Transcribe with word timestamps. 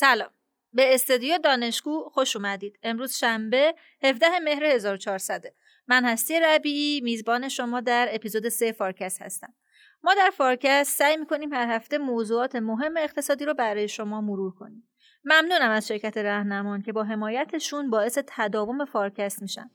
سلام. 0.00 0.30
به 0.72 0.94
استودیو 0.94 1.38
دانشگو 1.38 2.08
خوش 2.12 2.36
اومدید. 2.36 2.78
امروز 2.82 3.16
شنبه 3.16 3.74
17 4.02 4.38
مهر 4.38 4.64
1400 4.64 5.44
من 5.86 6.04
هستی 6.04 6.40
ربیعی 6.40 7.00
میزبان 7.00 7.48
شما 7.48 7.80
در 7.80 8.08
اپیزود 8.12 8.48
3 8.48 8.72
فارکست 8.72 9.22
هستم. 9.22 9.54
ما 10.02 10.14
در 10.14 10.30
فارکست 10.36 10.98
سعی 10.98 11.16
می‌کنیم 11.16 11.52
هر 11.52 11.76
هفته 11.76 11.98
موضوعات 11.98 12.56
مهم 12.56 12.96
اقتصادی 12.96 13.44
رو 13.44 13.54
برای 13.54 13.88
شما 13.88 14.20
مرور 14.20 14.54
کنیم. 14.54 14.88
ممنونم 15.24 15.70
از 15.70 15.88
شرکت 15.88 16.16
رهنمان 16.16 16.82
که 16.82 16.92
با 16.92 17.04
حمایتشون 17.04 17.90
باعث 17.90 18.18
تداوم 18.26 18.84
فارکست 18.84 19.42
میشن. 19.42 19.70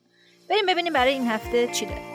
بریم 0.49 0.65
ببینیم 0.65 0.93
برای 0.93 1.13
این 1.13 1.27
هفته 1.27 1.67
چی 1.67 1.85
داریم. 1.85 2.14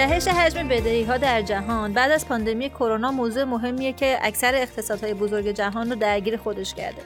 جهش 0.00 0.28
حجم 0.28 0.68
بدهی 0.68 1.04
ها 1.04 1.16
در 1.16 1.42
جهان 1.42 1.92
بعد 1.92 2.10
از 2.10 2.28
پاندمی 2.28 2.68
کرونا 2.68 3.10
موضوع 3.10 3.44
مهمیه 3.44 3.92
که 3.92 4.18
اکثر 4.22 4.54
اقتصادهای 4.54 5.14
بزرگ 5.14 5.48
جهان 5.48 5.90
رو 5.90 5.96
درگیر 5.96 6.36
خودش 6.36 6.74
کرده. 6.74 7.02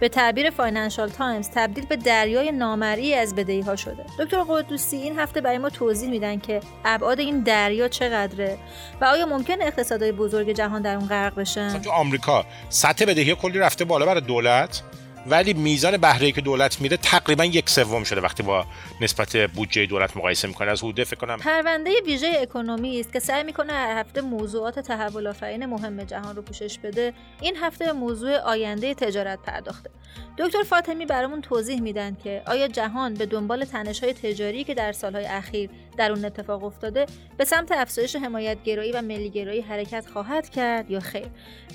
به 0.00 0.08
تعبیر 0.08 0.50
فاینانشال 0.50 1.08
تایمز 1.08 1.50
تبدیل 1.54 1.86
به 1.86 1.96
دریای 1.96 2.52
نامرئی 2.52 3.14
از 3.14 3.34
بدهی 3.34 3.60
ها 3.60 3.76
شده. 3.76 4.04
دکتر 4.18 4.42
قدوسی 4.48 4.96
این 4.96 5.18
هفته 5.18 5.40
برای 5.40 5.58
ما 5.58 5.70
توضیح 5.70 6.10
میدن 6.10 6.38
که 6.38 6.60
ابعاد 6.84 7.20
این 7.20 7.40
دریا 7.40 7.88
چقدره 7.88 8.58
و 9.00 9.04
آیا 9.04 9.26
ممکنه 9.26 9.62
اقتصادهای 9.62 10.12
بزرگ 10.12 10.50
جهان 10.50 10.82
در 10.82 10.96
اون 10.96 11.06
غرق 11.06 11.34
بشن؟ 11.34 11.78
تو 11.78 11.90
آمریکا 11.90 12.44
سطح 12.68 13.04
بدهی 13.04 13.34
کلی 13.34 13.58
رفته 13.58 13.84
بالا 13.84 14.06
برای 14.06 14.20
دولت 14.20 14.82
ولی 15.30 15.54
میزان 15.54 15.96
بهره 15.96 16.32
که 16.32 16.40
دولت 16.40 16.80
میده 16.80 16.96
تقریبا 16.96 17.44
یک 17.44 17.70
سوم 17.70 18.04
شده 18.04 18.20
وقتی 18.20 18.42
با 18.42 18.66
نسبت 19.00 19.36
بودجه 19.36 19.86
دولت 19.86 20.16
مقایسه 20.16 20.48
می‌کنه. 20.48 20.70
از 20.70 20.82
حدود 20.82 21.04
فکر 21.04 21.16
کنم 21.16 21.38
پرونده 21.38 21.90
ویژه 22.06 22.38
اکونومی 22.42 23.00
است 23.00 23.12
که 23.12 23.20
سعی 23.20 23.42
می‌کنه 23.42 23.72
هر 23.72 24.00
هفته 24.00 24.20
موضوعات 24.20 24.78
تحول 24.78 25.26
آفرین 25.26 25.66
مهم 25.66 26.04
جهان 26.04 26.36
رو 26.36 26.42
پوشش 26.42 26.78
بده. 26.78 27.12
این 27.40 27.56
هفته 27.56 27.92
موضوع 27.92 28.36
آینده 28.36 28.94
تجارت 28.94 29.38
پرداخته. 29.42 29.90
دکتر 30.38 30.62
فاطمی 30.62 31.06
برامون 31.06 31.40
توضیح 31.40 31.80
میدن 31.80 32.16
که 32.24 32.42
آیا 32.46 32.68
جهان 32.68 33.14
به 33.14 33.26
دنبال 33.26 33.64
تنش 33.64 34.04
های 34.04 34.12
تجاری 34.12 34.64
که 34.64 34.74
در 34.74 34.92
سالهای 34.92 35.26
اخیر 35.26 35.70
در 35.96 36.12
اون 36.12 36.24
اتفاق 36.24 36.64
افتاده 36.64 37.06
به 37.36 37.44
سمت 37.44 37.72
افزایش 37.72 38.16
حمایتگرایی 38.16 38.92
و 38.92 39.02
ملیگرایی 39.02 39.60
حرکت 39.60 40.06
خواهد 40.06 40.48
کرد 40.48 40.90
یا 40.90 41.00
خیر؟ 41.00 41.26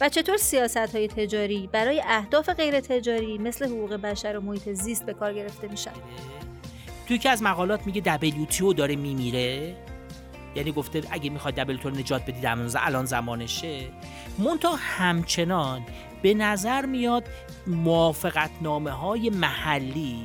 و 0.01 0.09
چطور 0.09 0.37
سیاست 0.37 0.95
های 0.95 1.07
تجاری 1.07 1.69
برای 1.71 2.01
اهداف 2.05 2.49
غیر 2.49 2.79
تجاری 2.79 3.37
مثل 3.37 3.65
حقوق 3.65 3.93
بشر 3.93 4.37
و 4.37 4.41
محیط 4.41 4.69
زیست 4.69 5.05
به 5.05 5.13
کار 5.13 5.33
گرفته 5.33 5.67
میشن؟ 5.67 5.91
توی 7.07 7.17
که 7.17 7.29
از 7.29 7.43
مقالات 7.43 7.87
میگه 7.87 8.17
WTO 8.17 8.75
داره 8.75 8.95
میمیره. 8.95 9.75
یعنی 10.55 10.71
گفته 10.71 11.03
اگه 11.11 11.29
می‌خواد 11.29 11.53
دبلیو 11.53 11.89
نجات 11.89 12.21
بدید 12.21 12.45
الان 12.75 13.05
زمانشه. 13.05 13.79
مونتا 14.39 14.75
همچنان 14.77 15.81
به 16.21 16.33
نظر 16.33 16.85
میاد 16.85 17.23
موافقت 17.67 18.51
نامه 18.61 18.91
های 18.91 19.29
محلی 19.29 20.23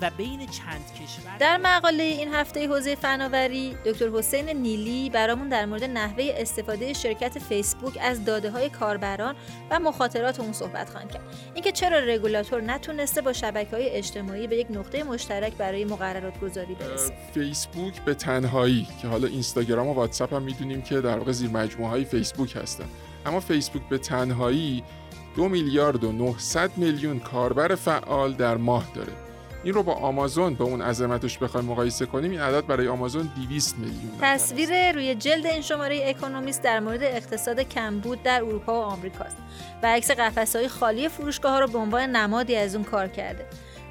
و 0.00 0.10
بین 0.16 0.38
چند 0.46 0.84
کشور 0.94 1.36
در 1.38 1.56
مقاله 1.56 2.02
این 2.02 2.34
هفته 2.34 2.68
حوزه 2.68 2.94
فناوری 2.94 3.76
دکتر 3.84 4.08
حسین 4.08 4.48
نیلی 4.48 5.10
برامون 5.10 5.48
در 5.48 5.66
مورد 5.66 5.84
نحوه 5.84 6.34
استفاده 6.36 6.92
شرکت 6.92 7.38
فیسبوک 7.38 7.98
از 8.00 8.24
داده 8.24 8.50
های 8.50 8.70
کاربران 8.70 9.34
و 9.70 9.80
مخاطرات 9.80 10.40
اون 10.40 10.52
صحبت 10.52 10.90
خواهند 10.90 11.10
کرد. 11.10 11.22
اینکه 11.54 11.72
چرا 11.72 11.98
رگولاتور 11.98 12.60
نتونسته 12.60 13.20
با 13.20 13.32
شبکه 13.32 13.70
های 13.70 13.88
اجتماعی 13.88 14.46
به 14.46 14.56
یک 14.56 14.66
نقطه 14.70 15.04
مشترک 15.04 15.52
برای 15.52 15.84
مقررات 15.84 16.40
گذاری 16.40 16.74
برسه 16.74 17.12
فیسبوک 17.34 18.00
به 18.04 18.14
تنهایی 18.14 18.88
که 19.02 19.08
حالا 19.08 19.28
اینستاگرام 19.28 19.88
و 19.88 19.94
واتساپ 19.94 20.34
هم 20.34 20.42
می‌دونیم 20.42 20.82
که 20.82 21.00
در 21.00 21.18
واقع 21.18 21.32
زیر 21.32 21.50
مجموعه 21.50 21.90
های 21.90 22.04
فیسبوک 22.04 22.56
هستن. 22.56 22.86
اما 23.26 23.40
فیسبوک 23.40 23.82
به 23.88 23.98
تنهایی 23.98 24.82
دو 25.38 25.48
میلیارد 25.48 26.04
و 26.04 26.12
900 26.12 26.70
میلیون 26.76 27.20
کاربر 27.20 27.74
فعال 27.74 28.32
در 28.32 28.56
ماه 28.56 28.84
داره. 28.94 29.12
این 29.64 29.74
رو 29.74 29.82
با 29.82 29.94
آمازون 29.94 30.54
به 30.54 30.64
اون 30.64 30.82
عظمتش 30.82 31.38
بخوایم 31.38 31.66
مقایسه 31.66 32.06
کنیم 32.06 32.30
این 32.30 32.40
عدد 32.40 32.66
برای 32.66 32.88
آمازون 32.88 33.30
200 33.48 33.78
میلیون 33.78 34.10
تصویر 34.20 34.92
روی 34.92 35.14
جلد 35.14 35.46
این 35.46 35.62
شماره 35.62 36.08
اکونومیست 36.08 36.62
در 36.62 36.80
مورد 36.80 37.02
اقتصاد 37.02 37.60
کمبود 37.60 38.22
در 38.22 38.44
اروپا 38.44 38.80
و 38.80 38.84
آمریکاست. 38.84 39.36
و 39.82 39.86
عکس 39.86 40.10
قفسهای 40.10 40.68
خالی 40.68 41.08
فروشگاه 41.08 41.52
ها 41.52 41.60
رو 41.60 41.66
به 41.66 41.78
عنوان 41.78 42.10
نمادی 42.10 42.56
از 42.56 42.74
اون 42.74 42.84
کار 42.84 43.08
کرده. 43.08 43.46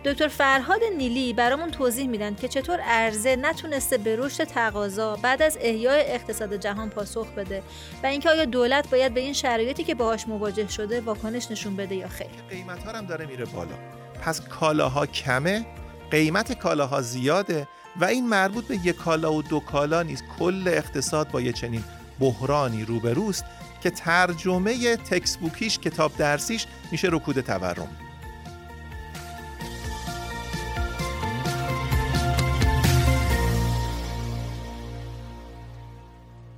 دکتر 0.08 0.28
فرهاد 0.28 0.80
نیلی 0.98 1.34
برامون 1.34 1.72
توضیح 1.72 2.08
میدن 2.08 2.36
که 2.36 2.48
چطور 2.48 2.80
عرضه 2.80 3.36
نتونسته 3.36 3.98
به 3.98 4.16
رشد 4.16 4.44
تقاضا 4.44 5.16
بعد 5.16 5.42
از 5.42 5.58
احیای 5.62 6.12
اقتصاد 6.12 6.56
جهان 6.56 6.90
پاسخ 6.90 7.28
بده 7.28 7.64
و 8.04 8.06
اینکه 8.06 8.30
آیا 8.30 8.46
دولت 8.46 8.90
باید 8.90 9.14
به 9.14 9.20
این 9.20 9.34
شرایطی 9.34 9.84
که 9.84 9.96
باهاش 9.96 10.28
مواجه 10.28 10.68
شده 10.68 11.02
واکنش 11.02 11.52
نشون 11.52 11.76
بده 11.76 11.96
یا 11.96 12.08
خیر. 12.08 12.28
قیمت 12.50 12.84
ها 12.84 12.92
هم 12.92 13.06
داره 13.06 13.26
میره 13.26 13.46
بالا. 13.46 13.76
پس 14.22 14.42
کالاها 14.42 15.06
کمه 15.06 15.66
قیمت 16.12 16.60
کالاها 16.60 17.02
زیاده 17.02 17.68
و 18.02 18.06
این 18.06 18.30
مربوط 18.30 18.68
به 18.68 18.76
یک 18.76 18.96
کالا 18.96 19.34
و 19.34 19.42
دو 19.42 19.60
کالا 19.60 20.04
نیست. 20.04 20.24
کل 20.40 20.68
اقتصاد 20.68 21.32
با 21.32 21.42
یه 21.42 21.54
چنین 21.54 21.84
بحرانی 22.20 22.86
روبروست 22.86 23.46
که 23.84 23.90
ترجمه 23.90 24.98
تکسبوکیش 24.98 25.80
کتاب 25.80 26.18
درسیش 26.18 26.66
میشه 26.92 27.08
رکود 27.12 27.42
تورم. 27.42 28.07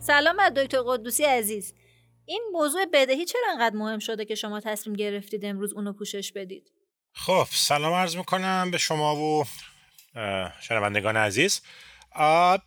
سلام 0.10 0.38
بر 0.38 0.50
دکتر 0.50 0.82
قدوسی 0.86 1.24
عزیز. 1.24 1.74
این 2.26 2.44
موضوع 2.54 2.86
بدهی 2.94 3.26
چرا 3.26 3.42
انقدر 3.52 3.76
مهم 3.76 4.00
شده 4.00 4.26
که 4.26 4.36
شما 4.36 4.60
تصمیم 4.60 4.96
گرفتید 4.96 5.46
امروز 5.46 5.74
اونو 5.74 5.94
پوشش 5.94 6.32
بدید؟ 6.32 6.72
خب 7.14 7.48
سلام 7.52 7.94
عرض 7.94 8.16
می‌کنم 8.16 8.72
به 8.72 8.78
شما 8.78 9.16
و 9.16 9.46
شنوندگان 10.62 11.18
عزیز. 11.18 11.62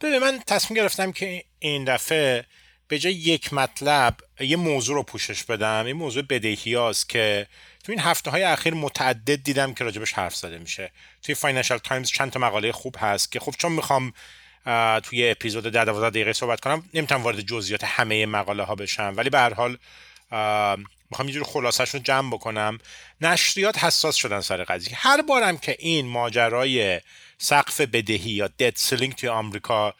ببین 0.00 0.19
من 0.19 0.41
تصمیم 0.47 0.76
گرفتم 0.76 1.12
که 1.12 1.44
این 1.58 1.84
دفعه 1.84 2.47
به 2.88 2.98
جای 2.98 3.14
یک 3.14 3.52
مطلب 3.52 4.16
یه 4.41 4.56
موضوع 4.56 4.94
رو 4.94 5.02
پوشش 5.02 5.44
بدم. 5.44 5.86
این 5.86 5.97
موضوع 5.97 6.22
بدهی 6.22 6.75
هاست 6.75 7.08
که 7.08 7.47
تو 7.84 7.92
این 7.92 8.00
هفته 8.00 8.31
های 8.31 8.42
اخیر 8.42 8.75
متعدد 8.75 9.42
دیدم 9.42 9.75
که 9.75 9.84
راجبش 9.84 10.12
حرف 10.12 10.36
زده 10.36 10.58
میشه. 10.58 10.92
توی 11.22 11.34
فاینانشال 11.34 11.78
تایمز 11.78 12.10
چند 12.10 12.32
تا 12.32 12.41
مقاله 12.41 12.72
خوب 12.72 12.97
هست 12.98 13.32
که 13.32 13.41
خب 13.41 13.52
چون 13.58 13.72
می‌خوام 13.72 14.12
توی 15.02 15.30
اپیزود 15.30 15.64
در 15.64 15.84
12 15.84 16.10
دقیقه 16.10 16.32
صحبت 16.32 16.60
کنم. 16.60 16.84
نمی‌تونم 16.94 17.22
وارد 17.22 17.40
جزئیات 17.40 17.84
همه 17.84 18.26
مقاله 18.26 18.62
ها 18.62 18.74
بشم 18.74 19.12
ولی 19.16 19.30
به 19.30 19.38
هر 19.38 19.54
حال 19.54 19.78
می‌خوام 21.10 21.28
یه 21.28 21.34
جور 21.34 21.44
خلاصش 21.44 21.94
رو 21.94 22.00
جمع 22.00 22.30
بکنم. 22.30 22.78
نشریات 23.20 23.84
حساس 23.84 24.16
شدن 24.16 24.40
سر 24.40 24.64
قضیه. 24.64 24.96
هر 24.96 25.22
بارم 25.22 25.58
که 25.58 25.76
این 25.78 26.06
ماجرای 26.06 27.00
سقف 27.38 27.80
بدهی 27.80 28.30
یا 28.30 28.48
debt 28.48 28.76
ceiling 28.76 29.14
توی 29.14 29.28
آمریکا 29.28 29.94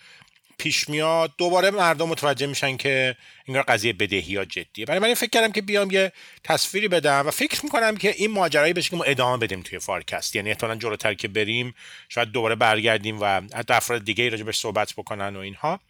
پیش 0.63 0.89
میاد 0.89 1.33
دوباره 1.39 1.71
مردم 1.71 2.09
متوجه 2.09 2.47
میشن 2.47 2.77
که 2.77 3.17
این 3.45 3.63
قضیه 3.63 3.93
بدهی 3.93 4.37
ها 4.37 4.45
جدیه. 4.45 4.87
برای 4.87 5.01
من 5.01 5.15
فکر 5.15 5.31
کردم 5.31 5.53
که 5.53 5.63
بیام 5.63 5.91
یه 5.91 6.13
تصویری 6.45 6.89
بدم 6.89 7.27
و 7.27 7.31
فکر 7.31 7.65
می‌کنم 7.65 7.97
که 7.97 8.15
این 8.17 8.31
ماجرایی 8.31 8.73
بشه 8.73 8.91
که 8.91 8.97
ما 8.97 9.05
ادامه 9.05 9.37
بدیم 9.37 9.63
توی 9.63 9.79
فارکست. 9.79 10.37
یعنی 10.37 10.49
احتمالاً 10.49 10.79
جلوتر 10.79 11.15
که 11.15 11.29
بریم 11.29 11.75
شاید 12.09 12.29
دوباره 12.29 12.55
برگردیم 12.55 13.21
و 13.21 13.41
حتی 13.55 13.75
افراد 13.75 14.05
دیگه 14.05 14.31
بهش 14.31 14.59
صحبت 14.59 14.93
بکنن 14.93 15.37
و 15.37 15.39
اینها. 15.39 15.81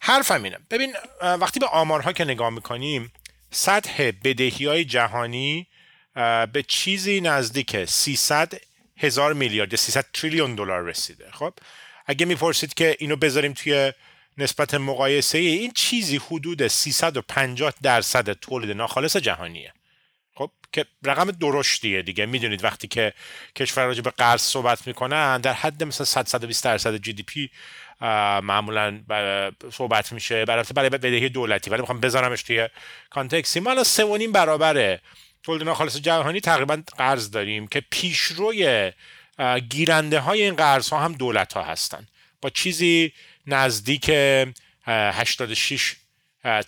حرفم 0.00 0.42
اینه. 0.42 0.58
ببین 0.70 0.94
وقتی 1.22 1.60
به 1.60 1.66
آمارها 1.66 2.12
که 2.12 2.24
نگاه 2.24 2.50
می‌کنیم 2.50 3.12
سطح 3.50 4.10
بدهی 4.24 4.66
های 4.66 4.84
جهانی 4.84 5.66
به 6.52 6.64
چیزی 6.68 7.20
نزدیک 7.20 7.84
300 7.84 8.52
هزار 8.96 9.32
میلیارد 9.32 9.72
یا 9.72 9.76
300 9.76 10.04
تریلیون 10.12 10.54
دلار 10.54 10.82
رسیده. 10.82 11.30
خب؟ 11.32 11.54
اگه 12.06 12.26
می‌پرسید 12.26 12.74
که 12.74 12.96
اینو 12.98 13.16
بذاریم 13.16 13.52
توی 13.52 13.92
نسبت 14.38 14.74
مقایسه 14.74 15.38
این 15.38 15.72
چیزی 15.72 16.16
حدود 16.16 16.66
350 16.66 17.72
درصد 17.82 18.32
تولید 18.32 18.70
ناخالص 18.70 19.16
جهانیه. 19.16 19.72
خب 20.34 20.50
که 20.72 20.84
رقم 21.04 21.30
درشتیه 21.30 22.02
دیگه. 22.02 22.26
می‌دونید 22.26 22.64
وقتی 22.64 22.88
که 22.88 23.12
کشور 23.56 23.84
راجع 23.84 24.02
به 24.02 24.10
قرض 24.10 24.40
صحبت 24.40 24.86
می‌کنن 24.86 25.40
در 25.40 25.52
حد 25.52 25.84
مثلا 25.84 26.04
100 26.04 26.26
120 26.26 26.64
درصد 26.64 26.96
جی 26.96 27.12
دی 27.12 27.22
پی 27.22 27.50
معمولا 28.42 29.00
صحبت 29.72 30.12
میشه. 30.12 30.44
برای 30.44 30.64
برای 30.74 30.90
بدهی 30.90 31.28
دولتی. 31.28 31.70
ولی 31.70 31.80
می‌خوام 31.80 32.00
بذارمش 32.00 32.42
توی 32.42 32.68
کانتکسی 33.10 33.60
ما 33.60 33.70
الان 33.70 33.84
سه 33.84 34.28
برابر 34.28 34.98
تولید 35.42 35.62
ناخالص 35.62 35.96
جهانی 35.96 36.40
تقریبا 36.40 36.82
قرض 36.98 37.30
داریم 37.30 37.66
که 37.66 37.82
پیشروی 37.90 38.92
گیرنده 39.68 40.20
های 40.20 40.42
این 40.42 40.56
قرض 40.56 40.88
ها 40.88 40.98
هم 40.98 41.12
دولت 41.12 41.52
ها 41.52 41.62
هستن. 41.62 42.06
با 42.40 42.50
چیزی 42.50 43.12
نزدیک 43.46 44.10
86 44.86 45.96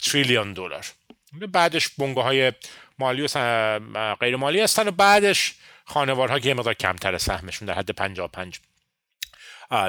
تریلیون 0.02 0.52
دلار. 0.52 0.86
بعدش 1.32 1.88
بنگاه 1.88 2.24
های 2.24 2.52
مالی 2.98 3.22
و 3.22 3.78
غیر 4.14 4.36
مالی 4.36 4.60
هستن 4.60 4.88
و 4.88 4.90
بعدش 4.90 5.54
خانوارها 5.84 6.38
که 6.38 6.48
یه 6.48 6.54
مقدار 6.54 6.74
کمتر 6.74 7.18
سهمشون 7.18 7.68
در 7.68 7.74
حد 7.74 7.90
55 7.90 8.60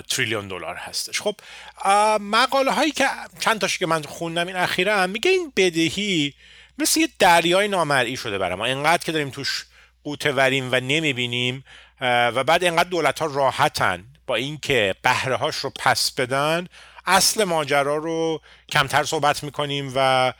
تریلیون 0.09 0.47
دلار 0.47 0.75
هستش. 0.75 1.21
خب 1.21 1.35
مقاله 2.19 2.71
هایی 2.71 2.91
که 2.91 3.07
چند 3.39 3.59
تاشی 3.59 3.79
که 3.79 3.85
من 3.85 4.01
خوندم 4.01 4.47
این 4.47 4.55
اخیرا 4.55 5.07
میگه 5.07 5.31
این 5.31 5.53
بدهی 5.55 6.33
مثل 6.77 6.99
یه 6.99 7.09
دریای 7.19 7.67
نامرئی 7.67 8.17
شده 8.17 8.37
برای 8.37 8.55
ما. 8.55 8.65
اینقدر 8.65 9.03
که 9.03 9.11
داریم 9.11 9.29
توش 9.29 9.65
قوته 10.03 10.31
وریم 10.31 10.69
و 10.71 10.75
نمی‌بینیم 10.75 11.63
و 12.01 12.43
بعد 12.43 12.63
اینقدر 12.63 12.89
دولت 12.89 13.19
ها 13.19 13.25
راحتن 13.25 14.05
با 14.27 14.35
اینکه 14.35 14.95
بهره 15.01 15.35
هاش 15.35 15.55
رو 15.55 15.71
پس 15.79 16.11
بدن 16.11 16.67
اصل 17.05 17.43
ماجرا 17.43 17.97
رو 17.97 18.41
کمتر 18.69 19.03
صحبت 19.03 19.43
می‌کنیم 19.43 19.93
و 19.95 20.33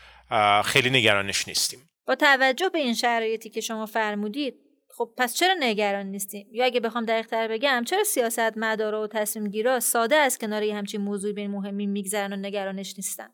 خیلی 0.66 0.90
نگرانش 0.90 1.48
نیستیم. 1.48 1.90
با 2.08 2.16
توجه 2.16 2.70
به 2.70 2.80
این 2.80 2.94
شرایطی 2.94 3.50
که 3.50 3.62
شما 3.62 3.86
فرمودید 3.86 4.56
خب 4.98 5.14
پس 5.18 5.34
چرا 5.34 5.56
نگران 5.60 6.06
نیستیم؟ 6.06 6.48
یا 6.52 6.66
اگه 6.66 6.80
بخوام 6.80 7.06
دقیقتر 7.06 7.48
بگم 7.48 7.84
چرا 7.88 8.04
سیاست 8.04 8.58
مدارا 8.58 9.04
و 9.04 9.08
تصمیم 9.08 9.50
گیرا 9.50 9.80
ساده 9.80 10.16
از 10.16 10.38
کنار 10.38 10.64
یه 10.64 10.76
همچین 10.76 11.02
موضوعی 11.02 11.34
به 11.34 11.48
مهمی 11.48 11.86
میگذرن 11.86 12.34
و 12.34 12.36
نگرانش 12.36 12.94
نیستن؟ 12.98 13.30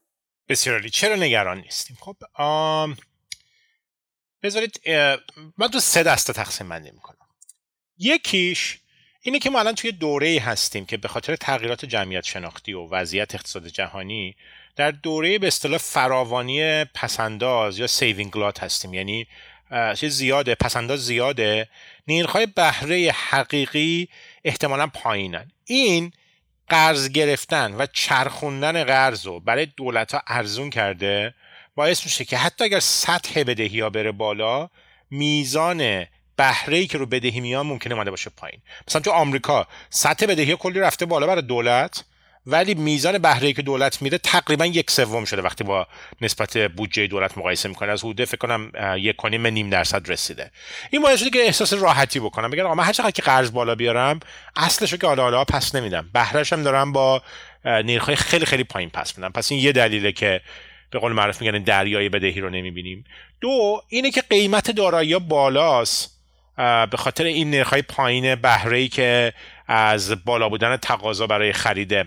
بسیار 0.49 0.87
چرا 0.87 1.15
نگران 1.15 1.57
نیستیم؟ 1.61 1.97
خب 1.99 2.15
بذارید 4.43 4.81
من 5.57 5.67
تو 5.67 5.79
سه 5.79 6.03
دسته 6.03 6.33
تقسیم 6.33 6.69
بندی 6.69 6.91
می‌کنم. 6.91 7.17
یکیش 7.98 8.78
اینه 9.22 9.40
که 9.40 9.50
ما 9.50 9.60
الان 9.60 9.75
توی 9.75 9.92
دوره‌ای 9.91 10.39
هستیم 10.40 10.86
که 10.86 10.98
به 10.98 11.07
خاطر 11.07 11.36
تغییرات 11.36 11.86
جمعیت 11.86 12.24
شناختی 12.24 12.74
و 12.74 12.88
وضعیت 12.90 13.36
اقتصاد 13.36 13.68
جهانی 13.68 14.36
در 14.75 14.92
دوره 14.92 15.40
به 15.40 15.48
اصطلاح 15.48 15.78
فراوانی 15.78 16.86
پس‌انداز 16.85 17.80
یا 17.80 17.88
saving 17.88 18.31
glut 18.31 18.63
هستیم. 18.63 18.94
یعنی 18.94 19.28
چیز 19.95 20.13
زیاده 20.13 20.56
پس‌انداز 20.56 21.06
زیاده 21.06 21.69
نرخ‌های 22.07 22.45
بهره 22.45 23.12
حقیقی 23.30 24.10
احتمالا 24.44 24.88
پایینن. 24.88 25.51
این 25.66 26.12
قرض 26.69 27.10
گرفتن 27.10 27.74
و 27.74 27.86
چرخوندن 27.94 28.84
قرض 28.84 29.25
رو 29.25 29.40
برای 29.40 29.66
دولت 29.66 30.12
ها 30.12 30.22
ارزون 30.28 30.69
کرده 30.69 31.34
باعث 31.75 32.06
میشه 32.06 32.25
که 32.25 32.38
حتی 32.38 32.63
اگر 32.63 32.80
سطح 32.80 33.44
بدهی 33.44 33.80
ها 33.80 33.90
بره 33.90 34.12
بالا 34.12 34.69
میزان 35.12 36.06
بهره 36.35 36.85
که 36.85 36.97
رو 36.97 37.06
بدهی 37.06 37.39
میان 37.39 37.65
ممکنه 37.65 37.94
اومده 37.94 38.12
باشه 38.12 38.31
پایین. 38.38 38.59
مثلا 38.88 39.01
تو 39.01 39.12
آمریکا 39.12 39.68
سطح 39.89 40.25
بدهی 40.25 40.56
کلی 40.56 40.80
رفته 40.80 41.06
بالا 41.06 41.27
برای 41.27 41.41
دولت 41.41 42.03
ولی 42.45 42.74
میزان 42.74 43.18
بهره 43.18 43.53
که 43.53 43.62
دولت 43.62 44.01
میره 44.01 44.18
تقریبا 44.18 44.65
یک 44.65 44.91
سوم 44.91 45.25
شده 45.25 45.41
وقتی 45.41 45.63
با 45.63 45.88
نسبت 46.21 46.57
بودجه 46.57 47.07
دولت 47.07 47.38
مقایسه 47.38 47.69
می‌کنه 47.69 47.91
از 47.91 48.00
حدود 48.03 48.25
فکر 48.25 48.38
کنم 48.38 48.71
یک 48.97 49.15
کنیم 49.15 49.47
نیم 49.47 49.69
درصد 49.69 50.12
رسیده. 50.12 50.51
این 50.89 51.01
باعث 51.01 51.19
شده 51.19 51.30
که 51.30 51.39
احساس 51.39 51.74
راحتی 51.74 52.19
بکنم. 52.19 52.50
بگم 52.50 52.65
آقا 52.65 52.75
من 52.75 52.83
هر 52.83 52.94
چقدر 52.94 53.12
که 53.12 53.21
قرض 53.21 53.51
بالا 53.51 53.75
بیارم 53.75 54.19
اصلشو 54.56 54.97
که 54.97 55.07
حالا 55.07 55.24
حالا 55.24 55.44
پس 55.44 55.75
نمیدم. 55.75 56.09
بهرهش 56.13 56.53
هم 56.53 56.63
دارم 56.63 56.91
با 56.91 57.21
نرخ‌های 57.65 58.15
خیلی 58.15 58.45
خیلی 58.45 58.63
پایین 58.63 58.89
پس 58.89 59.18
میدم. 59.18 59.31
پس 59.31 59.51
این 59.51 59.62
یه 59.62 59.71
دلیله 59.71 60.12
که 60.12 60.41
به 60.89 61.00
قول 61.00 61.12
معروف 61.12 61.41
میگن 61.41 61.63
دریای 61.63 62.09
بدهی 62.09 62.41
رو 62.41 62.50
نمی‌بینیم. 62.50 63.06
دو 63.41 63.81
اینه 63.88 64.12
که 64.12 64.21
قیمت 64.21 64.71
دارایی 64.71 65.19
بالاست. 65.19 66.12
به 66.57 66.97
خاطر 66.97 67.23
این 67.23 67.51
نرخ‌های 67.51 67.81
پایین 67.81 68.35
بهره 68.35 68.77
ای 68.77 68.88
که 68.88 69.33
از 69.67 70.25
بالا 70.25 70.50
بودن 70.50 70.77
تقاضا 70.77 71.27
برای 71.27 71.53
خرید 71.53 72.05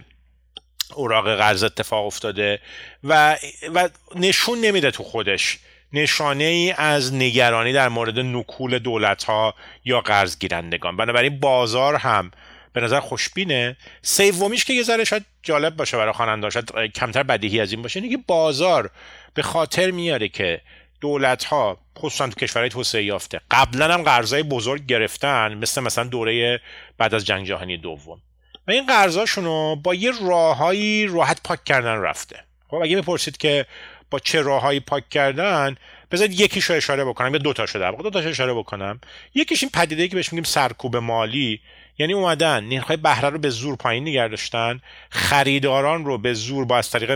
اوراق 0.94 1.36
قرض 1.36 1.62
اتفاق 1.62 2.06
افتاده 2.06 2.60
و, 3.04 3.36
و 3.74 3.88
نشون 4.14 4.60
نمیده 4.60 4.90
تو 4.90 5.02
خودش 5.02 5.58
نشانه 5.92 6.44
ای 6.44 6.74
از 6.76 7.14
نگرانی 7.14 7.72
در 7.72 7.88
مورد 7.88 8.18
نکول 8.18 8.78
دولت 8.78 9.24
ها 9.24 9.54
یا 9.84 10.00
قرض 10.00 10.38
گیرندگان 10.38 10.96
بنابراین 10.96 11.40
بازار 11.40 11.94
هم 11.94 12.30
به 12.72 12.80
نظر 12.80 13.00
خوشبینه. 13.00 13.76
سومیش 14.02 14.64
که 14.64 14.72
یه 14.72 14.82
ذره 14.82 15.04
شاید 15.04 15.24
جالب 15.42 15.76
باشه 15.76 15.96
برای 15.96 16.12
خواننده 16.12 16.50
شاید 16.50 16.92
کمتر 16.94 17.22
بدیهی 17.22 17.60
از 17.60 17.72
این 17.72 17.82
باشه 17.82 18.00
اینه 18.00 18.16
که 18.16 18.22
بازار 18.26 18.90
به 19.34 19.42
خاطر 19.42 19.90
میاره 19.90 20.28
که 20.28 20.60
دولت 21.00 21.44
ها 21.44 21.78
خصوصا 21.98 22.28
تو 22.28 22.34
کشورهای 22.34 22.70
توسعه 22.70 23.04
یافته 23.04 23.40
قبلا 23.50 23.94
هم 23.94 24.02
قرضای 24.02 24.42
بزرگ 24.42 24.86
گرفتن 24.86 25.54
مثل 25.54 25.80
مثلا 25.80 26.04
دوره 26.04 26.60
بعد 26.98 27.14
از 27.14 27.24
جنگ 27.24 27.46
جهانی 27.46 27.76
دوم. 27.76 28.20
و 28.68 28.70
این 28.70 28.86
قرضاشون 28.86 29.44
رو 29.44 29.76
با 29.76 29.94
یه 29.94 30.12
راههایی 30.22 31.06
راحت 31.06 31.40
پاک 31.44 31.64
کردن 31.64 32.00
رفته. 32.00 32.44
خب 32.68 32.76
اگه 32.76 32.96
می‌پرسید 32.96 33.36
که 33.36 33.66
با 34.10 34.18
چه 34.18 34.42
راههایی 34.42 34.80
پاک 34.80 35.08
کردن 35.08 35.76
بذارید 36.10 36.40
یکیشو 36.40 36.74
اشاره 36.74 37.04
بکنم 37.04 37.32
یا 37.32 37.38
دو 37.38 37.52
در 37.52 37.90
واقع. 37.90 38.02
دو 38.02 38.10
تاشو 38.10 38.28
اشاره 38.28 38.54
بکنم. 38.54 39.00
یکیش 39.34 39.62
این 39.62 39.70
پدیده 39.74 40.08
که 40.08 40.16
بهش 40.16 40.32
میگیم 40.32 40.44
سرکوب 40.44 40.96
مالی. 40.96 41.60
یعنی 41.98 42.12
اومدن 42.12 42.64
نرخ‌های 42.64 42.96
بهره 42.96 43.28
رو 43.28 43.38
به 43.38 43.50
زور 43.50 43.76
پایین 43.76 44.02
نگه 44.02 44.28
داشتن 44.28 44.80
خریداران 45.10 46.04
رو 46.04 46.18
به 46.18 46.34
زور 46.34 46.64
با 46.64 46.78
از 46.78 46.90
طریق 46.90 47.10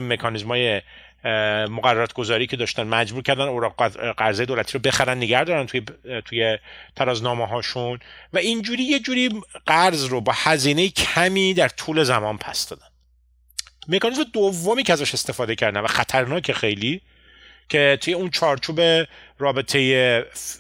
مقررات 1.69 2.13
گذاری 2.13 2.47
که 2.47 2.57
داشتن 2.57 2.83
مجبور 2.83 3.23
کردن 3.23 3.45
اوراق 3.45 3.87
قرضه 4.13 4.45
دولتی 4.45 4.73
رو 4.73 4.81
بخرن 4.81 5.17
نگه 5.17 5.45
دارن 5.45 5.67
توی 5.67 5.83
توی 6.25 6.59
ترازنامه 6.97 7.47
هاشون 7.47 7.99
و 8.33 8.39
اینجوری 8.39 8.83
یه 8.83 8.99
جوری 8.99 9.29
قرض 9.67 10.05
رو 10.05 10.21
با 10.21 10.33
هزینه 10.37 10.89
کمی 10.89 11.55
در 11.55 11.69
طول 11.69 12.03
زمان 12.03 12.39
پس 12.39 12.69
دادن. 12.69 12.87
مکانیزم 13.89 14.25
دومی 14.33 14.83
که 14.83 14.93
ازش 14.93 15.15
استفاده 15.15 15.55
کردن 15.55 15.81
و 15.81 15.87
خطرناک 15.87 16.53
خیلی 16.53 17.01
که 17.71 17.99
توی 18.01 18.15
اون 18.15 18.31
چارچوب 18.31 18.81
راجع 19.39 19.79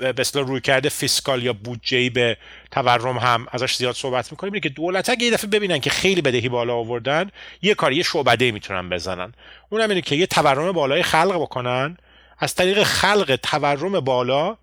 به 0.00 0.24
رویکرد 0.34 0.88
fiscal 0.88 1.42
یا 1.42 1.52
بودجه 1.52 2.10
به 2.10 2.36
تورم 2.70 3.18
هم 3.18 3.46
ازش 3.50 3.74
زیاد 3.74 3.94
صحبت 3.94 4.32
می‌کنیم 4.32 4.52
اینه 4.52 4.62
که 4.62 4.68
دولت 4.68 5.10
اگه 5.10 5.24
یه 5.24 5.30
دفعه 5.30 5.50
ببینن 5.50 5.78
که 5.78 5.90
خیلی 5.90 6.22
بدهی 6.22 6.48
بالا 6.48 6.74
آوردن 6.74 7.30
یه 7.62 7.74
کاری 7.74 7.96
یه 7.96 8.02
شعبده 8.02 8.52
می‌تونن 8.52 8.88
بزنن. 8.88 9.32
اونم 9.68 9.88
اینه 9.88 10.00
که 10.00 10.16
یه 10.16 10.26
تورم 10.26 10.72
بالای 10.72 11.02
خلق 11.02 11.34
بکنن. 11.34 11.96
از 12.38 12.54
طریق 12.54 12.82
خلق 12.82 13.38
تورم 13.42 14.00
بالا 14.00 14.56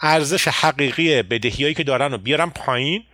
ارزش 0.00 0.48
حقیقی 0.48 1.22
بدهیایی 1.22 1.74
که 1.74 1.84
دارن 1.84 2.12
رو 2.12 2.18
بیارن 2.18 2.50
پایین 2.50 3.04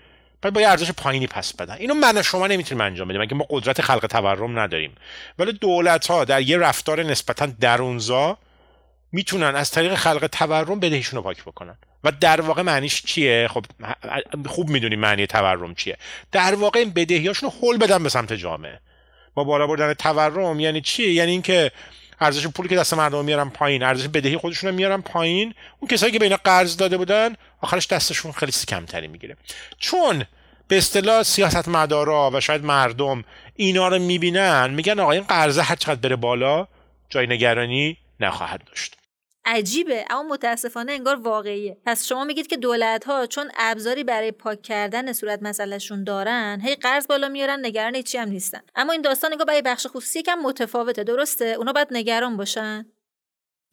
بعد 0.43 0.53
با 0.53 0.61
یه 0.61 0.69
ارزش 0.69 0.91
پایینی 0.93 1.27
پس 1.27 1.53
بدن. 1.55 1.75
اینو 1.75 1.95
من 1.95 2.19
و 2.19 2.23
شما 2.23 2.47
نمی‌تونیم 2.47 2.85
انجام 2.85 3.09
بدیم 3.09 3.21
اگه 3.21 3.35
ما 3.35 3.47
قدرت 3.51 3.83
خلق 3.83 4.07
تورم 4.07 4.59
نداریم. 4.59 4.93
ولی 5.39 5.53
دولت 5.53 6.07
ها 6.07 6.25
در 6.25 6.43
یه 6.43 6.59
رفتار 6.59 7.03
نسبتا 7.03 7.47
درونزا 7.47 8.39
می‌تونن 9.13 9.57
از 9.57 9.71
طریق 9.71 9.95
خلق 9.95 10.27
تورم 10.33 10.81
بدهیشون 10.81 11.17
رو 11.17 11.23
پاک 11.23 11.43
بکنن. 11.43 11.79
و 12.05 12.13
در 12.13 12.41
واقع 12.41 12.63
معنیش 12.63 13.03
چیه؟ 13.03 13.49
خب 13.49 13.65
خوب 14.47 14.69
می‌دونیم 14.69 15.01
معنی 15.01 15.27
تورم 15.27 15.75
چیه. 15.75 15.97
در 16.33 16.55
واقع 16.55 16.79
این 16.79 16.91
بدهیاشون 16.91 17.51
رو 17.51 17.59
هول 17.59 17.77
بدن 17.79 18.03
به 18.03 18.09
سمت 18.09 18.33
جامعه. 18.33 18.81
با 19.35 19.45
بالا 19.45 19.67
بردن 19.67 19.95
تورم 19.95 20.61
یعنی 20.61 20.81
چیه 20.81 21.13
یعنی 21.13 21.31
اینکه 21.31 21.73
ارزش 22.21 22.47
پولی 22.47 22.69
که 22.69 22.77
دست 22.77 22.95
مردم 22.95 23.25
میارن 23.25 23.49
پایین 23.49 23.83
ارزش 23.83 24.09
بدهی 24.09 24.37
خودشون 24.37 24.71
رو 24.71 24.77
میارن 24.77 25.01
پایین. 25.01 25.55
اون 25.79 25.89
کسایی 25.89 26.13
که 26.13 26.19
به 26.19 26.25
اینا 26.25 26.39
قرض 26.45 26.77
داده 26.77 26.97
بودن 26.97 27.35
آخرش 27.61 27.87
دستشون 27.87 28.33
خیلی 28.33 28.53
کمتری 28.53 29.09
می‌گیره. 29.09 29.37
چون 29.79 30.25
به 30.69 30.79
اصطلاح 30.79 31.23
سیاست 31.23 31.69
مدارا 31.69 32.31
و 32.35 32.41
شاید 32.41 32.65
مردم 32.65 33.25
اینا 33.57 33.89
رو 33.89 33.99
می‌بینن 33.99 34.71
میگن 34.71 35.01
آقا 35.01 35.11
این 35.11 35.23
قرضه 35.23 35.63
هر 35.63 35.77
چقدر 35.77 36.01
بره 36.01 36.17
بالا 36.17 36.67
جای 37.09 37.27
نگرانی 37.27 37.97
نخواهد 38.21 38.65
داشت. 38.65 38.97
عجیبه 39.45 40.05
اما 40.11 40.23
متاسفانه 40.23 40.93
انگار 40.93 41.17
واقعیه. 41.17 41.77
پس 41.87 42.07
شما 42.07 42.25
میگید 42.25 42.47
که 42.47 42.57
دولت 42.57 43.05
ها 43.05 43.27
چون 43.27 43.51
ابزاری 43.57 44.05
برای 44.05 44.33
پاک 44.33 44.63
کردن 44.63 45.13
صورت 45.13 45.43
مسئلهشون 45.43 46.05
دارن 46.05 46.61
هی 46.65 46.75
قرض 46.75 47.07
بالا 47.07 47.29
میارن 47.29 47.67
نگران 47.67 47.95
هیچی 47.95 48.19
هم 48.19 48.29
نیستن. 48.29 48.61
اما 48.75 48.93
این 48.93 49.03
داستان 49.03 49.33
انگار 49.33 49.47
برای 49.47 49.63
بخش 49.63 49.87
خصوصی 49.87 50.23
کم 50.23 50.39
متفاوته 50.39 51.05
درسته؟ 51.05 51.45
اونا 51.45 51.73
باید 51.73 51.89
نگران 51.91 52.37
باشن؟ 52.37 52.87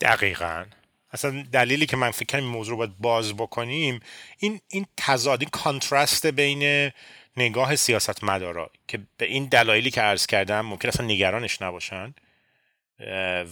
دقیقا. 0.02 0.66
اصلا 1.12 1.44
دلیلی 1.52 1.86
که 1.86 1.98
من 1.98 2.12
فکر 2.12 2.26
کنم 2.26 2.44
این 2.44 2.52
موضوع 2.52 2.72
رو 2.72 2.78
باید 2.78 2.98
باز 3.00 3.34
بکنیم 3.34 4.00
این 4.40 4.60
این 4.68 4.86
تضاد 4.98 5.42
این 5.42 5.50
کانترست 5.50 6.28
بین 6.28 6.92
نگاه 7.38 7.76
سیاست 7.76 8.24
مدارا 8.24 8.70
که 8.88 9.00
به 9.18 9.26
این 9.26 9.46
دلایلی 9.46 9.92
که 9.92 10.02
عرض 10.02 10.26
کردم 10.26 10.62
ممکن 10.62 10.88
اصلا 10.88 11.06
نگرانش 11.06 11.62
نباشن. 11.62 12.14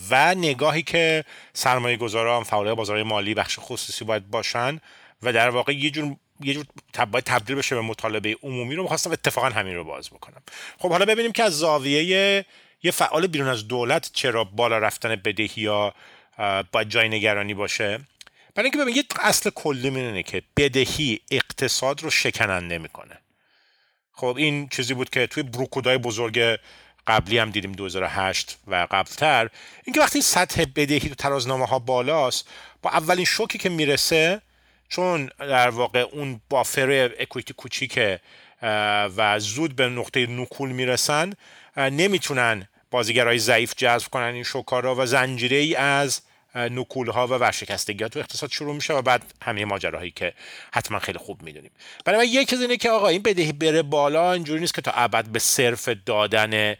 و 0.09 0.35
نگاهی 0.35 0.83
که 0.83 1.25
سرمایه 1.53 1.97
گذاران 1.97 2.43
فعالای 2.43 2.75
بازار 2.75 3.03
مالی 3.03 3.33
بخش 3.33 3.57
خصوصی 3.59 4.05
باید 4.05 4.29
باشن 4.29 4.79
و 5.23 5.33
در 5.33 5.49
واقع 5.49 5.73
یه 5.73 5.89
جور 5.89 6.15
یه 6.41 6.53
جور 6.53 6.65
باید 7.11 7.23
تبدیل 7.23 7.55
بشه 7.55 7.75
به 7.75 7.81
مطالبه 7.81 8.37
عمومی 8.43 8.75
رو. 8.75 8.81
می‌خواستم 8.81 9.11
اتفاقا 9.11 9.49
همین 9.49 9.75
رو 9.75 9.83
باز 9.83 10.09
بکنم. 10.09 10.41
خب 10.79 10.89
حالا 10.89 11.05
ببینیم 11.05 11.31
که 11.31 11.43
از 11.43 11.57
زاویه 11.57 12.45
یه 12.83 12.91
فعال 12.91 13.27
بیرون 13.27 13.47
از 13.47 13.67
دولت 13.67 14.09
چرا 14.13 14.43
بالا 14.43 14.77
رفتن 14.77 15.15
بدهی 15.15 15.51
یا 15.57 15.93
باید 16.71 16.89
جای 16.89 17.09
نگرانی 17.09 17.53
باشه. 17.53 17.99
برای 18.55 18.65
اینکه 18.65 18.77
ببین 18.77 18.95
یه 18.95 19.03
اصل 19.19 19.49
کلی 19.49 19.87
اینه 19.87 20.23
که 20.23 20.41
بدهی 20.57 21.19
اقتصاد 21.31 22.03
رو 22.03 22.09
شکننده 22.09 22.77
می‌کنه. 22.77 23.17
خب 24.11 24.35
این 24.37 24.69
چیزی 24.69 24.93
بود 24.93 25.09
که 25.09 25.27
توی 25.27 25.43
بروکودای 25.43 25.97
بزرگ 25.97 26.59
قبلی 27.07 27.37
هم 27.37 27.51
دیدیم 27.51 27.71
2008 27.71 28.57
و 28.67 28.87
قبلتر. 28.91 29.49
اینکه 29.83 29.99
وقتی 29.99 30.21
سطح 30.21 30.65
بدهی 30.75 30.99
تو 30.99 31.15
ترازنامه 31.15 31.65
ها 31.65 31.79
بالاست 31.79 32.49
با 32.81 32.89
اولین 32.89 33.25
شوکی 33.25 33.57
که 33.57 33.69
می‌رسه 33.69 34.41
چون 34.89 35.29
در 35.39 35.69
واقع 35.69 35.99
اون 35.99 36.41
بافر 36.49 37.11
اکویتی 37.19 37.53
کوچیکه 37.53 38.19
و 39.17 39.39
زود 39.39 39.75
به 39.75 39.89
نقطه 39.89 40.27
نکول 40.27 40.71
می‌رسن 40.71 41.33
نمی‌تونن 41.77 42.67
بازیگرای 42.91 43.39
ضعیف 43.39 43.73
جذب 43.77 44.07
کنن 44.07 44.33
این 44.33 44.43
شوکا 44.43 44.80
رو 44.80 44.95
و 44.95 45.05
زنجیره 45.05 45.57
ای 45.57 45.75
از 45.75 46.21
نکول 46.55 47.09
ها 47.09 47.27
و 47.27 47.29
ورشکستگی 47.29 48.03
ها 48.03 48.09
تو 48.09 48.19
اقتصاد 48.19 48.51
شروع 48.51 48.75
میشه 48.75 48.93
و 48.93 49.01
بعد 49.01 49.33
همه 49.41 49.65
ماجراهایی 49.65 50.11
که 50.11 50.33
حتما 50.73 50.99
خیلی 50.99 51.17
خوب 51.17 51.41
می‌دونیم. 51.41 51.71
برای 52.05 52.19
من 52.19 52.33
یک 52.33 52.49
چیز 52.49 52.61
اینه 52.61 52.77
که 52.77 52.89
آقا 52.89 53.07
این 53.07 53.21
بدهی 53.21 53.51
بره 53.51 53.81
بالا 53.81 54.33
اینجوری 54.33 54.59
نیست 54.59 54.73
که 54.73 54.81
تا 54.81 54.91
ابد 54.91 55.25
به 55.25 55.39
صرف 55.39 55.89
دادن 56.05 56.75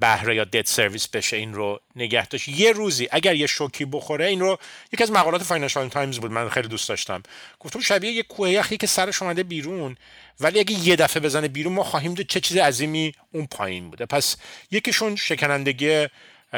بهره 0.00 0.36
یا 0.36 0.44
debt 0.44 0.68
service 0.68 1.08
بشه 1.08 1.36
این 1.36 1.54
رو 1.54 1.80
نگه 1.96 2.26
داشت. 2.26 2.48
یه 2.48 2.72
روزی 2.72 3.08
اگر 3.10 3.34
یه 3.34 3.46
شوکی 3.46 3.84
بخوره 3.84 4.26
این 4.26 4.40
رو 4.40 4.58
یکی 4.92 5.02
از 5.02 5.12
مقالات 5.12 5.42
فاینانشال 5.42 5.88
تایمز 5.88 6.18
بود 6.18 6.30
من 6.30 6.48
خیلی 6.48 6.68
دوست 6.68 6.88
داشتم. 6.88 7.22
گفتم 7.60 7.80
شبیه 7.80 8.12
یه 8.12 8.22
کوه 8.22 8.50
یخی 8.50 8.76
که 8.76 8.86
سرش 8.86 9.22
اومده 9.22 9.42
بیرون 9.42 9.96
ولی 10.40 10.58
اگه 10.58 10.72
یه 10.72 10.96
دفعه 10.96 11.22
بزنه 11.22 11.48
بیرون 11.48 11.72
ما 11.72 11.84
خواهیم 11.84 12.14
دید 12.14 12.26
چه 12.26 12.40
چیز 12.40 12.56
عظیمی 12.56 13.14
اون 13.32 13.46
پایین 13.46 13.90
بوده. 13.90 14.06
پس 14.06 14.36
یکیشون 14.70 15.16
شکنندگی 15.16 16.06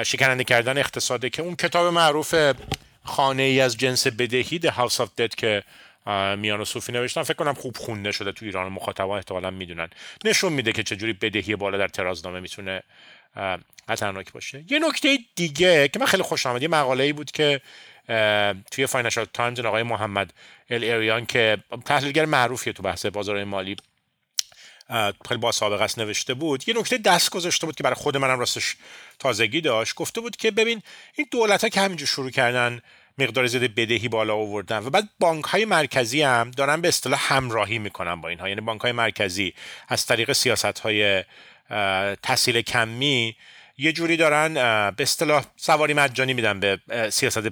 شکننده 0.03 0.45
کردن 0.45 0.79
اقتصاده 0.79 1.31
که 1.31 1.43
اون 1.43 1.57
کتاب 1.57 1.95
معروف 1.95 2.35
خانه 3.05 3.43
ای 3.43 3.61
از 3.61 3.77
جنس 3.77 4.07
بدهی 4.07 4.61
The 4.61 4.71
House 4.71 4.97
of 4.97 5.09
Debt 5.21 5.35
که 5.37 5.63
میان 6.39 6.58
و 6.58 6.65
صوفی 6.65 6.93
نوشتن 6.93 7.23
فکر 7.23 7.35
کنم 7.35 7.55
خوب 7.55 7.77
خونده 7.77 8.13
شده 8.13 8.33
تو 8.33 8.45
ایران 8.45 8.73
مخاطبا 8.73 9.17
احتمالا 9.17 9.51
می‌دونن. 9.51 9.89
نشون 10.25 10.53
میده 10.53 10.73
که 10.73 10.83
چجوری 10.83 11.13
بدهی 11.13 11.57
بالا 11.57 11.79
در 11.79 11.89
ترازنامه 11.89 12.41
می‌تونه 12.41 12.83
خطرناک 13.89 14.33
باشه. 14.33 14.65
یه 14.71 14.79
نکته 14.79 15.19
دیگه 15.35 15.89
که 15.89 15.99
من 15.99 16.07
خیلی 16.07 16.23
خوشم 16.23 16.47
اومد 16.47 16.63
یه 16.63 16.69
مقاله 16.69 17.05
ای 17.05 17.13
بود 17.13 17.31
که 17.31 17.61
توی 18.71 18.87
فاینانشال 18.87 19.27
تایمز 19.33 19.61
آقای 19.61 19.83
محمد 19.83 20.33
ال 20.71 20.85
ایریان 20.85 21.27
که 21.27 21.59
تحلیلگر 21.85 22.25
معروفیه 22.25 22.73
تو 22.73 22.83
بحث 22.83 23.07
بازار 23.07 23.45
مالی 23.45 23.77
خیلی 25.29 25.41
با 25.41 25.53
سابقه 25.53 25.85
است 25.85 25.99
نوشته 25.99 26.35
بود. 26.35 26.69
یه 26.69 26.75
نکته 26.79 26.99
دست 26.99 27.31
گذاشته 27.31 27.67
بود 27.67 27.77
که 27.77 27.83
برای 27.83 27.95
خود 27.95 28.17
منم 28.17 28.39
راستش 28.39 28.77
تازگی 29.19 29.61
داشت. 29.61 29.95
گفته 29.95 30.21
بود 30.21 30.37
که 30.37 30.51
ببین 30.51 30.83
این 31.15 31.27
دولت 31.31 31.63
ها 31.63 31.69
که 31.69 31.81
همینجور 31.81 32.09
شروع 32.09 32.31
کردن 32.31 32.81
مقدار 33.19 33.47
زیاد 33.47 33.63
بدهی 33.63 34.09
بالا 34.09 34.35
آوردن 34.35 34.79
و 34.79 34.91
بعد 34.91 35.09
بانک 35.19 35.45
های 35.45 35.65
مرکزی 35.65 36.23
هم 36.23 36.51
دارن 36.51 36.81
به 36.81 36.89
اصطلاح 36.89 37.33
همراهی 37.33 37.79
می‌کنن 37.79 38.21
با 38.21 38.29
اینها. 38.29 38.49
یعنی 38.49 38.61
بانک 38.61 38.81
های 38.81 38.93
مرکزی 38.93 39.55
از 39.89 40.07
طریق 40.07 40.33
سیاست 40.33 40.79
های 40.79 41.25
تحصیل 42.23 42.63
کمی 42.63 43.37
یه 43.79 43.93
جوری 43.93 44.17
دارن 44.17 44.55
به 44.91 45.03
اصطلاح 45.03 45.45
سواری 45.57 45.95
مجانی 45.95 46.35
میدن 46.35 46.61
به 46.61 46.81
سیاست 47.11 47.43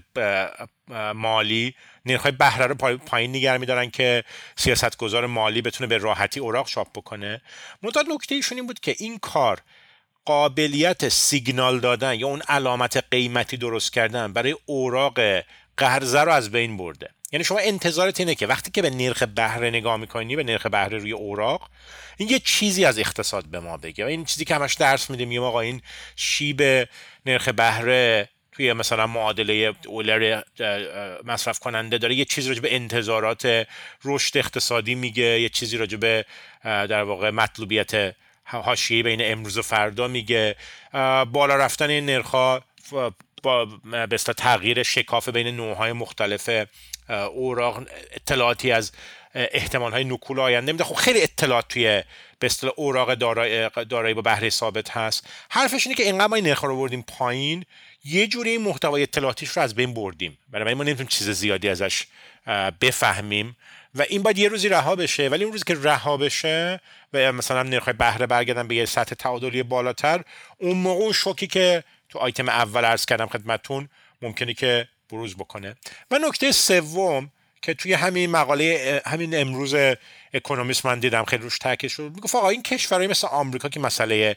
مالی. 1.15 1.75
نرخ‌های 2.07 2.33
بهره 2.33 2.67
رو 2.67 2.75
پایین 2.99 3.31
نگه 3.31 3.57
میدارن 3.57 3.91
که 3.91 4.25
سیاستگزار 4.57 5.27
مالی 5.27 5.63
بتونه 5.63 5.89
به 5.89 5.99
راحتی 5.99 6.41
اوراق 6.41 6.67
چاپ 6.67 6.89
بکنه. 6.95 7.43
منتها 7.83 8.05
نکته 8.15 8.35
ایشون 8.35 8.59
این 8.59 8.67
بود 8.67 8.81
که 8.81 8.97
این 8.99 9.19
کار 9.19 9.61
قابلیت 10.25 11.09
سیگنال 11.09 11.81
دادن 11.81 12.15
یا 12.15 12.27
اون 12.27 12.43
علامت 12.49 13.05
قیمتی 13.11 13.57
درست 13.57 13.93
کردن 13.93 14.33
برای 14.33 14.57
اوراق 14.67 15.21
قرضه 15.77 16.21
رو 16.21 16.33
از 16.33 16.51
بین 16.51 16.77
برده. 16.77 17.11
یعنی 17.33 17.45
شما 17.45 17.59
انتظارت 17.59 18.21
اینه 18.21 18.35
که 18.35 18.47
وقتی 18.47 18.71
که 18.71 18.83
به 18.83 18.91
نرخ 18.91 19.23
بهره 19.23 19.71
نگاه 19.71 19.97
می‌کنی 19.97 20.37
به 20.37 20.45
نرخ 20.45 20.67
بهره 20.67 20.99
روی 20.99 21.13
اوراق 21.13 21.71
این 22.17 22.29
یه 22.29 22.39
چیزی 22.39 22.85
از 22.85 22.99
اقتصاد 22.99 23.45
به 23.45 23.61
ما 23.61 23.77
بگه. 23.77 24.05
و 24.05 24.09
این 24.09 24.25
چیزی 24.25 24.45
که 24.45 24.55
همش 24.55 24.75
درس 24.75 25.11
میدیم 25.11 25.29
میگیم 25.29 25.43
آقا 25.43 25.61
این 25.61 25.83
شیب 26.17 26.89
نرخ 27.27 27.49
بهره 27.49 28.29
توی 28.53 28.73
مثلا 28.73 29.07
معادله 29.07 29.75
اولر 29.87 30.43
مصرف 31.25 31.59
کننده 31.59 31.99
داره 31.99 32.15
یه 32.15 32.25
چیزی 32.25 32.49
راجع 32.49 32.61
به 32.61 32.75
انتظارات 32.75 33.67
رشد 34.05 34.39
اقتصادی 34.39 34.95
میگه 34.95 35.41
یه 35.41 35.49
چیزی 35.49 35.77
راجع 35.77 35.97
به 35.97 36.25
در 36.63 37.03
واقع 37.03 37.31
مطلوبیت 37.31 38.15
حاشیه 38.45 39.03
بین 39.03 39.21
امروز 39.23 39.59
و 39.59 39.63
فردا 39.63 40.09
میگه. 40.09 40.57
بالا 41.33 41.57
رفتن 41.57 41.91
این 41.91 42.07
نرخ 42.07 42.35
با 43.43 43.65
به 44.09 44.17
تغییر 44.19 44.83
شکاف 44.83 45.29
بین 45.29 45.57
نوعهای 45.57 45.93
مختلف 45.93 46.51
اوراق 47.13 47.83
اطلاعاتی 48.13 48.73
از 48.73 48.93
احتمال 49.35 49.93
های 49.93 50.05
نکول 50.05 50.41
آینده 50.41 50.73
میده. 50.73 50.85
خب 50.85 50.95
خیلی 50.95 51.23
اطلاعات 51.23 51.69
توی 51.69 52.03
به 52.39 52.47
اصطلاح 52.47 52.73
اوراق 52.77 53.15
دارایی 53.85 54.15
با 54.15 54.23
بهره 54.23 54.51
ثابت 54.51 54.91
هست. 54.91 55.27
حرفش 55.51 55.87
اینه 55.87 55.97
که 55.97 56.03
اینقدر 56.03 56.27
ما 56.27 56.37
این 56.37 56.47
نرخ 56.47 56.65
رو 56.65 56.77
بردیم 56.77 57.05
پایین 57.09 57.65
یه 58.05 58.27
جوری 58.27 58.59
محتوای 58.59 59.03
اطلاعاتیش 59.03 59.49
رو 59.49 59.63
از 59.63 59.75
بین 59.75 59.95
بردیم. 59.95 60.39
برای 60.49 60.75
ما 60.75 60.85
نمی‌تونیم 60.85 61.09
چیز 61.09 61.31
زیادی 61.31 61.69
ازش 61.69 62.07
بفهمیم. 62.81 63.57
و 63.95 64.03
این 64.03 64.23
باید 64.23 64.39
یه 64.39 64.49
روزی 64.49 64.69
رها 64.69 64.97
بشه. 64.97 65.29
ولی 65.29 65.45
اون 65.45 65.53
روزی 65.53 65.65
که 65.67 65.77
رها 65.83 66.17
بشه 66.17 66.81
و 67.13 67.33
مثلا 67.33 67.63
نرخ 67.63 67.89
بهره 67.89 68.27
برگردن 68.27 68.69
به 68.69 68.75
یه 68.75 68.85
سطح 68.85 69.15
تعادلی 69.15 69.63
بالاتر 69.63 70.25
اون 70.59 70.77
موقع 70.77 71.03
اون 71.03 71.13
شوکی 71.13 71.47
که 71.47 71.85
تو 72.09 72.19
آیتم 72.19 72.49
اول 72.49 72.85
عرض 72.85 73.07
کردم 73.07 73.27
خدمتتون 73.27 73.89
ممکنه 74.23 74.55
که 74.55 74.89
بروز 75.13 75.37
بکنه. 75.37 75.77
و 76.11 76.19
نکته 76.19 76.53
سوم 76.53 77.31
که 77.63 77.75
توی 77.75 77.93
همین 77.93 78.31
مقاله 78.31 79.03
همین 79.07 79.41
امروز 79.41 79.75
اکونومیست 80.35 80.87
من 80.87 81.01
دیدم 81.01 81.25
خیلی 81.25 81.43
روش 81.43 81.59
تاکید 81.59 81.91
شد 81.91 82.13
می‌گفت 82.15 82.35
آقا 82.35 82.49
این 82.49 82.63
کشورهای 82.63 83.07
مثل 83.07 83.27
آمریکا 83.27 83.69
که 83.69 83.81
مسئله 83.81 84.37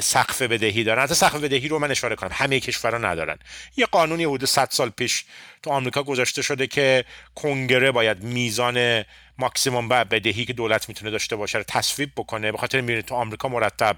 سقف 0.00 0.42
بدهی 0.42 0.84
دارن 0.84 1.02
حتی 1.02 1.14
سقف 1.14 1.36
بدهی 1.36 1.68
رو 1.68 1.78
من 1.78 1.90
اشاره 1.90 2.16
کنم 2.16 2.30
همه 2.32 2.60
کشورها 2.60 2.98
ندارن. 2.98 3.38
یه 3.76 3.86
قانونی 3.86 4.24
حدود 4.24 4.44
100 4.44 4.68
سال 4.70 4.90
پیش 4.90 5.24
تو 5.62 5.70
آمریکا 5.70 6.02
گذاشته 6.02 6.42
شده 6.42 6.66
که 6.66 7.04
کنگره 7.34 7.90
باید 7.92 8.22
میزان 8.22 9.04
ماکسیموم 9.38 9.88
بدهی 9.88 10.44
که 10.44 10.52
دولت 10.52 10.88
می‌تونه 10.88 11.10
داشته 11.10 11.36
باشه 11.36 11.58
رو 11.58 11.64
تصویب 11.68 12.10
بکنه 12.16 12.52
به 12.52 12.58
خاطر 12.58 12.80
میره 12.80 13.02
تو 13.02 13.14
آمریکا 13.14 13.48
مرتب 13.48 13.96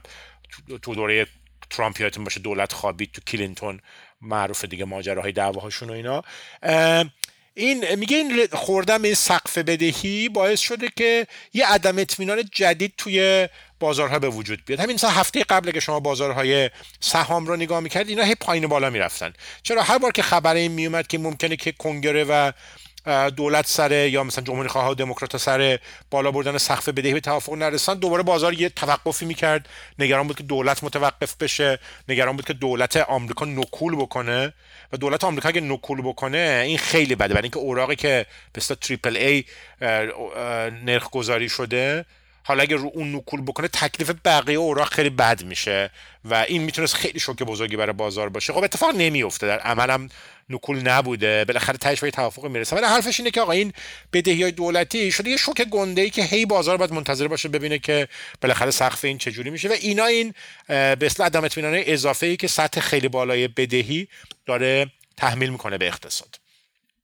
تو 0.82 0.94
دوره 0.94 1.26
ترامپ 1.70 2.00
یادتون 2.00 2.24
باشه 2.24 2.40
دولت 2.40 2.72
خوابید 2.72 3.12
تو 3.12 3.20
کلینتون 3.20 3.80
معروف 4.22 4.64
دیگه 4.64 4.84
ماجراهای 4.84 5.32
دعواهاشون 5.32 5.90
و 5.90 5.92
اینا. 5.92 6.22
این 7.54 7.94
میگه 7.94 8.16
این 8.16 8.46
خوردن 8.46 9.04
این 9.04 9.14
سقف 9.14 9.58
بدهی 9.58 10.28
باعث 10.28 10.60
شده 10.60 10.88
که 10.96 11.26
یه 11.52 11.66
عدم 11.66 11.98
اطمینان 11.98 12.42
جدید 12.52 12.94
توی 12.96 13.48
بازارها 13.80 14.18
به 14.18 14.28
وجود 14.28 14.64
بیاد. 14.66 14.80
همین 14.80 14.94
مثلا 14.94 15.10
هفته 15.10 15.44
قبل 15.44 15.70
که 15.70 15.80
شما 15.80 16.00
بازارهای 16.00 16.70
سهام 17.00 17.46
رو 17.46 17.56
نگاه 17.56 17.80
می‌کرد 17.80 18.08
اینا 18.08 18.22
هی 18.22 18.34
پایین 18.34 18.66
بالا 18.66 18.90
می‌رفتن. 18.90 19.32
چرا؟ 19.62 19.82
هر 19.82 19.98
بار 19.98 20.12
که 20.12 20.22
خبر 20.22 20.54
این 20.54 20.72
میومد 20.72 21.06
که 21.06 21.18
ممکنه 21.18 21.56
که 21.56 21.72
کنگره 21.72 22.24
و 22.24 22.52
دولت 23.36 23.66
سر 23.66 23.92
یا 23.92 24.24
مثلا 24.24 24.44
جمهوری 24.44 24.68
خواه 24.68 24.90
و 24.90 24.94
دموکرات 24.94 25.36
سر 25.36 25.78
بالا 26.10 26.30
بردن 26.30 26.58
سقف 26.58 26.88
بدهی 26.88 27.12
به 27.12 27.20
توافق 27.20 27.52
نرسن 27.52 27.94
دوباره 27.94 28.22
بازار 28.22 28.54
یه 28.54 28.68
توقفی 28.68 29.26
می‌کرد. 29.26 29.68
نگران 29.98 30.26
بود 30.26 30.36
که 30.36 30.42
دولت 30.42 30.84
متوقف 30.84 31.36
بشه. 31.36 31.78
نگران 32.08 32.36
بود 32.36 32.44
که 32.44 32.52
دولت 32.52 32.96
آمریکا 32.96 33.44
نکول 33.44 33.96
بکنه. 33.96 34.52
و 34.92 34.96
دولت 34.96 35.24
آمریکا 35.24 35.48
اگه 35.48 35.60
نکول 35.60 36.02
بکنه 36.02 36.62
این 36.66 36.78
خیلی 36.78 37.14
بده. 37.14 37.34
برای 37.34 37.42
اینکه 37.42 37.58
اوراقی 37.58 37.96
که 37.96 38.26
به 38.52 38.60
تریپل 38.60 39.16
ای 39.16 39.44
نرخ 40.84 41.10
گذاری 41.10 41.48
شده 41.48 42.04
حالا 42.44 42.62
اگه 42.62 42.76
رو 42.76 42.90
اون 42.94 43.16
نکول 43.16 43.42
بکنه 43.42 43.68
تکلیف 43.68 44.12
بقیه 44.24 44.58
اوراق 44.58 44.92
خیلی 44.92 45.10
بد 45.10 45.42
میشه 45.44 45.90
و 46.24 46.34
این 46.34 46.62
می‌تونست 46.62 46.94
خیلی 46.94 47.20
شوک 47.20 47.42
بزرگی 47.42 47.76
برای 47.76 47.92
بازار 47.92 48.28
باشه. 48.28 48.52
خب 48.52 48.64
اتفاق 48.64 48.94
نمیفته 48.94 49.46
در 49.46 49.58
عملم 49.58 50.08
نکول 50.50 50.80
نبوده. 50.80 51.44
بالاخره 51.44 51.78
تهش 51.78 52.00
به 52.00 52.10
توافق 52.10 52.46
می‌رسه. 52.46 52.76
ولی 52.76 52.86
حرفش 52.86 53.20
اینه 53.20 53.30
که 53.30 53.40
آقا 53.40 53.52
این 53.52 53.72
بدهی 54.12 54.42
های 54.42 54.52
دولتی 54.52 55.12
شده 55.12 55.30
یه 55.30 55.36
شوک 55.36 55.62
گنده 55.62 56.02
ای 56.02 56.10
که 56.10 56.22
هی 56.22 56.46
بازار 56.46 56.76
باید 56.76 56.92
منتظر 56.92 57.28
باشه 57.28 57.48
ببینه 57.48 57.78
که 57.78 58.08
بالاخره 58.40 58.70
سقف 58.70 59.04
این 59.04 59.18
چجوری 59.18 59.50
میشه. 59.50 59.68
و 59.68 59.72
اینا 59.72 60.04
این 60.04 60.34
به 60.68 60.98
اصطلاح 61.02 61.26
عدم 61.26 61.44
اطمینان 61.44 61.82
اضافه 61.86 62.26
ای 62.26 62.36
که 62.36 62.48
سطح 62.48 62.80
خیلی 62.80 63.08
بالای 63.08 63.48
بدهی 63.48 64.08
داره 64.46 64.90
تحمیل 65.16 65.50
می‌کنه 65.50 65.78
به 65.78 65.86
اقتصاد. 65.86 66.41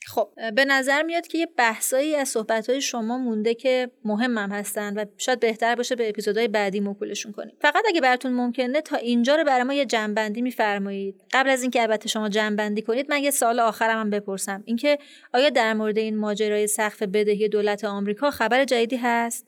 خب 0.08 0.28
به 0.54 0.64
نظر 0.64 1.02
میاد 1.02 1.26
که 1.26 1.38
یه 1.38 1.48
بحثایی 1.56 2.16
از 2.16 2.28
صحبتهای 2.28 2.80
شما 2.80 3.18
مونده 3.18 3.54
که 3.54 3.90
مهمم 4.04 4.52
هستن 4.52 4.94
و 4.94 5.04
شاید 5.16 5.40
بهتر 5.40 5.74
باشه 5.74 5.96
به 5.96 6.08
اپیزودهای 6.08 6.48
بعدی 6.48 6.80
موکولشون 6.80 7.32
کنیم. 7.32 7.52
فقط 7.60 7.84
اگه 7.88 8.00
براتون 8.00 8.32
ممکنه 8.32 8.80
تا 8.80 8.96
اینجا 8.96 9.36
رو 9.36 9.44
برای 9.44 9.62
ما 9.62 9.74
یه 9.74 9.86
جنبندی 9.86 10.42
میفرمایید. 10.42 11.24
قبل 11.32 11.50
از 11.50 11.62
اینکه 11.62 11.82
البته 11.82 12.08
شما 12.08 12.28
جنبندی 12.28 12.82
کنید 12.82 13.10
من 13.10 13.22
یه 13.22 13.30
سال 13.30 13.60
آخرم 13.60 14.00
هم 14.00 14.10
بپرسم. 14.10 14.62
اینکه 14.66 14.98
آیا 15.34 15.50
در 15.50 15.74
مورد 15.74 15.98
این 15.98 16.16
ماجرای 16.16 16.66
سقف 16.66 17.02
بدهی 17.02 17.48
دولت 17.48 17.84
آمریکا 17.84 18.30
خبر 18.30 18.64
جدیدی 18.64 18.96
هست؟ 18.96 19.46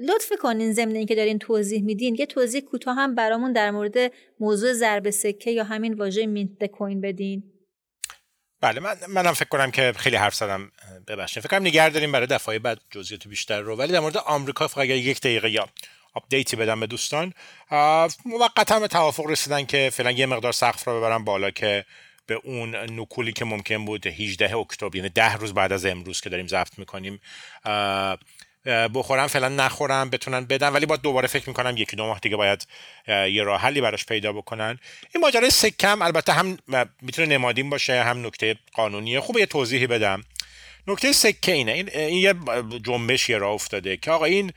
لطف 0.00 0.32
کنین 0.40 0.72
ضمن 0.72 0.94
اینکه 0.94 1.14
دارین 1.14 1.38
توضیح 1.38 1.82
میدین. 1.82 2.14
یه 2.14 2.26
توضیح 2.26 2.60
کوتاه 2.60 2.96
هم 2.96 3.14
برامون 3.14 3.52
در 3.52 3.70
مورد 3.70 3.96
موضوع 4.40 4.72
ضرب 4.72 5.10
سکه 5.10 5.50
یا 5.50 5.64
همین 5.64 5.94
واژه 5.94 6.26
mint 6.26 6.64
coin 6.64 7.00
بدین. 7.00 7.42
بله 8.60 8.80
من 8.80 8.96
منم 9.08 9.32
فکر 9.32 9.48
کنم 9.48 9.70
که 9.70 9.92
خیلی 9.96 10.16
حرف 10.16 10.34
زدم 10.34 10.72
ببخشید. 11.08 11.42
فکر 11.42 11.50
کنم 11.50 11.66
نگه 11.66 11.88
داریم 11.88 12.12
برای 12.12 12.26
دفعه 12.26 12.58
بعد 12.58 12.80
جزئیات 12.90 13.28
بیشتر 13.28 13.60
رو. 13.60 13.76
ولی 13.76 13.92
در 13.92 14.00
مورد 14.00 14.16
آمریکا 14.16 14.68
فقط 14.68 14.78
اگر 14.78 14.96
یک 14.96 15.20
دقیقه 15.20 15.50
یه 15.50 15.68
update 16.14 16.50
ی 16.50 16.56
بدم 16.56 16.80
به 16.80 16.86
دوستان 16.86 17.34
موقتا 18.24 18.80
به 18.80 18.88
توافق 18.88 19.26
رسیدن 19.26 19.66
که 19.66 19.90
فعلا 19.92 20.10
یه 20.10 20.26
مقدار 20.26 20.52
سقف 20.52 20.84
رو 20.84 20.98
ببرن 20.98 21.24
بالا 21.24 21.50
که 21.50 21.84
به 22.26 22.34
اون 22.44 22.76
نکولی 22.76 23.32
که 23.32 23.44
ممکن 23.44 23.84
بود 23.84 24.06
18 24.06 24.56
اکتبر 24.56 24.96
یعنی 24.96 25.08
ده 25.08 25.36
روز 25.36 25.54
بعد 25.54 25.72
از 25.72 25.86
امروز 25.86 26.20
که 26.20 26.30
داریم 26.30 26.46
ضبط 26.46 26.78
می‌کنیم 26.78 27.20
بخورم 28.66 29.26
فعلا 29.26 29.48
نخورم 29.48 30.10
بتونن 30.10 30.44
بدن 30.44 30.68
ولی 30.68 30.86
با 30.86 30.96
دوباره 30.96 31.28
فکر 31.28 31.48
می‌کنم 31.48 31.76
یکی 31.76 31.96
دو 31.96 32.06
ماه 32.06 32.18
دیگه 32.18 32.36
باید 32.36 32.66
یه 33.08 33.42
راه 33.42 33.60
حلی 33.60 33.80
براش 33.80 34.06
پیدا 34.06 34.32
بکنن. 34.32 34.78
این 35.14 35.22
ماجرای 35.22 35.50
سکم 35.50 36.02
البته 36.02 36.32
هم 36.32 36.58
می‌تونه 37.02 37.28
نمادین 37.28 37.70
باشه 37.70 38.02
هم 38.02 38.26
نکته 38.26 38.56
قانونیه. 38.72 39.20
خوبه 39.20 39.40
یه 39.40 39.46
توضیحی 39.46 39.86
بدم. 39.86 40.24
نکته 40.86 41.12
سکه 41.12 41.52
اینه. 41.52 41.72
این, 41.72 41.88
این 41.88 42.18
یه 42.18 42.34
جنبش 42.82 43.28
یه 43.28 43.38
راه 43.38 43.52
افتاده 43.52 43.96
که 43.96 44.10
آقا 44.10 44.24
این 44.24 44.52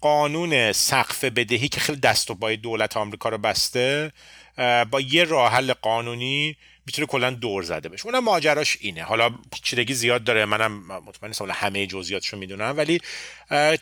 قانون 0.00 0.72
سقف 0.72 1.24
بدهی 1.24 1.68
که 1.68 1.80
خیلی 1.80 1.98
دست 1.98 2.30
و 2.30 2.34
بای 2.34 2.56
دولت 2.56 2.96
آمریکا 2.96 3.28
رو 3.28 3.38
بسته 3.38 4.12
با 4.90 5.00
یه 5.00 5.24
راه 5.24 5.52
حل 5.52 5.72
قانونی 5.72 6.56
می‌تونه 6.86 7.06
کلا 7.06 7.30
دور 7.30 7.62
زده 7.62 7.88
بشه. 7.88 8.06
اونم 8.06 8.24
ماجراش 8.24 8.76
اینه. 8.80 9.02
حالا 9.02 9.30
چیدگی 9.62 9.94
زیاد 9.94 10.24
داره 10.24 10.44
منم 10.44 10.86
مطمئن 10.86 11.28
نیستم 11.28 11.50
همه 11.50 11.86
جزئیاتشو 11.86 12.36
می‌دونم. 12.36 12.74
ولی 12.76 13.00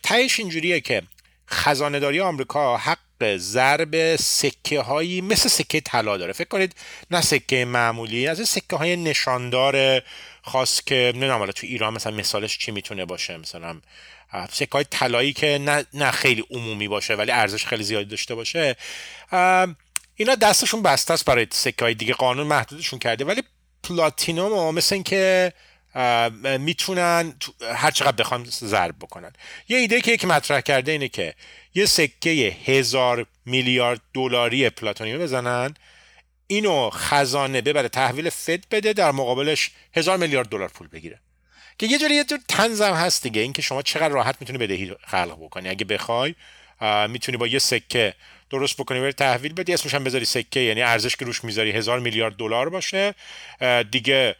تهش 0.02 0.38
اینجوریه 0.40 0.80
که 0.80 1.02
خزانه 1.48 2.00
داری 2.00 2.20
آمریکا 2.20 2.76
حق 2.76 3.36
ضرب 3.36 4.16
سکه 4.16 4.80
هایی 4.80 5.20
مثل 5.20 5.48
سکه 5.48 5.80
طلا 5.80 6.16
داره. 6.16 6.32
فکر 6.32 6.48
کنید 6.48 6.74
نه 7.10 7.20
سکه 7.20 7.64
معمولی 7.64 8.26
از 8.26 8.48
سکه 8.48 8.76
های 8.76 8.96
نشاندار 8.96 10.02
خاص 10.42 10.82
که 10.82 11.12
نمی‌دونم 11.14 11.50
تو 11.50 11.66
ایران 11.66 11.94
مثلا 11.94 12.12
مثالش 12.12 12.58
چی 12.58 12.72
می‌تونه 12.72 13.04
باشه. 13.04 13.36
مثلا 13.36 13.80
سکه 14.50 14.72
های 14.72 14.84
طلایی 14.84 15.32
که 15.32 15.58
نه, 15.58 15.84
نه 15.94 16.10
خیلی 16.10 16.44
عمومی 16.50 16.88
باشه 16.88 17.14
ولی 17.14 17.30
ارزش 17.30 17.66
خیلی 17.66 17.84
زیادی 17.84 18.10
داشته 18.10 18.34
باشه. 18.34 18.76
اینا 20.16 20.34
دستشون 20.34 20.82
بسته 20.82 21.14
است 21.14 21.24
برای 21.24 21.46
سکه 21.50 21.84
های 21.84 21.94
دیگه 21.94 22.14
قانون 22.14 22.46
محدودشون 22.46 22.98
کرده 22.98 23.24
ولی 23.24 23.42
پلاتینوم 23.82 24.74
مثل 24.74 24.94
اینکه 24.94 25.52
می‌تونن 26.58 27.34
هر 27.74 27.90
چقدر 27.90 28.16
بخوان 28.16 28.44
ضرب 28.44 28.96
بکنن. 29.00 29.32
یه 29.68 29.78
ایده 29.78 30.00
که 30.00 30.12
یک 30.12 30.24
مطرح 30.24 30.60
کرده 30.60 30.92
اینه 30.92 31.08
که 31.08 31.34
یه 31.74 31.86
سکه 31.86 32.56
هزار 32.64 33.26
میلیارد 33.46 34.00
دلاری 34.14 34.70
پلاتونیوم 34.70 35.22
بزنن 35.22 35.74
اینو 36.46 36.90
خزانه 36.90 37.60
ببره 37.60 37.88
تحویل 37.88 38.30
فد 38.30 38.68
بده 38.70 38.92
در 38.92 39.10
مقابلش 39.10 39.70
هزار 39.96 40.16
میلیارد 40.16 40.48
دلار 40.48 40.68
پول 40.68 40.88
بگیره. 40.88 41.20
که 41.78 41.86
یه 41.86 41.98
جوری 41.98 42.14
یه 42.14 42.24
جور 42.24 42.38
تنظم 42.48 42.92
هست 42.92 43.22
دیگه 43.22 43.40
اینکه 43.40 43.62
شما 43.62 43.82
چقدر 43.82 44.08
راحت 44.08 44.36
می‌تونی 44.40 44.58
بدهی 44.58 44.94
خلق 45.06 45.38
بکنی. 45.40 45.68
اگه 45.68 45.84
بخوای 45.84 46.34
می‌تونی 47.08 47.38
با 47.38 47.46
یه 47.46 47.58
سکه 47.58 48.14
درست 48.50 48.76
بکنی 48.76 49.00
بری 49.00 49.12
تحویل 49.12 49.52
بدی. 49.52 49.74
اسمش 49.74 49.94
هم 49.94 50.04
بذاری 50.04 50.24
سکه 50.24 50.60
یعنی 50.60 50.82
ارزش 50.82 51.16
که 51.16 51.24
روش 51.24 51.44
می‌ذاری 51.44 51.70
هزار 51.70 51.98
میلیارد 51.98 52.36
دلار 52.36 52.68
باشه. 52.68 53.14
دیگه 53.90 54.36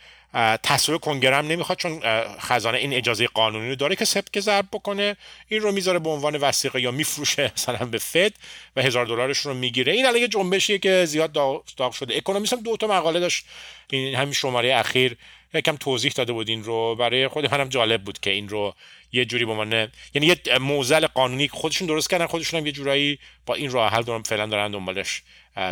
تصویب 0.63 1.01
کنگره 1.01 1.37
هم 1.37 1.47
نمی‌خواد 1.47 1.79
چون 1.79 2.01
خزانه 2.39 2.79
این 2.79 2.95
اجازه 2.95 3.27
قانونی 3.27 3.69
رو 3.69 3.75
داره 3.75 3.97
که 3.97 4.05
سبک 4.05 4.41
ضرب 4.41 4.67
بکنه. 4.73 5.17
این 5.49 5.61
رو 5.61 5.73
می‌ذاره 5.73 5.99
به 5.99 6.09
عنوان 6.09 6.37
وسیقه 6.37 6.81
یا 6.81 6.91
میفروشه 6.91 7.53
مثلا 7.55 7.87
به 7.87 7.99
فد 7.99 8.33
و 8.77 8.83
هزار 8.83 9.07
دلارش 9.07 9.39
رو 9.39 9.55
می‌گیره. 9.55 9.93
این 9.93 10.07
علیه 10.07 10.29
جنبشیه 10.29 10.79
که 10.79 11.05
زیاد 11.05 11.33
داغ 11.77 11.93
شده. 11.93 12.17
اکونومیست 12.17 12.53
هم 12.53 12.61
دو 12.61 12.77
تا 12.77 12.87
مقاله 12.87 13.21
داشت. 13.21 13.47
این 13.91 14.15
همین 14.15 14.33
شماره 14.33 14.75
اخیر 14.75 15.17
یکم 15.55 15.77
توضیح 15.77 16.13
داده 16.13 16.33
بود 16.33 16.49
این 16.49 16.65
رو. 16.65 16.95
برای 16.95 17.29
خود 17.29 17.55
منم 17.55 17.69
جالب 17.69 18.03
بود 18.03 18.21
که 18.21 18.31
این 18.31 18.49
رو 18.49 18.75
یه 19.15 19.25
جوری 19.25 19.45
به 19.45 19.89
یعنی 20.15 20.27
یه 20.27 20.59
موزل 20.59 21.07
قانونی 21.07 21.49
خودشون 21.49 21.87
درست 21.89 22.11
کردن 22.11 22.27
خودشون 22.27 22.61
هم 22.61 22.67
یه 22.67 22.73
جورایی 22.73 23.19
با 23.47 23.55
این 23.55 23.71
راه 23.71 23.93
حل 23.93 24.03
دارن 24.03 24.23
فعلا 24.23 24.47
دارن 24.47 24.71
دنبالش 24.71 25.23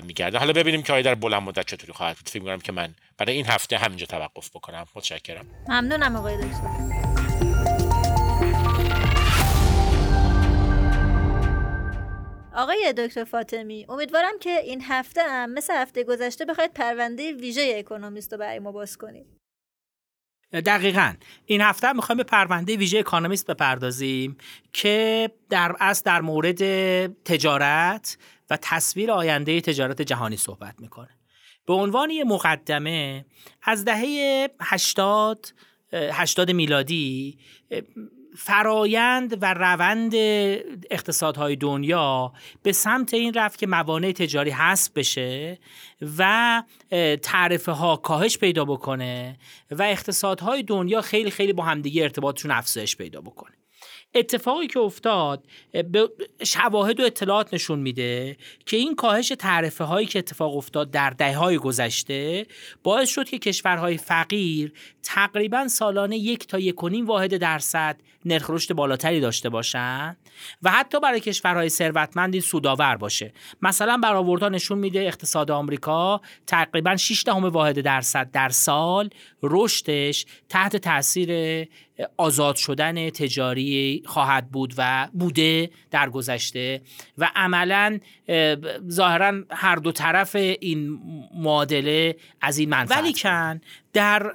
میگردن. 0.02 0.38
حالا 0.38 0.52
ببینیم 0.52 0.82
که 0.82 0.92
آیا 0.92 1.02
در 1.02 1.14
بلند 1.14 1.42
مدت 1.42 1.66
چطوری 1.66 1.92
خواهد 1.92 2.16
بود. 2.16 2.28
فکر 2.28 2.56
که 2.56 2.72
من 2.72 2.94
برای 3.18 3.34
این 3.34 3.46
هفته 3.46 3.78
همینجا 3.78 4.06
توقف 4.06 4.50
بکنم. 4.50 4.86
متشکرم. 4.94 5.46
ممنونم 5.68 6.16
آقای 6.16 6.36
دکتر. 6.36 7.02
آقای 12.54 12.94
دکتر 12.98 13.24
فاطمی 13.24 13.86
امیدوارم 13.88 14.38
که 14.40 14.50
این 14.50 14.82
هفته 14.88 15.22
هم 15.22 15.54
مثل 15.54 15.72
هفته 15.74 16.04
گذشته 16.04 16.44
بخواید 16.44 16.72
پرونده 16.74 17.32
ویژه 17.32 17.74
اکونومیست 17.78 18.32
رو 18.32 18.38
برای 18.38 18.58
ما 18.58 18.72
باز 18.72 18.96
کنید. 18.96 19.41
دقیقا. 20.52 21.14
این 21.46 21.60
هفته 21.60 21.92
می‌خوایم 21.92 22.16
به 22.16 22.24
پرونده 22.24 22.76
ویژه 22.76 22.98
اکانومیست 22.98 23.50
بپردازیم 23.50 24.36
که 24.72 25.30
در 25.50 25.76
اصل 25.80 26.02
در 26.04 26.20
مورد 26.20 26.56
تجارت 27.24 28.18
و 28.50 28.58
تصویر 28.62 29.10
آینده 29.12 29.60
تجارت 29.60 30.02
جهانی 30.02 30.36
صحبت 30.36 30.74
می‌کنه. 30.78 31.10
به 31.66 31.72
عنوان 31.72 32.10
یه 32.10 32.24
مقدمه 32.24 33.24
از 33.62 33.84
دهه 33.84 34.48
80 34.60 35.46
80 35.92 36.50
میلادی 36.50 37.38
فرایند 38.36 39.42
و 39.42 39.54
روند 39.54 40.12
اقتصادهای 40.90 41.56
دنیا 41.56 42.32
به 42.62 42.72
سمت 42.72 43.14
این 43.14 43.34
رفت 43.34 43.58
که 43.58 43.66
موانع 43.66 44.12
تجاری 44.12 44.50
حذف 44.50 44.90
بشه 44.92 45.58
و 46.18 46.62
تعرفه 47.22 47.72
ها 47.72 47.96
کاهش 47.96 48.38
پیدا 48.38 48.64
بکنه 48.64 49.38
و 49.70 49.82
اقتصادهای 49.82 50.62
دنیا 50.62 51.00
خیلی 51.00 51.30
خیلی 51.30 51.52
با 51.52 51.62
همدیگه 51.64 52.02
ارتباطشون 52.02 52.50
افزایش 52.50 52.96
پیدا 52.96 53.20
بکنه. 53.20 53.52
اتفاقی 54.14 54.66
که 54.66 54.78
افتاد 54.78 55.44
به 55.72 56.10
شواهد 56.44 57.00
و 57.00 57.04
اطلاعات 57.04 57.54
نشون 57.54 57.78
میده 57.78 58.36
که 58.66 58.76
این 58.76 58.94
کاهش 58.94 59.28
تعرفه 59.28 59.84
هایی 59.84 60.06
که 60.06 60.18
اتفاق 60.18 60.56
افتاد 60.56 60.90
در 60.90 61.10
دهه 61.10 61.36
های 61.36 61.58
گذشته 61.58 62.46
باعث 62.82 63.08
شد 63.08 63.28
که 63.28 63.38
کشورهای 63.38 63.96
فقیر 63.96 64.72
تقریبا 65.02 65.68
سالانه 65.68 66.16
یک 66.16 66.46
تا 66.46 66.58
یک 66.58 66.76
واحد 66.84 67.36
درصد 67.36 68.00
نرخ 68.24 68.50
رشد 68.50 68.74
بالاتری 68.74 69.20
داشته 69.20 69.48
باشند 69.48 70.16
و 70.62 70.70
حتی 70.70 71.00
برای 71.00 71.20
کشورهای 71.20 71.68
ثروتمند 71.68 72.40
سودآور 72.40 72.96
باشه. 72.96 73.32
مثلا 73.62 73.96
برآوردها 73.96 74.48
نشون 74.48 74.78
میده 74.78 75.00
اقتصاد 75.00 75.50
آمریکا 75.50 76.20
تقریبا 76.46 76.96
6 76.96 77.22
دهم 77.26 77.44
واحد 77.44 77.80
درصد 77.80 78.30
در 78.30 78.48
سال 78.48 79.10
رشدش 79.42 80.26
تحت 80.48 80.76
تاثیر 80.76 81.32
آزاد 82.16 82.56
شدن 82.56 83.10
تجاری 83.10 84.02
خواهد 84.06 84.50
بود 84.50 84.74
و 84.78 85.08
بوده 85.12 85.70
در 85.90 86.10
گذشته. 86.10 86.82
و 87.18 87.30
عملا 87.36 87.98
ظاهرا 88.90 89.32
هر 89.50 89.76
دو 89.76 89.92
طرف 89.92 90.36
این 90.36 91.00
معادله 91.34 92.16
از 92.40 92.58
این 92.58 92.68
منفعت. 92.68 92.98
ولی 92.98 93.12
کن 93.12 93.60
در 93.92 94.32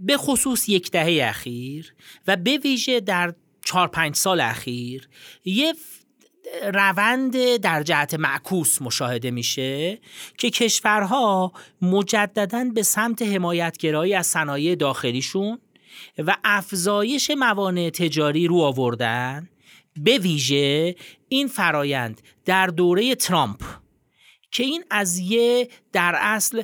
به 0.00 0.16
خصوص 0.16 0.68
یک 0.68 0.90
دهه 0.90 1.28
اخیر 1.28 1.94
و 2.26 2.36
به 2.36 2.58
ویژه 2.58 3.00
در 3.00 3.34
چهار 3.64 3.88
پنج 3.88 4.16
سال 4.16 4.40
اخیر 4.40 5.08
یه 5.44 5.74
روند 6.74 7.56
در 7.56 7.82
جهت 7.82 8.14
معکوس 8.14 8.82
مشاهده 8.82 9.30
میشه 9.30 9.98
که 10.38 10.50
کشورها 10.50 11.52
مجددا 11.82 12.64
به 12.74 12.82
سمت 12.82 13.22
حمایتگرایی 13.22 14.14
از 14.14 14.26
صنایع 14.26 14.74
داخلیشون 14.74 15.58
و 16.18 16.36
افزایش 16.44 17.30
موانع 17.30 17.90
تجاری 17.90 18.46
رو 18.46 18.56
آوردن 18.56 19.48
به 19.96 20.18
ویژه 20.18 20.94
این 21.28 21.48
فرایند 21.48 22.20
در 22.44 22.66
دوره 22.66 23.14
ترامپ 23.14 23.62
که 24.50 24.62
این 24.62 24.84
از 24.90 25.18
یه 25.18 25.68
در 25.92 26.14
اصل 26.20 26.62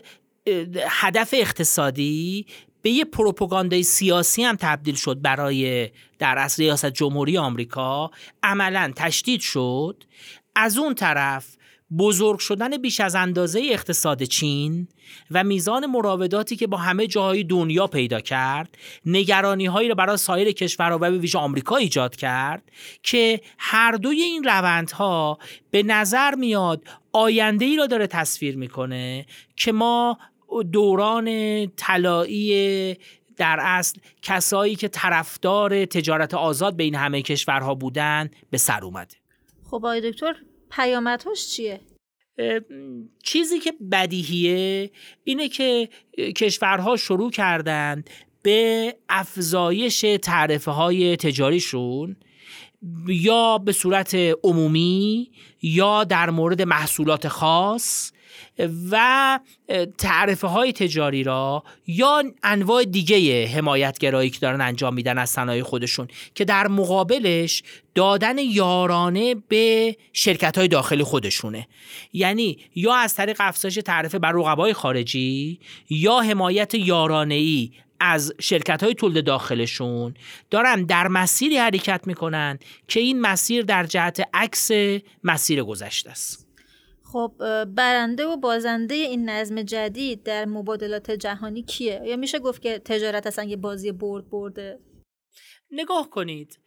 هدف 0.88 1.34
اقتصادی 1.38 2.46
به 2.84 2.90
یه 2.90 3.04
پروپاگاندای 3.04 3.82
سیاسی 3.82 4.44
هم 4.44 4.56
تبدیل 4.56 4.94
شد 4.94 5.22
برای 5.22 5.90
در 6.18 6.38
اصل 6.38 6.62
ریاست 6.62 6.86
جمهوری 6.86 7.38
آمریکا. 7.38 8.10
عملا 8.42 8.92
تشدید 8.96 9.40
شد. 9.40 10.04
از 10.56 10.78
اون 10.78 10.94
طرف 10.94 11.56
بزرگ 11.98 12.38
شدن 12.38 12.76
بیش 12.76 13.00
از 13.00 13.14
اندازه 13.14 13.62
اقتصاد 13.70 14.22
چین 14.22 14.88
و 15.30 15.44
میزان 15.44 15.86
مراوداتی 15.86 16.56
که 16.56 16.66
با 16.66 16.76
همه 16.76 17.06
جاهای 17.06 17.44
دنیا 17.44 17.86
پیدا 17.86 18.20
کرد 18.20 18.78
نگرانی 19.06 19.66
هایی 19.66 19.88
را 19.88 19.94
برای 19.94 20.16
سایر 20.16 20.52
کشورها 20.52 20.96
و 20.96 21.00
به 21.00 21.10
ویژه 21.10 21.38
آمریکا 21.38 21.76
ایجاد 21.76 22.16
کرد 22.16 22.62
که 23.02 23.40
هر 23.58 23.92
دوی 23.92 24.22
این 24.22 24.44
روندها 24.44 25.38
به 25.70 25.82
نظر 25.82 26.34
میاد 26.34 26.82
آینده 27.12 27.64
ای 27.64 27.76
را 27.76 27.86
داره 27.86 28.06
تصویر 28.06 28.56
می‌کنه 28.56 29.26
که 29.56 29.72
ما 29.72 30.18
دوران 30.62 31.66
طلایی 31.66 32.96
در 33.36 33.58
اصل 33.60 34.00
کسایی 34.22 34.76
که 34.76 34.88
طرفدار 34.88 35.84
تجارت 35.84 36.34
آزاد 36.34 36.76
بین 36.76 36.94
همه 36.94 37.22
کشورها 37.22 37.74
بودن 37.74 38.30
به 38.50 38.58
سر 38.58 38.84
اومده 38.84 39.16
خب 39.64 39.74
آقای 39.74 40.10
دکتر 40.10 40.34
پیامدهاش 40.70 41.48
چیه؟ 41.48 41.80
چیزی 43.22 43.58
که 43.58 43.72
بدیهیه 43.92 44.90
اینه 45.24 45.48
که 45.48 45.88
کشورها 46.36 46.96
شروع 46.96 47.30
کردند 47.30 48.10
به 48.42 48.94
افزایش 49.08 50.04
تعرفه 50.22 50.70
های 50.70 51.16
تجاریشون 51.16 52.16
یا 53.06 53.58
به 53.58 53.72
صورت 53.72 54.14
عمومی 54.44 55.30
یا 55.62 56.04
در 56.04 56.30
مورد 56.30 56.62
محصولات 56.62 57.28
خاص 57.28 58.12
و 58.90 59.40
تعرفه 59.98 60.46
های 60.46 60.72
تجاری 60.72 61.24
را 61.24 61.64
یا 61.86 62.22
انواع 62.42 62.84
دیگه 62.84 63.46
حمایتگرایی 63.46 64.30
که 64.30 64.38
دارن 64.40 64.60
انجام 64.60 64.94
میدن 64.94 65.18
از 65.18 65.30
صنایع 65.30 65.62
خودشون 65.62 66.08
که 66.34 66.44
در 66.44 66.68
مقابلش 66.68 67.62
دادن 67.94 68.38
یارانه 68.38 69.34
به 69.34 69.96
شرکت 70.12 70.58
های 70.58 70.68
داخل 70.68 71.02
خودشونه. 71.02 71.68
یعنی 72.12 72.58
یا 72.74 72.94
از 72.94 73.14
طریق 73.14 73.36
افزایش 73.40 73.74
تعرفه 73.74 74.18
بر 74.18 74.32
رقبای 74.32 74.72
خارجی 74.72 75.60
یا 75.90 76.20
حمایت 76.20 76.74
یارانه 76.74 77.34
ای 77.34 77.70
از 78.00 78.32
شرکت 78.40 78.82
های 78.82 78.94
تولید 78.94 79.24
داخلشون 79.24 80.14
دارن 80.50 80.84
در 80.84 81.08
مسیری 81.08 81.56
حرکت 81.56 82.06
می‌کنن 82.06 82.58
که 82.88 83.00
این 83.00 83.20
مسیر 83.20 83.62
در 83.62 83.86
جهت 83.86 84.28
عکس 84.34 84.70
مسیر 85.24 85.62
گذشته 85.62 86.10
است. 86.10 86.43
خب 87.14 87.32
برنده 87.64 88.26
و 88.26 88.36
بازنده 88.36 88.94
این 88.94 89.30
نظم 89.30 89.62
جدید 89.62 90.22
در 90.22 90.44
مبادلات 90.44 91.10
جهانی 91.10 91.62
کیه؟ 91.62 92.00
یا 92.04 92.16
میشه 92.16 92.38
گفت 92.38 92.62
که 92.62 92.78
تجارت 92.78 93.26
اصلا 93.26 93.44
یه 93.44 93.56
بازی 93.56 93.92
برد 93.92 94.30
برده؟ 94.30 94.78
نگاه 95.70 96.10
کنید 96.10 96.58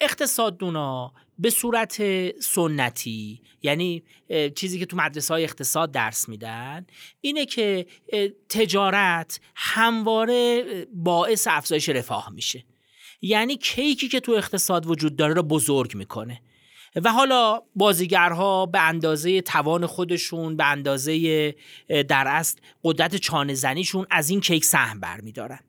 اقتصاددونا 0.00 1.12
به 1.38 1.50
صورت 1.50 2.02
سنتی 2.40 3.42
یعنی 3.62 4.04
چیزی 4.54 4.78
که 4.78 4.86
تو 4.86 4.96
مدرسه 4.96 5.34
های 5.34 5.44
اقتصاد 5.44 5.90
درس 5.90 6.28
میدن 6.28 6.86
اینه 7.20 7.46
که 7.46 7.86
تجارت 8.48 9.40
همواره 9.54 10.64
باعث 10.94 11.48
افزایش 11.50 11.88
رفاه 11.88 12.30
میشه 12.30 12.64
یعنی 13.20 13.56
کیکی 13.56 14.08
که 14.08 14.20
تو 14.20 14.32
اقتصاد 14.32 14.86
وجود 14.86 15.16
داره 15.16 15.34
رو 15.34 15.42
بزرگ 15.42 15.94
می‌کنه 15.94 16.40
و 17.04 17.12
حالا 17.12 17.62
بازیگرها 17.74 18.66
به 18.66 18.80
اندازه 18.80 19.40
توان 19.40 19.86
خودشون 19.86 20.56
به 20.56 20.64
اندازه 20.64 21.54
در 22.08 22.28
اصل 22.28 22.58
قدرت 22.84 23.16
چانه 23.16 23.54
زنیشون 23.54 24.06
از 24.10 24.30
این 24.30 24.40
کیک 24.40 24.64
سهم 24.64 25.00
برمیدارن 25.00 25.60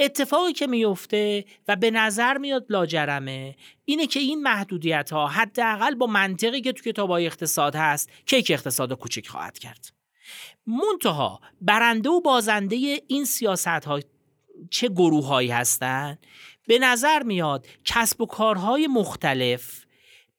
اتفاقی 0.00 0.52
که 0.52 0.66
میفته 0.66 1.44
و 1.68 1.76
به 1.76 1.90
نظر 1.90 2.38
میاد 2.38 2.66
لاجرمه 2.70 3.56
اینه 3.84 4.06
که 4.06 4.20
این 4.20 4.42
محدودیت 4.42 5.12
ها 5.12 5.26
حداقل 5.26 5.94
با 5.94 6.06
منطقی 6.06 6.60
که 6.60 6.72
تو 6.72 6.90
کتاب 6.90 7.10
های 7.10 7.26
اقتصاد 7.26 7.76
هست 7.76 8.10
کیک 8.26 8.50
اقتصاد 8.50 8.92
کوچک 8.92 9.26
خواهد 9.26 9.58
کرد. 9.58 9.92
منتها 10.66 11.40
برنده 11.60 12.10
و 12.10 12.20
بازنده 12.20 12.76
این 13.06 13.24
سیاست 13.24 13.66
ها 13.66 14.00
چه 14.70 14.88
گروه 14.88 15.26
هایی 15.26 15.50
هستند 15.50 16.26
به 16.66 16.78
نظر 16.78 17.22
میاد 17.22 17.66
کسب 17.84 18.20
و 18.20 18.26
کارهای 18.26 18.86
مختلف 18.86 19.79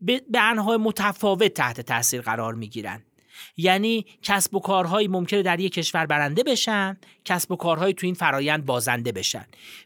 به 0.02 0.22
انهای 0.34 0.78
متفاوت 0.78 1.54
تحت 1.54 1.82
تاثیر 1.82 2.22
قرار 2.22 2.54
می 2.54 2.68
گیرن. 2.68 3.04
یعنی 3.58 4.06
کسب 4.22 4.56
و 4.56 4.60
کارهایی 4.60 5.08
ممکنه 5.08 5.42
در 5.42 5.60
یک 5.60 5.74
کشور 5.74 6.06
برنده 6.06 6.44
بشن 6.44 6.98
کسب 7.26 7.52
و 7.52 7.56
کارهایی 7.56 7.94
تو 7.94 8.06
این 8.06 8.16
فرایند 8.16 8.66
بازنده 8.66 9.12
بشن 9.12 9.46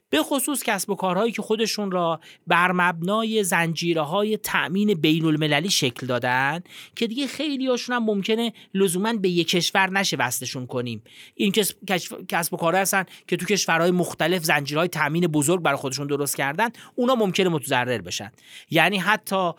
به 0.09 0.23
خصوص 0.23 0.63
کسب 0.63 0.89
و 0.89 0.95
کارهایی 0.95 1.31
که 1.31 1.41
خودشون 1.41 1.91
را 1.91 2.19
بر 2.47 2.71
مبنای 2.71 3.43
زنجیره 3.43 4.01
های 4.01 4.37
تأمین 4.37 4.93
بین 4.93 5.25
المللی 5.25 5.69
شکل 5.69 6.07
دادن 6.07 6.63
که 6.95 7.07
دیگه 7.07 7.27
خیلی 7.27 7.67
هاشون 7.67 7.95
هم 7.95 8.03
ممکنه 8.03 8.53
لزوما 8.73 9.13
به 9.13 9.29
یک 9.29 9.49
کشور 9.49 9.89
نشه 9.89 10.17
وصلشون 10.17 10.67
کنیم. 10.67 11.03
این 11.35 11.51
کسب 12.27 12.53
و 12.53 12.57
کارها 12.57 12.81
هستن 12.81 13.05
که 13.27 13.37
تو 13.37 13.45
کشورهای 13.45 13.91
مختلف 13.91 14.43
زنجیرهای 14.43 14.87
تأمین 14.87 15.27
بزرگ 15.27 15.61
برای 15.61 15.77
خودشون 15.77 16.07
درست 16.07 16.37
کردن 16.37 16.69
اونا 16.95 17.15
ممکنه 17.15 17.49
متضرر 17.49 18.01
بشن. 18.01 18.31
یعنی 18.69 18.97
حتی 18.97 19.51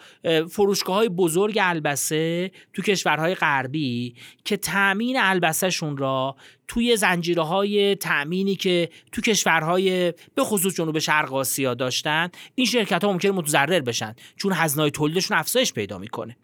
فروشگاه 0.50 0.96
های 0.96 1.08
بزرگ 1.08 1.58
البسه 1.62 2.50
تو 2.72 2.82
کشورهای 2.82 3.34
غربی 3.34 4.14
که 4.44 4.56
تأمین 4.56 5.16
البسهشون 5.20 5.96
را 5.96 6.36
توی 6.68 6.96
زنجیره 6.96 7.42
های 7.42 7.94
تأمینی 7.94 8.56
که 8.56 8.90
تو 9.12 9.20
کشورهای 9.20 10.12
به 10.34 10.44
خصوص 10.44 10.74
جنوب 10.74 10.98
شرق 10.98 11.34
آسیا 11.34 11.74
داشتن 11.74 12.30
این 12.54 12.66
شرکت 12.66 13.04
ها 13.04 13.12
ممکنه 13.12 13.32
متضرر 13.32 13.80
بشن 13.80 14.14
چون 14.36 14.52
هزینه 14.52 14.90
تولیدشون 14.90 15.36
افزایش 15.36 15.72
پیدا 15.72 15.98
می‌کنه. 15.98 16.36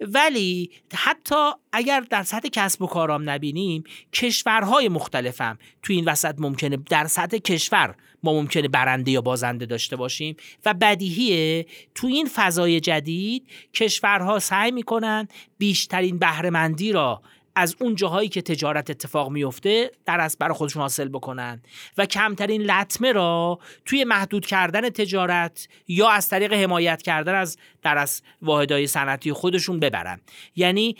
ولی 0.00 0.70
حتی 0.94 1.50
اگر 1.72 2.00
در 2.00 2.22
سطح 2.22 2.48
کسب 2.48 2.82
و 2.82 2.86
کارام 2.86 3.30
نبینیم 3.30 3.84
کشورهای 4.12 4.88
مختلفم 4.88 5.58
تو 5.82 5.92
این 5.92 6.04
وسط 6.04 6.34
ممکنه 6.38 6.76
در 6.76 7.06
سطح 7.06 7.38
کشور 7.38 7.94
ما 8.22 8.32
ممکنه 8.32 8.68
برنده 8.68 9.10
یا 9.10 9.20
بازنده 9.20 9.66
داشته 9.66 9.96
باشیم 9.96 10.36
و 10.64 10.74
بدیهیه 10.74 11.66
تو 11.94 12.06
این 12.06 12.28
فضای 12.34 12.80
جدید 12.80 13.48
کشورها 13.74 14.38
سعی 14.38 14.70
می‌کنن 14.70 15.28
بیشترین 15.58 16.18
بهرهمندی 16.18 16.92
را 16.92 17.22
از 17.58 17.76
اون 17.80 17.94
جاهایی 17.94 18.28
که 18.28 18.42
تجارت 18.42 18.90
اتفاق 18.90 19.30
میفته 19.30 19.90
در 20.06 20.20
از 20.20 20.36
برای 20.40 20.54
خودشون 20.54 20.82
حاصل 20.82 21.08
بکنن. 21.08 21.62
و 21.98 22.06
کمترین 22.06 22.62
لطمه 22.62 23.12
را 23.12 23.58
توی 23.84 24.04
محدود 24.04 24.46
کردن 24.46 24.90
تجارت 24.90 25.68
یا 25.88 26.08
از 26.08 26.28
طریق 26.28 26.52
حمایت 26.52 27.02
کردن 27.02 27.34
از 27.34 27.58
در 27.82 27.98
از 27.98 28.22
واحدهای 28.42 28.86
صنعتی 28.86 29.32
خودشون 29.32 29.80
ببرن. 29.80 30.20
یعنی 30.56 30.96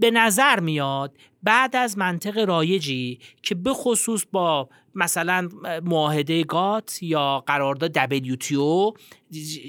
به 0.00 0.10
نظر 0.10 0.60
میاد 0.60 1.16
بعد 1.42 1.76
از 1.76 1.98
منطق 1.98 2.38
رایجی 2.38 3.18
که 3.42 3.54
به 3.54 3.72
خصوص 3.72 4.24
با 4.32 4.68
مثلا 4.94 5.48
معاهده 5.82 6.44
گات 6.44 6.98
یا 7.02 7.44
قرارداد 7.46 7.98
WTO 7.98 8.98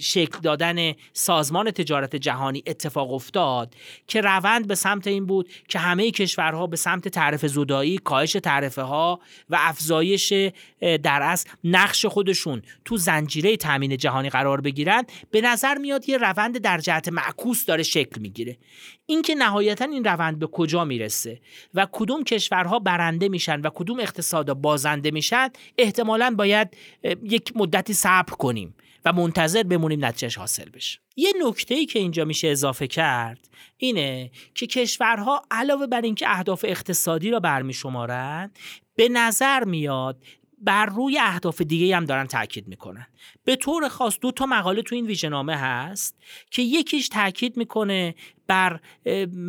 شکل 0.01 0.39
دادن 0.39 0.93
سازمان 1.13 1.71
تجارت 1.71 2.15
جهانی 2.15 2.63
اتفاق 2.67 3.13
افتاد 3.13 3.75
که 4.07 4.21
روند 4.21 4.67
به 4.67 4.75
سمت 4.75 5.07
این 5.07 5.25
بود 5.25 5.49
که 5.67 5.79
همه 5.79 6.11
کشورها 6.11 6.67
به 6.67 6.77
سمت 6.77 7.07
تعرفه 7.07 7.47
زدایی 7.47 7.97
کاهش 7.97 8.31
تعرفه 8.31 8.81
ها 8.81 9.19
و 9.49 9.57
افزایش 9.59 10.33
در 10.79 11.21
اصل 11.21 11.49
نقش 11.63 12.05
خودشون 12.05 12.61
تو 12.85 12.97
زنجیره 12.97 13.57
تامین 13.57 13.97
جهانی 13.97 14.29
قرار 14.29 14.61
بگیرن 14.61 15.03
به 15.31 15.41
نظر 15.41 15.77
میاد 15.77 16.09
یه 16.09 16.17
روند 16.17 16.57
در 16.57 16.77
جهت 16.77 17.09
معکوس 17.09 17.65
داره 17.65 17.83
شکل 17.83 18.21
می‌گیره. 18.21 18.57
اینکه 19.05 19.35
نهایتا 19.35 19.85
این 19.85 20.03
روند 20.03 20.39
به 20.39 20.47
کجا 20.47 20.85
می‌رسه؟ 20.85 21.41
و 21.73 21.87
کدوم 21.91 22.23
کشورها 22.23 22.79
برنده 22.79 23.29
میشن 23.29 23.61
و 23.61 23.69
کدوم 23.73 23.99
اقتصاد 23.99 24.53
بازنده 24.53 25.11
میشن 25.11 25.49
احتمالا 25.77 26.35
باید 26.37 26.77
یک 27.23 27.51
مدتی 27.55 27.93
صبر 27.93 28.33
کنیم 28.33 28.75
و 29.05 29.13
منتظر 29.13 29.63
بمونیم 29.63 30.05
نتیجهش 30.05 30.37
حاصل 30.37 30.69
بشه. 30.69 30.99
یه 31.15 31.33
نکته 31.47 31.75
ای 31.75 31.85
که 31.85 31.99
اینجا 31.99 32.25
میشه 32.25 32.47
اضافه 32.47 32.87
کرد 32.87 33.49
اینه 33.77 34.31
که 34.55 34.67
کشورها 34.67 35.41
علاوه 35.51 35.87
بر 35.87 36.01
اینکه 36.01 36.29
اهداف 36.29 36.65
اقتصادی 36.67 37.29
را 37.29 37.39
برمیشمارن 37.39 38.51
به 38.95 39.09
نظر 39.09 39.63
میاد 39.63 40.23
بر 40.57 40.85
روی 40.85 41.19
اهداف 41.19 41.61
دیگه 41.61 41.95
هم 41.95 42.05
دارن 42.05 42.27
تاکید 42.27 42.67
می‌کنن. 42.67 43.07
به 43.43 43.55
طور 43.55 43.87
خاص 43.87 44.17
دو 44.21 44.31
تا 44.31 44.45
مقاله 44.45 44.81
تو 44.81 44.95
این 44.95 45.05
ویژهنامه 45.05 45.55
هست 45.55 46.17
که 46.51 46.61
یکیش 46.61 47.09
تاکید 47.09 47.57
می‌کنه 47.57 48.15
بر 48.53 48.79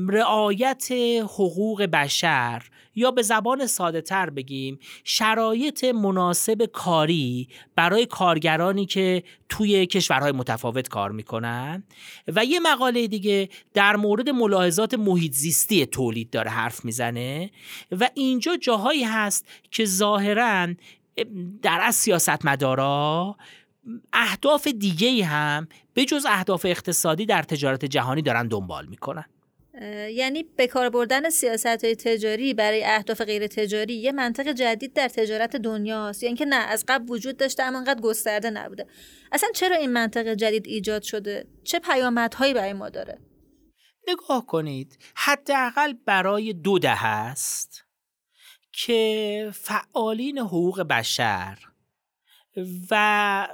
رعایت 0.09 0.89
حقوق 1.23 1.83
بشر 1.83 2.63
یا 2.95 3.11
به 3.11 3.23
زبان 3.23 3.67
ساده 3.67 4.01
تر 4.01 4.31
بگیم 4.31 4.79
شرایط 5.05 5.85
مناسب 5.85 6.65
کاری 6.73 7.49
برای 7.77 8.07
کارگرانی 8.07 8.87
که 8.87 9.23
توی 9.49 9.87
کشورهای 9.87 10.33
متفاوت 10.33 10.89
کار 10.89 11.13
می‌کنن. 11.13 11.85
و 12.29 12.45
یه 12.45 12.61
مقاله 12.61 13.07
دیگه 13.07 13.49
در 13.75 13.97
مورد 13.97 14.29
ملاحظات 14.29 14.95
محیط 14.95 15.33
زیستی 15.33 15.87
تولید 15.87 16.31
داره 16.31 16.51
حرف 16.51 16.85
می‌زنه. 16.85 17.51
و 17.93 18.11
اینجا 18.15 18.57
جاهایی 18.57 19.05
هست 19.05 19.47
که 19.71 19.85
ظاهرا 19.85 20.69
در 21.63 21.81
از 21.83 21.95
سیاستمدارا 21.95 23.37
اهداف 24.13 24.67
دیگه 24.67 25.25
هم 25.25 25.69
به 25.95 26.05
جز 26.05 26.27
اهداف 26.29 26.67
اقتصادی 26.67 27.27
در 27.27 27.43
تجارت 27.43 27.85
جهانی 27.85 28.23
دارن 28.23 28.49
دنبال 28.49 28.87
می‌کنن. 28.87 29.25
یعنی 30.11 30.43
به 30.43 30.67
کار 30.67 30.89
بردن 30.89 31.31
سیاست 31.31 31.85
های 31.85 31.97
تجاری 31.97 32.55
برای 32.55 32.85
اهداف 32.85 33.21
غیر 33.21 33.47
تجاری 33.47 33.95
یه 33.95 34.13
منطق 34.13 34.53
جدید 34.53 34.93
در 34.93 35.09
تجارت 35.09 35.57
دنیاست. 35.57 36.23
یا 36.23 36.27
اینکه 36.27 36.45
نه 36.45 36.57
از 36.57 36.85
قبل 36.89 37.11
وجود 37.11 37.37
داشته 37.37 37.63
اما 37.63 37.79
انقدر 37.79 38.01
گسترده 38.01 38.51
نبوده. 38.51 38.87
اصلا 39.33 39.49
چرا 39.55 39.77
این 39.77 39.93
منطق 39.93 40.35
جدید 40.35 40.67
ایجاد 40.67 41.03
شده؟ 41.03 41.47
چه 41.65 41.79
پیامدهایی 41.79 42.55
برای 42.55 42.73
ما 42.73 42.89
داره؟ 42.89 43.19
نگاه 44.09 44.47
کنید 44.47 44.99
حداقل 45.15 45.93
برای 46.07 46.53
دو 46.53 46.79
ده 46.79 47.05
است 47.05 47.85
که 48.73 49.51
فعالین 49.53 50.39
حقوق 50.39 50.83
بشر 50.83 51.59
و 52.91 53.49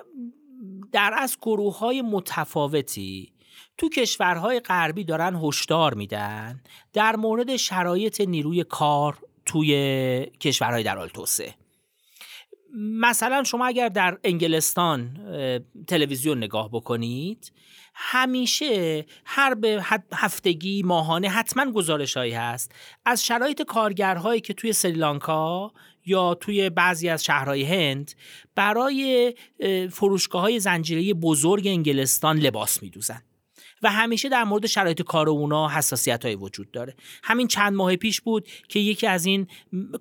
در 0.92 1.14
از 1.16 1.36
گروه 1.42 1.78
های 1.78 2.02
متفاوتی 2.02 3.32
تو 3.78 3.88
کشورهای 3.88 4.60
غربی 4.60 5.04
دارن 5.04 5.34
هشدار 5.42 5.94
میدن 5.94 6.60
در 6.92 7.16
مورد 7.16 7.56
شرایط 7.56 8.20
نیروی 8.20 8.64
کار 8.64 9.18
توی 9.46 9.74
کشورهای 10.40 10.82
در 10.82 10.96
حال 10.96 11.08
توسعه. 11.08 11.54
مثلا 12.74 13.44
شما 13.44 13.66
اگر 13.66 13.88
در 13.88 14.18
انگلستان 14.24 15.16
تلویزیون 15.86 16.38
نگاه 16.38 16.68
بکنید 16.72 17.52
همیشه 17.94 19.06
هر 19.24 19.54
به 19.54 19.84
هفتگی 20.12 20.82
ماهانه 20.82 21.28
حتما 21.28 21.72
گزارش 21.72 22.16
هایی 22.16 22.32
هست 22.32 22.72
از 23.04 23.26
شرایط 23.26 23.62
کارگرهایی 23.62 24.40
که 24.40 24.54
توی 24.54 24.72
سریلانکا 24.72 25.72
یا 26.06 26.34
توی 26.34 26.70
بعضی 26.70 27.08
از 27.08 27.24
شهرهای 27.24 27.62
هند 27.62 28.12
برای 28.54 29.34
فروشگاه 29.92 30.42
های 30.42 30.60
زنجیره 30.60 31.14
بزرگ 31.14 31.66
انگلستان 31.66 32.38
لباس 32.38 32.82
میدوزن. 32.82 33.22
و 33.82 33.90
همیشه 33.90 34.28
در 34.28 34.44
مورد 34.44 34.66
شرایط 34.66 35.02
کار 35.02 35.28
اونا 35.28 35.68
حساسیت 35.68 36.24
های 36.24 36.34
وجود 36.34 36.70
داره. 36.70 36.94
همین 37.22 37.48
چند 37.48 37.72
ماه 37.72 37.96
پیش 37.96 38.20
بود 38.20 38.48
که 38.68 38.78
یکی 38.78 39.06
از 39.06 39.24
این 39.24 39.46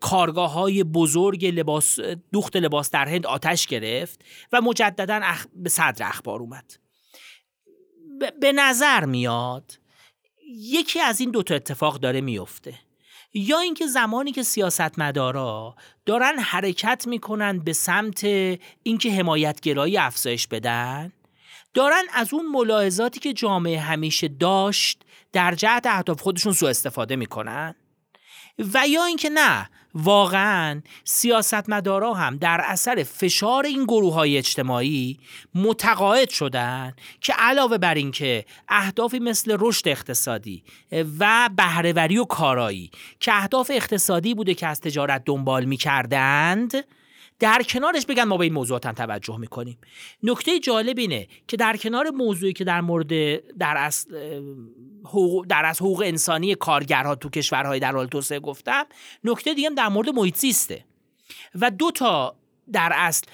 کارگاه 0.02 0.54
های 0.54 0.84
بزرگ 0.84 1.46
لباس 1.46 2.00
دوخت 2.32 2.56
لباس 2.56 2.92
در 2.92 3.08
هند 3.08 3.26
آتش 3.26 3.68
گرفت 3.68 4.26
و 4.52 4.62
مجددا 4.62 5.20
اخ... 5.24 5.46
به 5.56 5.70
صدر 5.70 6.08
اخبار 6.08 6.40
اومد. 6.40 6.74
به 8.42 8.52
نظر 8.52 9.06
میاد 9.06 9.80
یکی 10.56 11.00
از 11.00 11.20
این 11.20 11.32
دوتا 11.32 11.56
اتفاق 11.56 11.98
داره 12.00 12.22
میفته 12.22 12.74
یا 13.34 13.60
اینکه 13.60 13.88
زمانی 13.88 14.32
که 14.32 14.44
سیاستمدارا 14.44 15.76
دارن 16.06 16.40
حرکت 16.40 17.08
می‌کنن 17.08 17.60
به 17.60 17.74
سمت 17.74 18.24
اینکه 18.84 19.12
حمایتگرایی 19.12 19.98
افزایش 19.98 20.48
بدن 20.48 21.12
دارن 21.74 22.04
از 22.14 22.34
اون 22.34 22.46
ملاحظاتی 22.46 23.20
که 23.20 23.34
جامعه 23.34 23.80
همیشه 23.80 24.28
داشت 24.28 25.04
در 25.34 25.56
جهت 25.56 25.88
اهداف 25.88 26.22
خودشون 26.22 26.54
سوء 26.54 26.70
استفاده 26.70 27.16
می‌کنن. 27.16 27.76
و 28.74 28.88
یا 28.88 29.06
اینکه 29.06 29.30
نه 29.30 29.70
واقعا 29.94 30.82
سیاستمدارا 31.04 32.14
هم 32.14 32.38
در 32.38 32.62
اثر 32.64 33.04
فشار 33.04 33.66
این 33.66 33.84
گروه 33.84 34.14
های 34.14 34.38
اجتماعی 34.38 35.20
متقاعد 35.56 36.30
شدن 36.30 36.94
که 37.22 37.34
علاوه 37.34 37.78
بر 37.78 37.94
اینکه 37.94 38.46
اهدافی 38.70 39.20
مثل 39.20 39.58
رشد 39.60 39.88
اقتصادی 39.88 40.64
و 41.20 41.50
بهرهوری 41.56 42.18
و 42.18 42.26
کارایی 42.26 42.92
که 43.20 43.34
اهداف 43.34 43.72
اقتصادی 43.74 44.34
بوده 44.34 44.54
که 44.54 44.68
از 44.68 44.82
تجارت 44.82 45.22
دنبال 45.26 45.66
می‌کردند 45.66 46.74
در 47.40 47.64
کنارش 47.70 48.06
بگن 48.06 48.24
ما 48.24 48.38
به 48.38 48.44
این 48.44 48.54
موضوعات 48.54 48.86
هم 48.86 48.94
توجه 48.94 49.38
می‌کنیم. 49.38 49.78
نکته 50.24 50.60
جالب 50.60 51.00
اینه 51.00 51.28
که 51.48 51.58
در 51.58 51.78
کنار 51.78 52.10
موضوعی 52.10 52.54
که 52.54 52.64
در 52.64 52.82
مورد 52.82 53.08
در 53.58 53.78
اصل 53.78 54.16
حقوق 55.04 55.46
در 55.50 55.66
از 55.66 55.82
حقوق 55.82 56.04
انسانی 56.06 56.56
کارگرها 56.56 57.16
تو 57.16 57.30
کشورهای 57.30 57.80
در 57.80 57.92
حال 57.92 58.08
توسعه 58.08 58.40
گفتم 58.40 58.86
نکته 59.24 59.54
دیگه 59.54 59.70
در 59.70 59.88
مورد 59.88 60.10
محیط 60.10 60.38
زیسته. 60.38 60.86
و 61.56 61.72
دو 61.72 61.92
تا 61.92 62.36
در 62.74 62.92
اصل 62.96 63.26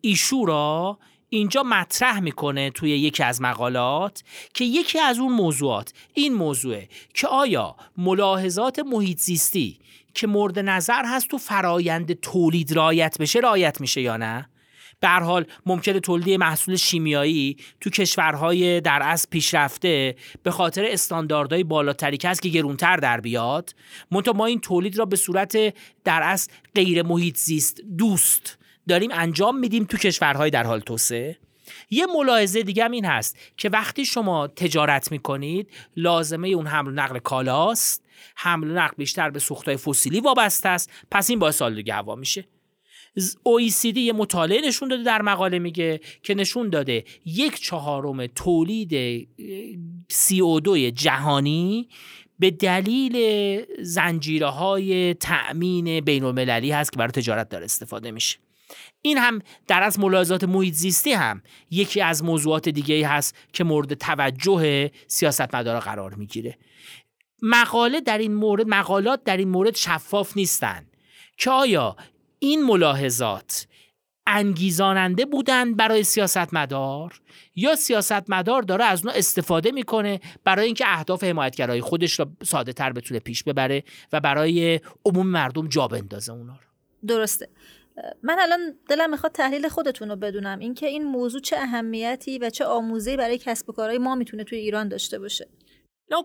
ایشو 0.00 0.44
را 0.44 0.98
اینجا 1.28 1.62
مطرح 1.62 2.20
می‌کنه 2.20 2.70
توی 2.70 2.90
یکی 2.90 3.22
از 3.22 3.42
مقالات 3.42 4.22
که 4.54 4.64
یکی 4.64 4.98
از 4.98 5.18
اون 5.18 5.32
موضوعات 5.32 5.92
این 6.14 6.34
موضوعه 6.34 6.88
که 7.14 7.28
آیا 7.28 7.76
ملاحظات 7.96 8.78
محیط 8.78 9.18
زیستی 9.18 9.78
که 10.14 10.26
مورد 10.26 10.58
نظر 10.58 11.02
هست 11.04 11.28
تو 11.28 11.38
فرایند 11.38 12.20
تولید 12.20 12.72
رایت 12.72 13.18
بشه 13.18 13.40
رایت 13.40 13.80
میشه 13.80 14.00
یا 14.00 14.16
نه؟ 14.16 14.48
به 15.00 15.08
حال 15.08 15.44
ممکنه 15.66 16.00
تولید 16.00 16.40
محصول 16.40 16.76
شیمیایی 16.76 17.56
تو 17.80 17.90
کشورهای 17.90 18.80
در 18.80 19.02
از 19.02 19.30
پیشرفته 19.30 20.16
به 20.42 20.50
خاطر 20.50 20.84
استانداردهای 20.84 21.64
بالاتری 21.64 22.16
که 22.16 22.28
هست 22.28 22.42
که 22.42 22.48
گرونتر 22.48 22.96
در 22.96 23.20
بیاد 23.20 23.74
منتها 24.10 24.32
ما 24.32 24.46
این 24.46 24.60
تولید 24.60 24.98
را 24.98 25.04
به 25.04 25.16
صورت 25.16 25.74
در 26.04 26.22
از 26.22 26.48
غیر 26.74 27.02
محیط 27.02 27.36
زیست 27.36 27.80
دوست 27.98 28.58
داریم 28.88 29.10
انجام 29.12 29.58
میدیم 29.58 29.84
تو 29.84 29.96
کشورهای 29.96 30.50
در 30.50 30.64
حال 30.64 30.80
توسعه. 30.80 31.38
یه 31.90 32.06
ملاحظه 32.06 32.62
دیگه 32.62 32.84
هم 32.84 32.90
این 32.90 33.04
هست 33.04 33.38
که 33.56 33.68
وقتی 33.68 34.04
شما 34.04 34.46
تجارت 34.46 35.12
می‌کنید 35.12 35.70
لازمه 35.96 36.48
اون 36.48 36.66
حمل 36.66 36.88
و 36.88 36.90
نقل 36.90 37.18
کالاست. 37.18 38.07
حمل 38.36 38.78
نقل 38.78 38.94
بیشتر 38.96 39.30
به 39.30 39.38
سوختهای 39.38 39.76
فسیلی 39.76 40.20
وابسته 40.20 40.68
است. 40.68 40.90
پس 41.10 41.30
این 41.30 41.38
باعث 41.38 41.62
آلودگی 41.62 41.90
هوا 41.90 42.14
میشه. 42.14 42.44
OECD 43.20 43.96
یه 43.96 44.12
مطالعه 44.12 44.60
نشون 44.60 44.88
داده 44.88 45.02
در 45.02 45.22
مقاله 45.22 45.58
میگه 45.58 46.00
که 46.22 46.34
نشون 46.34 46.70
داده 46.70 47.04
یک 47.24 47.60
چهارم 47.60 48.26
تولید 48.26 49.22
CO2 50.12 50.78
جهانی 50.78 51.88
به 52.38 52.50
دلیل 52.50 53.16
زنجیره 53.82 54.46
های 54.46 55.14
تأمین 55.14 56.00
بین 56.00 56.24
المللی 56.24 56.70
هست 56.70 56.92
که 56.92 56.98
برای 56.98 57.12
تجارت 57.12 57.48
داره 57.48 57.64
استفاده 57.64 58.10
میشه. 58.10 58.38
این 59.02 59.18
هم 59.18 59.42
در 59.66 59.82
از 59.82 60.00
ملاحظات 60.00 60.44
محیط 60.44 60.74
زیستی 60.74 61.12
هم 61.12 61.42
یکی 61.70 62.00
از 62.00 62.24
موضوعات 62.24 62.68
دیگه 62.68 63.08
هست 63.08 63.36
که 63.52 63.64
مورد 63.64 63.94
توجه 63.94 64.90
سیاستمدارا 65.06 65.80
قرار 65.80 66.14
می‌گیره. 66.14 66.58
مقاله 67.42 68.00
در 68.00 68.18
این 68.18 68.34
مورد 68.34 68.68
مقالات 68.68 69.24
در 69.24 69.36
این 69.36 69.48
مورد 69.48 69.76
شفاف 69.76 70.36
نیستن. 70.36 70.86
که 71.36 71.50
آیا 71.50 71.96
این 72.38 72.64
ملاحظات 72.64 73.66
انگیزاننده 74.26 75.24
بودند 75.24 75.76
برای 75.76 76.02
سیاستمدار؟ 76.02 77.20
یا 77.56 77.76
سیاستمدار 77.76 78.62
داره 78.62 78.84
از 78.84 79.04
اونها 79.04 79.18
استفاده 79.18 79.70
می‌کنه 79.70 80.20
برای 80.44 80.66
اینکه 80.66 80.84
اهداف 80.88 81.24
حمایتگرای 81.24 81.80
خودش 81.80 82.20
را 82.20 82.30
ساده 82.44 82.72
تر 82.72 82.92
بتونه 82.92 83.20
پیش 83.20 83.44
ببره 83.44 83.84
و 84.12 84.20
برای 84.20 84.80
عموم 85.04 85.26
مردم 85.26 85.68
جا 85.68 85.88
بندازه 85.88 86.32
اونا 86.32 86.52
رو؟ 86.52 87.08
درسته. 87.08 87.48
من 88.22 88.36
الان 88.40 88.74
دلم 88.88 89.10
می‌خواد 89.10 89.32
تحلیل 89.32 89.68
خودتون 89.68 90.08
رو 90.08 90.16
بدونم. 90.16 90.58
اینکه 90.58 90.86
این 90.86 91.04
موضوع 91.04 91.40
چه 91.40 91.56
اهمیتی 91.56 92.38
و 92.38 92.50
چه 92.50 92.64
آموزه‌ای 92.64 93.16
برای 93.16 93.38
کسب 93.38 93.68
و 93.68 93.72
کارهای 93.72 93.98
ما 93.98 94.14
می‌تونه 94.14 94.44
توی 94.44 94.58
ایران 94.58 94.88
داشته 94.88 95.18
باشه. 95.18 95.48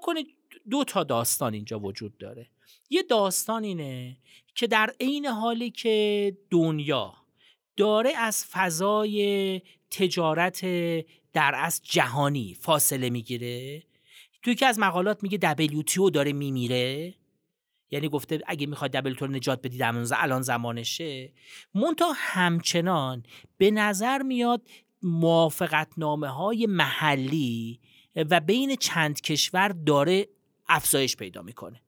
کنید 0.01 0.27
دو 0.69 0.83
تا 0.83 1.03
داستان 1.03 1.53
اینجا 1.53 1.79
وجود 1.79 2.17
داره. 2.17 2.49
یه 2.89 3.03
داستان 3.03 3.63
اینه 3.63 4.17
که 4.55 4.67
در 4.67 4.93
عین 4.99 5.25
حالی 5.25 5.71
که 5.71 6.37
دنیا 6.49 7.13
داره 7.77 8.11
از 8.17 8.45
فضای 8.51 9.61
تجارت 9.91 10.65
در 11.33 11.55
از 11.55 11.81
جهانی 11.83 12.57
فاصله 12.61 13.09
می‌گیره 13.09 13.83
توی 14.41 14.55
که 14.55 14.65
از 14.65 14.79
مقالات 14.79 15.23
میگه 15.23 15.55
WTO 15.55 16.11
داره 16.11 16.33
میمیره. 16.33 17.13
یعنی 17.91 18.09
گفته 18.09 18.41
اگه 18.47 18.67
می‌خواد 18.67 18.91
دبل 18.91 19.35
نجات 19.35 19.61
بدید 19.61 19.81
الان 19.83 20.41
زمانشه. 20.41 21.33
مونتا 21.75 22.13
همچنان 22.15 23.23
به 23.57 23.71
نظر 23.71 24.21
میاد 24.21 24.67
موافقت 25.03 25.87
نامه 25.97 26.27
های 26.27 26.65
محلی 26.65 27.79
و 28.15 28.39
بین 28.39 28.75
چند 28.75 29.21
کشور 29.21 29.67
داره 29.67 30.27
افزایش 30.67 31.15
پیدا 31.15 31.41
می‌کنه. 31.41 31.81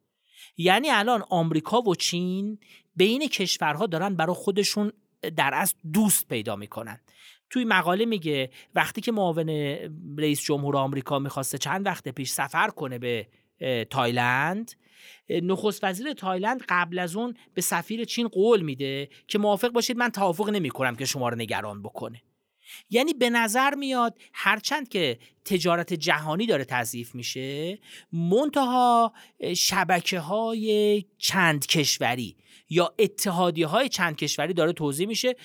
یعنی 0.57 0.89
الان 0.89 1.23
آمریکا 1.29 1.81
و 1.81 1.95
چین 1.95 2.59
بین 2.95 3.27
کشورها 3.27 3.85
دارن 3.85 4.15
برای 4.15 4.35
خودشون 4.35 4.91
در 5.35 5.53
از 5.53 5.75
دوست 5.93 6.27
پیدا 6.27 6.55
می‌کنن. 6.55 6.99
توی 7.49 7.65
مقاله 7.65 8.05
میگه 8.05 8.49
وقتی 8.75 9.01
که 9.01 9.11
معاون 9.11 9.49
رئیس 10.17 10.41
جمهور 10.41 10.77
آمریکا 10.77 11.19
می‌خواسته 11.19 11.57
چند 11.57 11.85
وقت 11.85 12.07
پیش 12.07 12.29
سفر 12.29 12.69
کنه 12.69 12.99
به 12.99 13.27
تایلند 13.89 14.71
نخست 15.29 15.83
وزیر 15.83 16.13
تایلند 16.13 16.63
قبل 16.69 16.99
از 16.99 17.15
اون 17.15 17.33
به 17.53 17.61
سفیر 17.61 18.03
چین 18.03 18.27
قول 18.27 18.61
میده 18.61 19.09
که 19.27 19.37
موافق 19.37 19.69
باشید 19.69 19.97
من 19.97 20.09
توافق 20.09 20.49
نمی 20.49 20.69
کنم 20.69 20.95
که 20.95 21.05
شما 21.05 21.29
رو 21.29 21.35
نگران 21.35 21.81
بکنه. 21.81 22.21
یعنی 22.89 23.13
به 23.13 23.29
نظر 23.29 23.75
میاد 23.75 24.17
هرچند 24.33 24.89
که 24.89 25.19
تجارت 25.45 25.93
جهانی 25.93 26.45
داره 26.45 26.65
تضعیف 26.65 27.15
میشه 27.15 27.79
منتها 28.13 29.13
شبکه 29.55 30.19
های 30.19 31.05
چند 31.17 31.67
کشوری 31.67 32.35
یا 32.69 32.93
اتحادی 32.99 33.63
های 33.63 33.89
چند 33.89 34.15
کشوری 34.15 34.53
داره 34.53 34.73
توضیح 34.73 35.07
میشه 35.07 35.35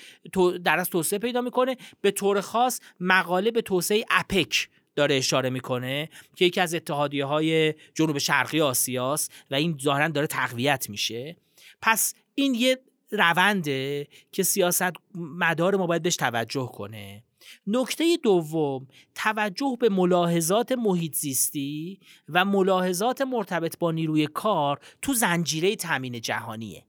در 0.64 0.78
از 0.78 0.90
توسعه 0.90 1.18
پیدا 1.18 1.40
می‌کنه. 1.40 1.76
به 2.00 2.10
طور 2.10 2.40
خاص 2.40 2.80
مقاله 3.00 3.50
به 3.50 3.62
توسعه 3.62 4.04
اپک 4.10 4.68
داره 4.96 5.14
اشاره 5.14 5.50
می‌کنه 5.50 6.08
که 6.36 6.44
یکی 6.44 6.60
از 6.60 6.74
اتحادیه 6.74 7.24
های 7.24 7.74
جنوب 7.94 8.18
شرقی 8.18 8.60
آسیاست 8.60 9.32
و 9.50 9.54
این 9.54 9.78
ظاهرا 9.82 10.08
داره 10.08 10.26
تقویت 10.26 10.90
میشه. 10.90 11.36
پس 11.82 12.14
این 12.34 12.54
یه 12.54 12.78
رونده 13.10 14.08
که 14.32 14.42
سیاست 14.42 14.92
مدار 15.14 15.76
ما 15.76 15.86
باید 15.86 16.02
بهش 16.02 16.16
توجه 16.16 16.70
کنه. 16.74 17.24
نکته 17.66 18.16
دوم 18.22 18.86
توجه 19.14 19.76
به 19.80 19.88
ملاحظات 19.88 20.72
محیط 20.72 21.14
زیستی 21.14 22.00
و 22.28 22.44
ملاحظات 22.44 23.20
مرتبط 23.20 23.78
با 23.78 23.90
نیروی 23.90 24.26
کار 24.26 24.78
تو 25.02 25.14
زنجیره 25.14 25.76
تامین 25.76 26.20
جهانیه. 26.20 26.84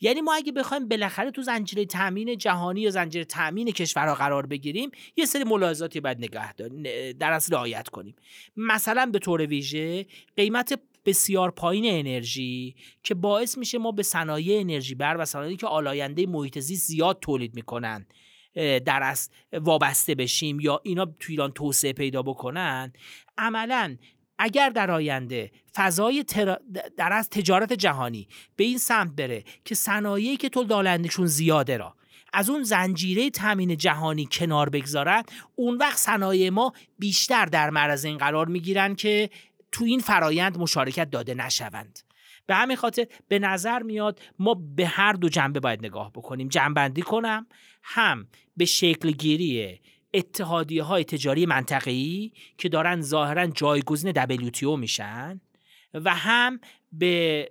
یعنی 0.00 0.20
ما 0.20 0.34
اگه 0.34 0.52
بخوایم 0.52 0.88
بالاخره 0.88 1.30
تو 1.30 1.42
زنجیره 1.42 1.84
تامین 1.84 2.38
جهانی 2.38 2.80
یا 2.80 2.90
زنجیره 2.90 3.24
تامین 3.24 3.70
کشورها 3.70 4.14
قرار 4.14 4.46
بگیریم 4.46 4.90
یه 5.16 5.24
سری 5.24 5.44
ملاحظاتی 5.44 6.00
باید 6.00 6.18
نگه 6.18 6.52
در 7.12 7.32
اصل 7.32 7.54
رعایت 7.54 7.88
کنیم. 7.88 8.16
مثلا 8.56 9.06
به 9.06 9.18
طور 9.18 9.46
ویژه 9.46 10.06
قیمت 10.36 10.80
بسیار 11.06 11.50
پایین 11.50 11.84
انرژی 11.86 12.74
که 13.02 13.14
باعث 13.14 13.58
میشه 13.58 13.78
ما 13.78 13.92
به 13.92 14.02
صنایع 14.02 14.60
انرژی 14.60 14.94
بر 14.94 15.16
و 15.18 15.24
صنایعی 15.24 15.56
که 15.56 15.66
آلاینده 15.66 16.26
محیط 16.26 16.58
زیست 16.58 16.86
زیاد 16.86 17.18
تولید 17.20 17.54
می‌کنن 17.54 18.06
در 18.84 19.02
از 19.02 19.30
وابسته 19.52 20.14
بشیم 20.14 20.60
یا 20.60 20.80
اینا 20.84 21.04
تو 21.04 21.26
ایران 21.28 21.52
توسعه 21.52 21.92
پیدا 21.92 22.22
بکنن 22.22 22.92
عملا 23.38 23.96
اگر 24.38 24.70
در 24.70 24.90
آینده 24.90 25.50
فضای 25.74 26.24
در 26.96 27.12
از 27.12 27.30
تجارت 27.30 27.72
جهانی 27.72 28.28
به 28.56 28.64
این 28.64 28.78
سمت 28.78 29.16
بره 29.16 29.44
که 29.64 29.74
صنایعی 29.74 30.36
که 30.36 30.48
تولید 30.48 30.68
دالندشون 30.68 31.26
زیاده 31.26 31.76
را 31.76 31.94
از 32.32 32.50
اون 32.50 32.62
زنجیره 32.62 33.30
تامین 33.30 33.76
جهانی 33.76 34.28
کنار 34.32 34.68
بگذارن 34.68 35.22
اون 35.54 35.76
وقت 35.76 35.98
صنایع 35.98 36.50
ما 36.50 36.72
بیشتر 36.98 37.46
در 37.46 37.70
معرض 37.70 38.04
این 38.04 38.18
قرار 38.18 38.48
می‌گیرن 38.48 38.94
که 38.94 39.30
تو 39.74 39.84
این 39.84 40.00
فرایند 40.00 40.58
مشارکت 40.58 41.10
داده 41.10 41.34
نشوند. 41.34 41.98
به 42.46 42.54
همین 42.54 42.76
خاطر 42.76 43.06
به 43.28 43.38
نظر 43.38 43.82
میاد 43.82 44.20
ما 44.38 44.54
به 44.76 44.86
هر 44.86 45.12
دو 45.12 45.28
جنبه 45.28 45.60
باید 45.60 45.86
نگاه 45.86 46.12
بکنیم. 46.12 46.48
جنبندی 46.48 47.02
کنم 47.02 47.46
هم 47.82 48.28
به 48.56 48.64
شکل 48.64 49.10
گیری 49.10 49.80
اتحادیه 50.14 50.82
های 50.82 51.04
تجاری 51.04 51.46
منطقه‌ای 51.46 52.32
که 52.58 52.68
دارن 52.68 53.00
ظاهرا 53.00 53.46
جایگزین 53.46 54.12
WTO 54.12 54.78
میشن 54.78 55.40
و 55.94 56.14
هم 56.14 56.60
به 56.92 57.50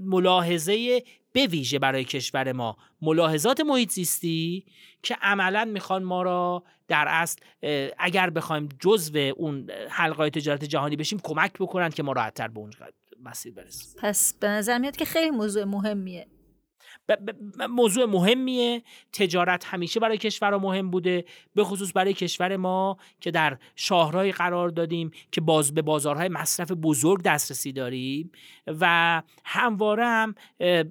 ملاحظه 0.00 1.02
به 1.38 1.46
ویژه 1.46 1.78
برای 1.78 2.04
کشور 2.04 2.52
ما 2.52 2.76
ملاحظات 3.02 3.60
محیط 3.60 3.90
زیستی 3.90 4.64
که 5.02 5.16
عملا 5.22 5.64
می‌خوان 5.64 6.02
ما 6.02 6.22
را 6.22 6.64
در 6.88 7.04
اصل 7.08 7.40
اگر 7.98 8.30
بخوایم 8.30 8.68
جزو 8.80 9.18
اون 9.18 9.70
حلقه 9.90 10.30
تجارت 10.30 10.64
جهانی 10.64 10.96
بشیم 10.96 11.20
کمک 11.22 11.52
بکنن 11.52 11.88
که 11.88 12.02
ما 12.02 12.12
راحتتر 12.12 12.48
به 12.48 12.58
اون 12.58 12.70
مسیر 13.22 13.54
برسیم. 13.54 13.88
پس 14.02 14.34
به 14.40 14.48
نظر 14.48 14.78
میاد 14.78 14.96
که 14.96 15.04
خیلی 15.04 15.30
موضوع 15.30 15.64
مهمیه. 15.64 16.26
موضوع 17.68 18.04
مهمیه. 18.04 18.82
تجارت 19.12 19.64
همیشه 19.64 20.00
برای 20.00 20.18
کشور 20.18 20.56
مهم 20.56 20.90
بوده 20.90 21.24
به 21.54 21.64
خصوص 21.64 21.92
برای 21.94 22.14
کشور 22.14 22.56
ما 22.56 22.96
که 23.20 23.30
در 23.30 23.58
شاهرهای 23.76 24.32
قرار 24.32 24.68
دادیم 24.68 25.10
که 25.32 25.40
باز 25.40 25.74
به 25.74 25.82
بازارهای 25.82 26.28
مصرف 26.28 26.72
بزرگ 26.72 27.22
دسترسی 27.22 27.72
داریم 27.72 28.32
و 28.66 29.22
همواره 29.44 30.04
هم 30.04 30.34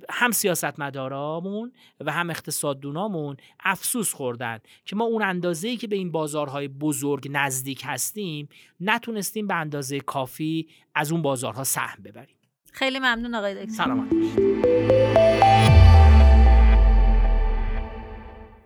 هم 0.09 0.31
سیاستمدارامون 0.31 1.71
و 1.99 2.11
هم 2.11 2.29
اقتصاددونامون 2.29 3.37
افسوس 3.59 4.13
خوردن 4.13 4.59
که 4.85 4.95
ما 4.95 5.05
اون 5.05 5.21
اندازه‌ای 5.21 5.77
که 5.77 5.87
به 5.87 5.95
این 5.95 6.11
بازارهای 6.11 6.67
بزرگ 6.67 7.27
نزدیک 7.31 7.81
هستیم 7.85 8.49
نتونستیم 8.79 9.47
به 9.47 9.55
اندازه 9.55 9.99
کافی 9.99 10.67
از 10.95 11.11
اون 11.11 11.21
بازارها 11.21 11.63
سهم 11.63 12.03
ببریم. 12.03 12.35
خیلی 12.71 12.99
ممنون 12.99 13.35
آقای 13.35 13.65
دکتر. 13.65 13.73
سلامت 13.73 15.36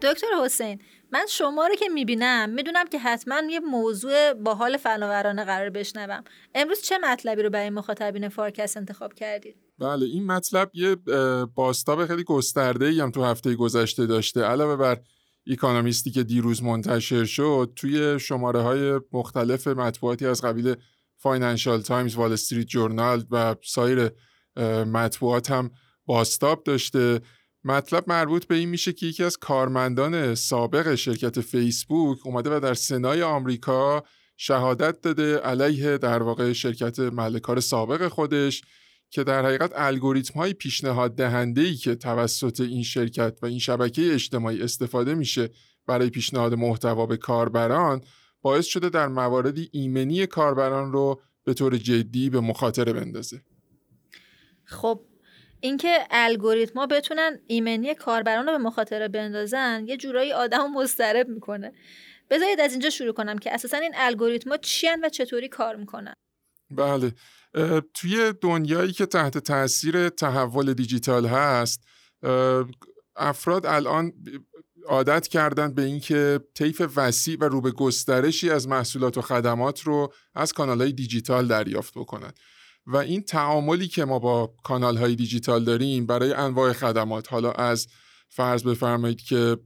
دکتر 0.01 0.27
حسین 0.45 0.81
من 1.11 1.25
شما 1.29 1.67
رو 1.67 1.75
که 1.75 1.89
می‌بینم 1.89 2.49
می‌دونم 2.49 2.87
که 2.87 2.99
حتما 2.99 3.41
یه 3.49 3.59
موضوع 3.59 4.33
با 4.33 4.55
حال 4.55 4.77
فناورانه 4.77 5.43
قرار 5.43 5.69
بشنوم. 5.69 6.23
امروز 6.55 6.81
چه 6.81 6.97
مطلبی 6.97 7.41
رو 7.41 7.49
برای 7.49 7.69
مخاطبین 7.69 8.29
فارکست 8.29 8.77
انتخاب 8.77 9.13
کردید؟ 9.13 9.55
بله 9.79 10.05
این 10.05 10.25
مطلب 10.25 10.71
یه 10.73 10.95
باستاب 11.55 12.05
خیلی 12.05 12.23
گسترده 12.23 12.85
ای 12.85 12.99
هم 12.99 13.11
تو 13.11 13.23
هفته 13.23 13.55
گذشته 13.55 14.05
داشته. 14.05 14.41
علاوه 14.41 14.75
بر 14.75 14.99
ایکانومیستی 15.43 16.11
که 16.11 16.23
دیروز 16.23 16.63
منتشر 16.63 17.25
شد 17.25 17.73
توی 17.75 18.19
شماره 18.19 18.61
های 18.61 18.99
مختلف 19.11 19.67
مطبوعاتی 19.67 20.25
از 20.25 20.41
قبیل 20.41 20.75
فاینانشال 21.17 21.81
تایمز 21.81 22.15
وال 22.15 22.33
استریت 22.33 22.67
جورنال 22.67 23.23
و 23.31 23.55
سایر 23.63 24.09
مطبوعات 24.85 25.51
هم 25.51 25.71
بازتاب 26.05 26.63
داشته. 26.63 27.21
مطلب 27.63 28.03
مربوط 28.07 28.45
به 28.45 28.55
این 28.55 28.69
میشه 28.69 28.93
که 28.93 29.05
یکی 29.05 29.23
از 29.23 29.37
کارمندان 29.37 30.35
سابق 30.35 30.95
شرکت 30.95 31.41
فیسبوک 31.41 32.27
اومده 32.27 32.57
و 32.57 32.59
در 32.59 32.73
سنای 32.73 33.23
آمریکا 33.23 34.03
شهادت 34.37 35.01
داده 35.01 35.37
علیه 35.37 35.97
در 35.97 36.23
واقع 36.23 36.53
شرکت 36.53 36.99
محل 36.99 37.39
کار 37.39 37.59
سابق 37.59 38.07
خودش 38.07 38.61
که 39.09 39.23
در 39.23 39.45
حقیقت 39.45 39.71
الگوریتم 39.75 40.39
های 40.39 40.53
پیشنهاد 40.53 41.15
دهنده 41.15 41.61
ای 41.61 41.75
که 41.75 41.95
توسط 41.95 42.61
این 42.61 42.83
شرکت 42.83 43.37
و 43.41 43.45
این 43.45 43.59
شبکه 43.59 44.13
اجتماعی 44.13 44.61
استفاده 44.61 45.13
میشه 45.13 45.49
برای 45.87 46.09
پیشنهاد 46.09 46.53
محتوا 46.53 47.05
به 47.05 47.17
کاربران 47.17 48.01
باعث 48.41 48.65
شده 48.65 48.89
در 48.89 49.07
مواردی 49.07 49.69
ایمنی 49.71 50.25
کاربران 50.25 50.91
رو 50.91 51.21
به 51.43 51.53
طور 51.53 51.77
جدی 51.77 52.29
به 52.29 52.39
مخاطره 52.39 52.93
بندازه. 52.93 53.41
خب 54.63 55.01
اینکه 55.61 56.07
الگوریتما 56.11 56.87
بتونن 56.87 57.39
ایمنی 57.47 57.95
کاربران 57.95 58.45
رو 58.45 58.51
به 58.51 58.57
مخاطره 58.57 59.07
بندازن 59.07 59.85
یه 59.87 59.97
جورایی 59.97 60.33
آدم 60.33 60.71
مسترب 60.71 61.27
می‌کنه. 61.27 61.73
بذارید 62.29 62.59
از 62.59 62.71
اینجا 62.71 62.89
شروع 62.89 63.13
کنم 63.13 63.37
که 63.37 63.53
اساسا 63.53 63.77
این 63.77 63.91
الگوریتما 63.95 64.57
چی 64.57 64.87
و 65.03 65.09
چطوری 65.09 65.47
کار 65.47 65.75
می‌کنن. 65.75 66.13
بله. 66.71 67.13
توی 67.93 68.33
دنیایی 68.41 68.91
که 68.91 69.05
تحت 69.05 69.37
تاثیر 69.37 70.09
تحول 70.09 70.73
دیجیتال 70.73 71.25
هست 71.25 71.83
افراد 73.15 73.65
الان 73.65 74.13
عادت 74.87 75.27
کردن 75.27 75.73
به 75.73 75.81
اینکه 75.81 76.39
طیف 76.55 76.81
وسیع 76.95 77.37
و 77.39 77.43
رو 77.43 77.61
به 77.61 77.71
گسترشی 77.71 78.49
از 78.49 78.67
محصولات 78.67 79.17
و 79.17 79.21
خدمات 79.21 79.81
رو 79.81 80.13
از 80.35 80.53
کانال 80.53 80.81
های 80.81 80.91
دیجیتال 80.91 81.47
دریافت 81.47 81.93
بکنن. 81.93 82.31
و 82.85 82.97
این 82.97 83.21
تعاملی 83.21 83.87
که 83.87 84.05
ما 84.05 84.19
با 84.19 84.53
کانال 84.63 84.97
های 84.97 85.15
دیجیتال 85.15 85.63
داریم 85.63 86.05
برای 86.05 86.33
انواع 86.33 86.73
خدمات 86.73 87.33
حالا 87.33 87.51
از 87.51 87.87
فرض 88.29 88.63
بفرمایید 88.63 89.21
که 89.21 89.57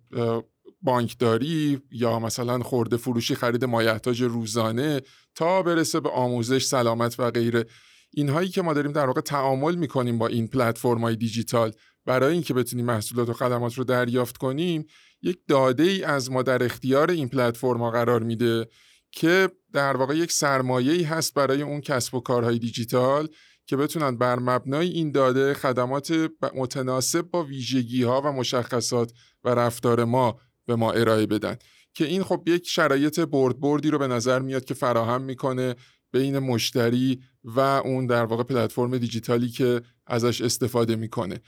بانکداری 0.81 1.81
یا 1.91 2.19
مثلا 2.19 2.59
خورده 2.59 2.97
فروشی 2.97 3.35
خرید 3.35 3.65
مایحتاج 3.65 4.21
روزانه 4.21 5.01
تا 5.35 5.61
برسه 5.61 5.99
به 5.99 6.09
آموزش 6.09 6.65
سلامت 6.65 7.19
و 7.19 7.31
غیره. 7.31 7.65
اینهایی 8.13 8.49
که 8.49 8.61
ما 8.61 8.73
داریم 8.73 8.91
در 8.91 9.05
واقع 9.05 9.21
تعامل 9.21 9.75
می‌کنیم 9.75 10.17
با 10.17 10.27
این 10.27 10.47
پلتفرم 10.47 11.01
های 11.01 11.15
دیجیتال 11.15 11.71
برای 12.05 12.33
اینکه 12.33 12.53
بتونیم 12.53 12.85
محصولات 12.85 13.29
و 13.29 13.33
خدمات 13.33 13.73
رو 13.73 13.83
دریافت 13.83 14.37
کنیم 14.37 14.85
یک 15.21 15.37
داده 15.47 15.83
ای 15.83 16.03
از 16.03 16.31
ما 16.31 16.43
در 16.43 16.63
اختیار 16.63 17.11
این 17.11 17.29
پلتفرم 17.29 17.89
قرار 17.89 18.23
میده 18.23 18.67
که 19.15 19.49
در 19.73 19.97
واقع 19.97 20.17
یک 20.17 20.31
سرمایه 20.31 21.13
هست 21.13 21.33
برای 21.33 21.61
اون 21.61 21.81
کسب 21.81 22.15
و 22.15 22.19
کارهای 22.19 22.59
دیجیتال 22.59 23.27
که 23.65 23.77
بتونن 23.77 24.17
بر 24.17 24.39
مبنای 24.39 24.89
این 24.89 25.11
داده 25.11 25.53
خدمات 25.53 26.29
متناسب 26.55 27.21
با 27.21 27.43
ویژگی 27.43 28.03
ها 28.03 28.21
و 28.21 28.31
مشخصات 28.31 29.11
و 29.43 29.49
رفتار 29.49 30.03
ما 30.03 30.39
به 30.65 30.75
ما 30.75 30.91
ارائه 30.91 31.25
بدن. 31.25 31.57
که 31.93 32.05
این 32.05 32.23
خب 32.23 32.43
یک 32.45 32.67
شرایط 32.67 33.19
برد 33.19 33.59
بردی 33.59 33.89
رو 33.89 33.99
به 33.99 34.07
نظر 34.07 34.39
میاد 34.39 34.65
که 34.65 34.73
فراهم 34.73 35.21
می‌کنه 35.21 35.75
بین 36.11 36.39
مشتری 36.39 37.19
و 37.43 37.59
اون 37.59 38.05
در 38.05 38.25
واقع 38.25 38.43
پلتفرم 38.43 38.97
دیجیتالی 38.97 39.49
که 39.49 39.81
ازش 40.07 40.41
استفاده 40.41 40.95
می‌کنه. 40.95 41.41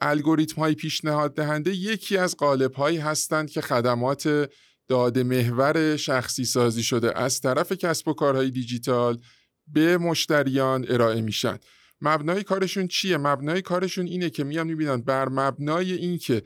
الگوریتم 0.00 0.62
های 0.62 0.74
پیشنهاد 0.74 1.34
دهنده 1.34 1.74
یکی 1.74 2.16
از 2.16 2.36
قالب 2.36 2.72
هایی 2.72 2.98
هستند 2.98 3.50
که 3.50 3.60
خدمات 3.60 4.50
داده 4.88 5.22
محور 5.22 5.96
شخصی 5.96 6.44
سازی 6.44 6.82
شده 6.82 7.18
از 7.18 7.40
طرف 7.40 7.72
کسب 7.72 8.08
و 8.08 8.14
کارهای 8.14 8.50
دیجیتال 8.50 9.18
به 9.66 9.98
مشتریان 9.98 10.86
ارائه 10.88 11.20
میشن. 11.20 11.58
مبنای 12.00 12.42
کارشون 12.42 12.88
چیه؟ 12.88 13.16
مبنای 13.16 13.62
کارشون 13.62 14.06
اینه 14.06 14.30
که 14.30 14.44
میان 14.44 14.66
می‌بینن 14.66 14.96
بر 14.96 15.28
مبنای 15.28 15.92
اینکه 15.92 16.42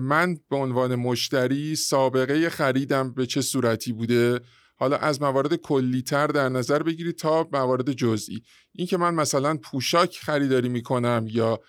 من 0.00 0.36
به 0.50 0.56
عنوان 0.56 0.94
مشتری 0.94 1.76
سابقه 1.76 2.50
خریدم 2.50 3.14
به 3.14 3.26
چه 3.26 3.40
صورتی 3.40 3.92
بوده؟ 3.92 4.40
حالا 4.76 4.96
از 4.96 5.22
موارد 5.22 5.56
کلیتر 5.56 6.26
در 6.26 6.48
نظر 6.48 6.82
بگیرید 6.82 7.16
تا 7.16 7.48
موارد 7.52 7.92
جزئی. 7.92 8.42
اینکه 8.72 8.96
من 8.96 9.14
مثلا 9.14 9.56
پوشاک 9.56 10.18
خریداری 10.22 10.68
می‌کنم 10.68 11.26
یا 11.28 11.60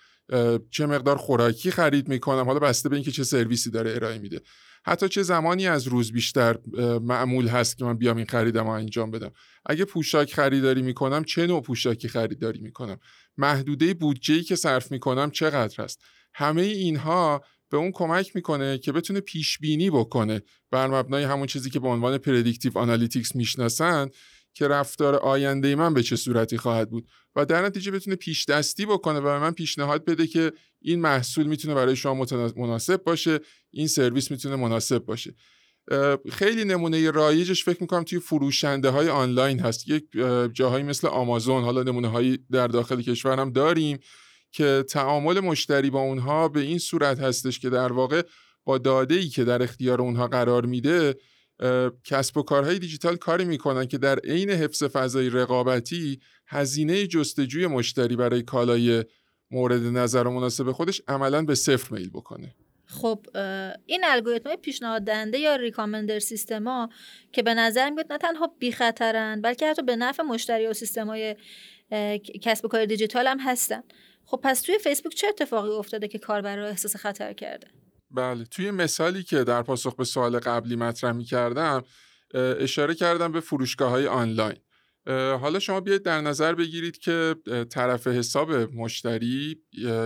چه 0.70 0.86
مقدار 0.86 1.16
خوراکی 1.16 1.70
خرید 1.70 2.08
می‌کنم 2.08 2.44
حالا 2.44 2.58
بسته 2.58 2.88
به 2.88 2.96
اینکه 2.96 3.10
چه 3.10 3.24
سرویسی 3.24 3.70
داره 3.70 3.94
ارائه 3.94 4.18
میده. 4.18 4.40
حتی 4.86 5.08
چه 5.08 5.22
زمانی 5.22 5.66
از 5.66 5.86
روز 5.86 6.12
بیشتر 6.12 6.58
معمول 7.02 7.48
هست 7.48 7.78
که 7.78 7.84
من 7.84 7.98
بیام 7.98 8.16
این 8.16 8.26
خریدم 8.26 8.66
و 8.66 8.70
انجام 8.70 9.10
بدم. 9.10 9.32
اگه 9.66 9.84
پوشاک 9.84 10.34
خریداری 10.34 10.82
می‌کنم 10.82 11.24
چه 11.24 11.46
نوع 11.46 11.62
پوشاکی 11.62 12.08
خریداری 12.08 12.60
می‌کنم؟ 12.60 12.98
محدوده 13.36 13.94
بودجه‌ای 13.94 14.42
که 14.42 14.56
صرف 14.56 14.92
می‌کنم 14.92 15.30
چقدر 15.30 15.84
هست 15.84 16.00
همه 16.34 16.62
اینها 16.62 17.44
به 17.70 17.76
اون 17.76 17.92
کمک 17.92 18.36
می‌کنه 18.36 18.78
که 18.78 18.92
بتونه 18.92 19.20
پیش 19.20 19.58
بینی 19.58 19.90
بکنه. 19.90 20.42
بر 20.70 20.86
مبنای 20.86 21.24
همون 21.24 21.46
چیزی 21.46 21.70
که 21.70 21.80
به 21.80 21.88
عنوان 21.88 22.18
predictive 22.18 22.78
analytics 22.78 23.36
می‌شناسن 23.36 24.08
که 24.54 24.68
رفتار 24.68 25.14
آینده 25.14 25.74
من 25.74 25.94
به 25.94 26.02
چه 26.02 26.16
صورتی 26.16 26.56
خواهد 26.56 26.90
بود؟ 26.90 27.08
و 27.36 27.44
در 27.44 27.62
نتیجه 27.62 27.90
بتونه 27.90 28.16
پیش 28.16 28.44
دستی 28.44 28.86
بکنه 28.86 29.18
و 29.18 29.22
به 29.22 29.38
من 29.38 29.50
پیشنهاد 29.50 30.04
بده 30.04 30.26
که 30.26 30.52
این 30.84 31.00
محصول 31.00 31.46
می‌تونه 31.46 31.74
برای 31.74 31.96
شما 31.96 32.26
مناسب 32.56 33.04
باشه 33.04 33.40
این 33.70 33.86
سرویس 33.86 34.30
می‌تونه 34.30 34.56
مناسب 34.56 34.98
باشه. 34.98 35.34
خیلی 36.32 36.64
نمونه 36.64 37.10
رایجش 37.10 37.64
فکر 37.64 37.78
می‌کنم 37.80 38.02
توی 38.02 38.18
فروشنده 38.18 38.88
های 38.90 39.08
آنلاین 39.08 39.60
هست. 39.60 39.88
یک 39.88 40.04
جاهایی 40.52 40.84
مثل 40.84 41.06
آمازون 41.06 41.64
حالا 41.64 41.82
نمونه 41.82 42.08
هایی 42.08 42.38
در 42.52 42.66
داخل 42.66 43.02
کشور 43.02 43.40
هم 43.40 43.50
داریم 43.50 43.98
که 44.52 44.84
تعامل 44.88 45.40
مشتری 45.40 45.90
با 45.90 46.00
اونها 46.00 46.48
به 46.48 46.60
این 46.60 46.78
صورت 46.78 47.20
هستش 47.20 47.58
که 47.58 47.70
در 47.70 47.92
واقع 47.92 48.22
با 48.64 48.78
داده 48.78 49.14
ای 49.14 49.28
که 49.28 49.44
در 49.44 49.62
اختیار 49.62 50.02
اونها 50.02 50.26
قرار 50.26 50.66
میده 50.66 51.14
کسب 52.04 52.36
و 52.36 52.42
کارهای 52.42 52.78
دیجیتال 52.78 53.16
کاری 53.16 53.44
می‌کنن 53.44 53.86
که 53.86 53.98
در 53.98 54.18
عین 54.18 54.50
حفظ 54.50 54.84
فضای 54.84 55.30
رقابتی 55.30 56.20
هزینه 56.46 57.06
جستجوی 57.06 57.66
مشتری 57.66 58.16
برای 58.16 58.42
کالای 58.42 59.04
مورد 59.54 59.82
نظر 59.82 60.26
و 60.26 60.30
مناسب 60.30 60.72
خودش 60.72 61.02
عملا 61.08 61.42
به 61.42 61.54
صفر 61.54 61.94
میل 61.94 62.10
بکنه. 62.10 62.54
خب 62.86 63.26
این 63.86 64.04
الگوریتم 64.04 64.56
پیشنهاد 64.56 65.02
دهنده 65.02 65.38
یا 65.38 65.56
ریکامندر 65.56 66.18
سیستما 66.18 66.88
که 67.32 67.42
به 67.42 67.54
نظر 67.54 67.90
میاد 67.90 68.12
نه 68.12 68.18
تنها 68.18 68.54
بی 68.58 68.72
خطرن 68.72 69.40
بلکه 69.40 69.70
حتی 69.70 69.82
به 69.82 69.96
نفع 69.96 70.22
مشتری 70.22 70.66
و 70.66 70.72
سیستمای 70.72 71.36
کسب 72.42 72.64
و 72.64 72.68
کار 72.68 72.84
دیجیتال 72.84 73.26
هم 73.26 73.38
هستن. 73.40 73.82
خب 74.24 74.40
پس 74.42 74.62
توی 74.62 74.78
فیسبوک 74.78 75.14
چه 75.14 75.26
اتفاقی 75.26 75.70
افتاده 75.70 76.08
که 76.08 76.18
کاربر 76.18 76.56
رو 76.56 76.66
احساس 76.66 76.96
خطر 76.96 77.32
کرده؟ 77.32 77.66
بله 78.10 78.44
توی 78.44 78.70
مثالی 78.70 79.22
که 79.22 79.44
در 79.44 79.62
پاسخ 79.62 79.96
به 79.96 80.04
سوال 80.04 80.38
قبلی 80.38 80.76
مطرح 80.76 81.12
می 81.12 81.24
کردم 81.24 81.84
اشاره 82.34 82.94
کردم 82.94 83.32
به 83.32 83.40
فروشگاه 83.40 83.90
های 83.90 84.06
آنلاین. 84.06 84.56
حالا 85.12 85.58
شما 85.58 85.80
بیاید 85.80 86.02
در 86.02 86.20
نظر 86.20 86.54
بگیرید 86.54 86.98
که 86.98 87.34
طرف 87.70 88.06
حساب 88.06 88.52
مشتری 88.52 89.62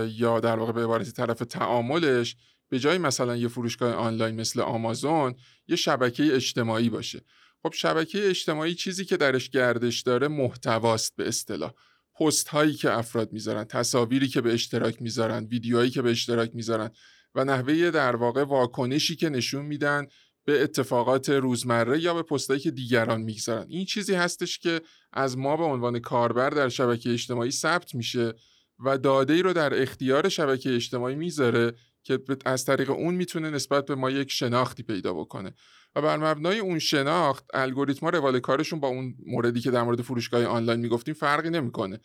یا 0.07 0.39
در 0.39 0.55
واقع 0.55 0.71
به 0.71 0.83
عبارت 0.83 1.09
طرف 1.09 1.39
تعاملش 1.39 2.35
به 2.69 2.79
جای 2.79 2.97
مثلا 2.97 3.35
یه 3.35 3.47
فروشگاه 3.47 3.93
آنلاین 3.93 4.35
مثل 4.35 4.61
آمازون 4.61 5.35
یه 5.67 5.75
شبکه 5.75 6.35
اجتماعی 6.35 6.89
باشه. 6.89 7.21
خب 7.63 7.73
شبکه 7.73 8.29
اجتماعی 8.29 8.75
چیزی 8.75 9.05
که 9.05 9.17
درش 9.17 9.49
گردش 9.49 10.01
داره 10.01 10.27
محتواست 10.27 11.15
به 11.15 11.27
اصطلاح. 11.27 11.73
پست 12.19 12.47
هایی 12.47 12.73
که 12.73 12.91
افراد 12.91 13.33
می‌ذارن 13.33 13.63
تصاویری 13.63 14.27
که 14.27 14.41
به 14.41 14.53
اشتراک 14.53 15.01
می‌ذارن 15.01 15.45
ویدیوهایی 15.45 15.89
که 15.89 16.01
به 16.01 16.11
اشتراک 16.11 16.51
می‌ذارن 16.53 16.89
و 17.35 17.45
نحوه 17.45 17.91
در 17.91 18.15
واقع 18.15 18.43
واکنشی 18.43 19.15
که 19.15 19.29
نشون 19.29 19.65
میدن 19.65 20.07
به 20.49 20.63
اتفاقات 20.63 21.29
روزمره 21.29 21.99
یا 21.99 22.13
به 22.13 22.23
پستایی 22.23 22.59
که 22.59 22.71
دیگران 22.71 23.21
می‌گذارن. 23.21 23.65
این 23.69 23.85
چیزی 23.85 24.13
هستش 24.13 24.59
که 24.59 24.81
از 25.13 25.37
ما 25.37 25.57
به 25.57 25.63
عنوان 25.63 25.99
کاربر 25.99 26.49
در 26.49 26.69
شبکه 26.69 27.13
اجتماعی 27.13 27.51
ثبت 27.51 27.95
میشه 27.95 28.33
و 28.79 28.97
داده 28.97 29.33
ای 29.33 29.41
رو 29.41 29.53
در 29.53 29.81
اختیار 29.81 30.29
شبکه 30.29 30.75
اجتماعی 30.75 31.15
می‌ذاره 31.15 31.73
که 32.03 32.19
از 32.45 32.65
طریق 32.65 32.89
اون 32.89 33.15
می‌تونه 33.15 33.49
نسبت 33.49 33.85
به 33.85 33.95
ما 33.95 34.09
یک 34.09 34.31
شناختی 34.31 34.83
پیدا 34.83 35.13
بکنه. 35.13 35.53
و 35.95 36.01
بر 36.01 36.17
مبنای 36.17 36.59
اون 36.59 36.79
شناخت 36.79 37.45
الگوریتما 37.53 38.09
روال 38.09 38.39
کارشون 38.39 38.79
با 38.79 38.87
اون 38.87 39.15
موردی 39.25 39.61
که 39.61 39.71
در 39.71 39.83
مورد 39.83 40.01
فروشگاه 40.01 40.45
آنلاین 40.45 40.79
می‌گفتیم 40.79 41.13
فرقی 41.13 41.49
نمی‌کنه. 41.49 41.99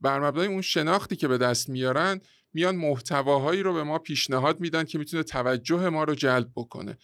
بر 0.00 0.20
مبنای 0.20 0.46
اون 0.46 0.62
شناختی 0.62 1.16
که 1.16 1.28
به 1.28 1.38
دست 1.38 1.68
میارن 1.68 2.20
میان 2.54 2.76
محتواهایی 2.76 3.62
رو 3.62 3.74
به 3.74 3.82
ما 3.82 3.98
پیشنهاد 3.98 4.60
میدن 4.60 4.84
که 4.84 4.98
می‌تونه 4.98 5.22
توجه 5.22 5.88
ما 5.88 6.04
رو 6.04 6.14
جلب 6.14 6.48
بکنه. 6.56 6.98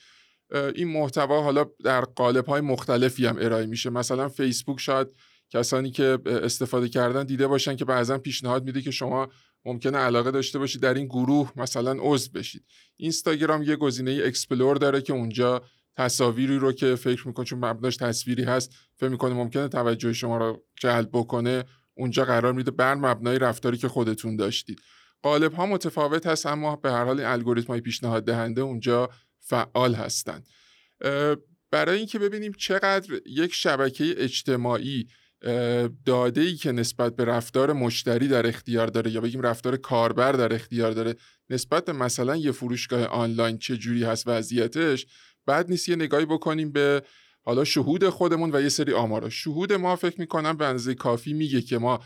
این 0.75 0.89
محتوا 0.89 1.43
حالا 1.43 1.67
در 1.85 2.01
قالب 2.01 2.47
های 2.47 2.61
مختلفی 2.61 3.27
هم 3.27 3.37
ارائه 3.41 3.67
میشه. 3.67 3.91
مثلا 3.91 4.29
فیسبوک 4.29 4.81
شاید 4.81 5.09
کسانی 5.51 5.91
که 5.91 6.19
استفاده 6.27 6.89
کردن 6.89 7.25
دیده 7.25 7.47
باشن 7.47 7.77
که 7.77 7.85
بعضا 7.85 8.19
پیشنهاد 8.19 8.65
میده 8.65 8.83
که 8.83 8.91
شما 8.91 9.29
ممکنه 9.65 9.99
علاقه 9.99 10.31
داشته 10.31 10.59
باشید 10.59 10.83
در 10.83 10.95
این 10.95 11.07
گروه 11.07 11.53
مثلا 11.57 11.97
عضو 12.01 12.31
بشید. 12.33 12.65
اینستاگرام 12.97 13.63
یه 13.63 13.77
گزینه 13.77 14.21
explore 14.25 14.77
داره 14.77 15.01
که 15.01 15.13
اونجا 15.13 15.63
تصاویری 15.97 16.59
رو 16.59 16.73
که 16.73 16.95
فکر 16.95 17.27
می‌کنه 17.29 17.45
چون 17.47 17.59
مبناش 17.59 17.97
تصویری 17.97 18.45
هست 18.45 18.75
فکر 18.97 19.09
می‌کنه 19.09 19.35
ممکنه 19.35 19.69
توجه 19.69 20.13
شما 20.13 20.39
رو 20.39 20.65
جلب 20.81 21.09
بکنه 21.13 21.65
اونجا 21.95 22.25
قرار 22.25 22.53
میده 22.53 22.71
بر 22.71 22.95
مبنای 22.95 23.39
رفتاری 23.39 23.77
که 23.77 23.89
خودتون 23.89 24.37
داشتید. 24.37 24.81
قالب 25.23 25.53
ها 25.53 25.67
متفاوت 25.67 26.27
هست 26.27 26.47
اما 26.47 26.77
به 26.77 26.91
هر 26.93 27.05
حال 27.05 27.21
الگوریتم 27.21 27.69
های 27.69 27.81
پیشنهاد 27.81 28.25
دهنده 28.25 28.61
اونجا 28.61 29.11
فعال 29.41 29.95
هستند. 29.95 30.47
برای 31.71 31.99
اینکه 31.99 32.19
ببینیم 32.19 32.53
چقدر 32.53 33.21
یک 33.27 33.55
شبکه 33.55 34.15
اجتماعی 34.17 35.07
داده 36.05 36.41
ای 36.41 36.55
که 36.55 36.73
نسبت 36.73 37.17
به 37.17 37.25
رفتار 37.25 37.73
مشتری 37.73 38.29
در 38.29 38.47
اختیار 38.47 38.87
داره 38.87 39.11
یا 39.11 39.21
بگیم 39.21 39.41
رفتار 39.41 39.77
کاربر 39.77 40.33
در 40.33 40.55
اختیار 40.55 40.91
داره 40.93 41.15
نسبت 41.51 41.85
به 41.85 41.93
مثلا 41.93 42.37
یه 42.37 42.53
فروشگاه 42.53 43.05
آنلاین 43.05 43.59
چه 43.59 43.77
جوری 43.77 44.05
هست 44.05 44.25
وضعیتش 44.27 45.07
بعد 45.47 45.71
نیست 45.71 45.89
یه 45.89 45.97
نگاهی 45.97 46.25
بکنیم 46.25 46.73
به 46.73 47.03
حالا 47.45 47.65
شهود 47.65 48.09
خودمون 48.09 48.51
و 48.55 48.63
یه 48.63 48.69
سری 48.69 48.93
آمارا. 48.93 49.31
شهود 49.31 49.73
ما 49.73 49.97
فکر 49.97 50.21
می‌کنم 50.21 50.57
به 50.57 50.67
اندازه 50.67 50.95
کافی 50.95 51.33
میگه 51.33 51.63
که 51.63 51.79
ما 51.79 52.01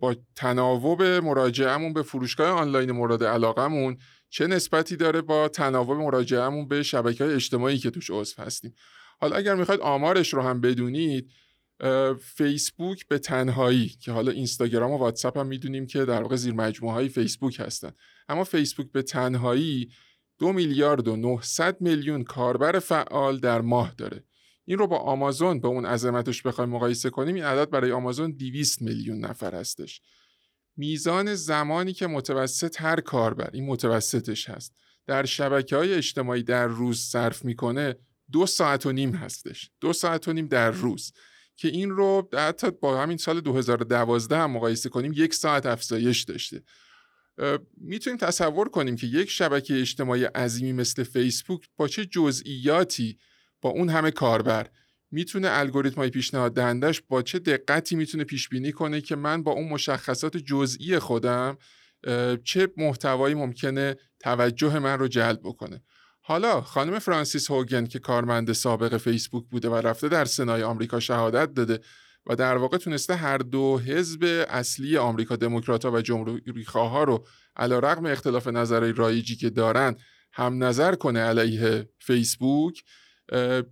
با 0.00 0.16
تناوب 0.36 1.02
مراجعهمون 1.02 1.92
به 1.92 2.02
فروشگاه 2.02 2.48
آنلاین 2.48 2.90
مورد 2.90 3.24
علاقمون 3.24 3.96
چه 4.34 4.46
نسبتی 4.46 4.96
داره 4.96 5.20
با 5.20 5.48
تناوب 5.48 5.90
مراجعهمون 5.90 6.68
به 6.68 6.82
شبکه 6.82 7.24
های 7.24 7.34
اجتماعی 7.34 7.78
که 7.78 7.90
توش 7.90 8.10
عضو 8.10 8.42
هستیم؟ 8.42 8.74
حالا 9.20 9.36
اگر 9.36 9.54
می‌خواید 9.54 9.80
آمارش 9.80 10.34
رو 10.34 10.42
هم 10.42 10.60
بدونید 10.60 11.30
فیسبوک 12.20 13.08
به 13.08 13.18
تنهایی 13.18 13.88
که 13.88 14.12
حالا 14.12 14.32
اینستاگرام 14.32 14.90
و 14.90 14.98
واتساپ 14.98 15.38
هم 15.38 15.46
می‌دونیم 15.46 15.86
که 15.86 16.04
در 16.04 16.22
واقع 16.22 16.36
زیر 16.36 16.54
مجموعه 16.54 16.94
های 16.94 17.08
فیسبوک 17.08 17.60
هستن. 17.60 17.92
اما 18.28 18.44
فیسبوک 18.44 18.92
به 18.92 19.02
تنهایی 19.02 19.90
دو 20.38 20.52
میلیارد 20.52 21.08
و 21.08 21.16
900 21.16 21.80
میلیون 21.80 22.24
کاربر 22.24 22.78
فعال 22.78 23.38
در 23.38 23.60
ماه 23.60 23.94
داره. 23.98 24.24
این 24.64 24.78
رو 24.78 24.86
با 24.86 24.98
آمازون 24.98 25.60
به 25.60 25.68
اون 25.68 25.86
عظمتش 25.86 26.42
بخوایم 26.42 26.70
مقایسه 26.70 27.10
کنیم 27.10 27.34
این 27.34 27.44
عدد 27.44 27.70
برای 27.70 27.92
آمازون 27.92 28.30
200 28.30 28.82
میلیون 28.82 29.18
نفر 29.18 29.54
هستش. 29.54 30.00
میزان 30.76 31.34
زمانی 31.34 31.92
که 31.92 32.06
متوسط 32.06 32.80
هر 32.80 33.00
کاربر 33.00 33.50
این 33.52 33.66
متوسطش 33.66 34.50
هست 34.50 34.74
در 35.06 35.24
شبکه 35.24 35.76
های 35.76 35.94
اجتماعی 35.94 36.42
در 36.42 36.66
روز 36.66 37.00
صرف 37.00 37.44
می‌کنه 37.44 37.94
دو 38.32 38.46
ساعت 38.46 38.86
و 38.86 38.92
نیم 38.92 39.10
هستش. 39.10 39.70
دو 39.80 39.92
ساعت 39.92 40.28
و 40.28 40.32
نیم 40.32 40.46
در 40.46 40.70
روز. 40.70 41.12
که 41.56 41.68
این 41.68 41.90
رو 41.90 42.28
حتی 42.32 42.70
با 42.70 43.02
همین 43.02 43.16
سال 43.16 43.40
2012 43.40 44.36
هم 44.36 44.50
مقایسه 44.50 44.88
کنیم 44.88 45.12
یک 45.16 45.34
ساعت 45.34 45.66
افزایش 45.66 46.22
داشته. 46.22 46.62
می‌تونیم 47.76 48.18
تصور 48.18 48.68
کنیم 48.68 48.96
که 48.96 49.06
یک 49.06 49.30
شبکه 49.30 49.80
اجتماعی 49.80 50.24
عظیمی 50.24 50.72
مثل 50.72 51.02
فیسبوک 51.02 51.68
با 51.76 51.88
چه 51.88 52.06
جزئیاتی 52.06 53.18
با 53.60 53.70
اون 53.70 53.88
همه 53.88 54.10
کاربر 54.10 54.70
می‌تونه 55.14 55.48
الگوریتم 55.50 55.96
های 55.96 56.10
پیشنهاد 56.10 56.54
دهندش 56.54 57.02
با 57.08 57.22
چه 57.22 57.38
دقتی 57.38 57.96
می‌تونه 57.96 58.24
پیش 58.24 58.48
بینی 58.48 58.72
کنه 58.72 59.00
که 59.00 59.16
من 59.16 59.42
با 59.42 59.52
اون 59.52 59.68
مشخصات 59.68 60.36
جزئی 60.36 60.98
خودم 60.98 61.58
چه 62.44 62.68
محتوایی 62.76 63.34
ممکنه 63.34 63.96
توجه 64.20 64.78
من 64.78 64.98
رو 64.98 65.08
جلب 65.08 65.40
بکنه. 65.44 65.82
حالا 66.20 66.60
خانم 66.60 66.98
فرانسیس 66.98 67.50
هوگن 67.50 67.86
که 67.86 67.98
کارمند 67.98 68.52
سابق 68.52 68.96
فیسبوک 68.96 69.44
بوده 69.50 69.68
و 69.68 69.74
رفته 69.74 70.08
در 70.08 70.24
سنای 70.24 70.62
آمریکا 70.62 71.00
شهادت 71.00 71.54
داده 71.54 71.80
و 72.26 72.36
در 72.36 72.56
واقع 72.56 72.76
تونسته 72.76 73.14
هر 73.14 73.38
دو 73.38 73.78
حزب 73.78 74.46
اصلی 74.48 74.96
آمریکا 74.96 75.36
دموکرات 75.36 75.84
و 75.84 76.00
جمهوری 76.00 76.62
ها 76.62 77.04
رو 77.04 77.26
علا 77.56 77.78
رقم 77.78 78.06
اختلاف 78.06 78.46
نظرهای 78.46 78.92
رایجی 78.92 79.36
که 79.36 79.50
دارن 79.50 79.96
هم 80.32 80.64
نظر 80.64 80.94
کنه 80.94 81.20
علیه 81.20 81.88
فیسبوک 81.98 82.82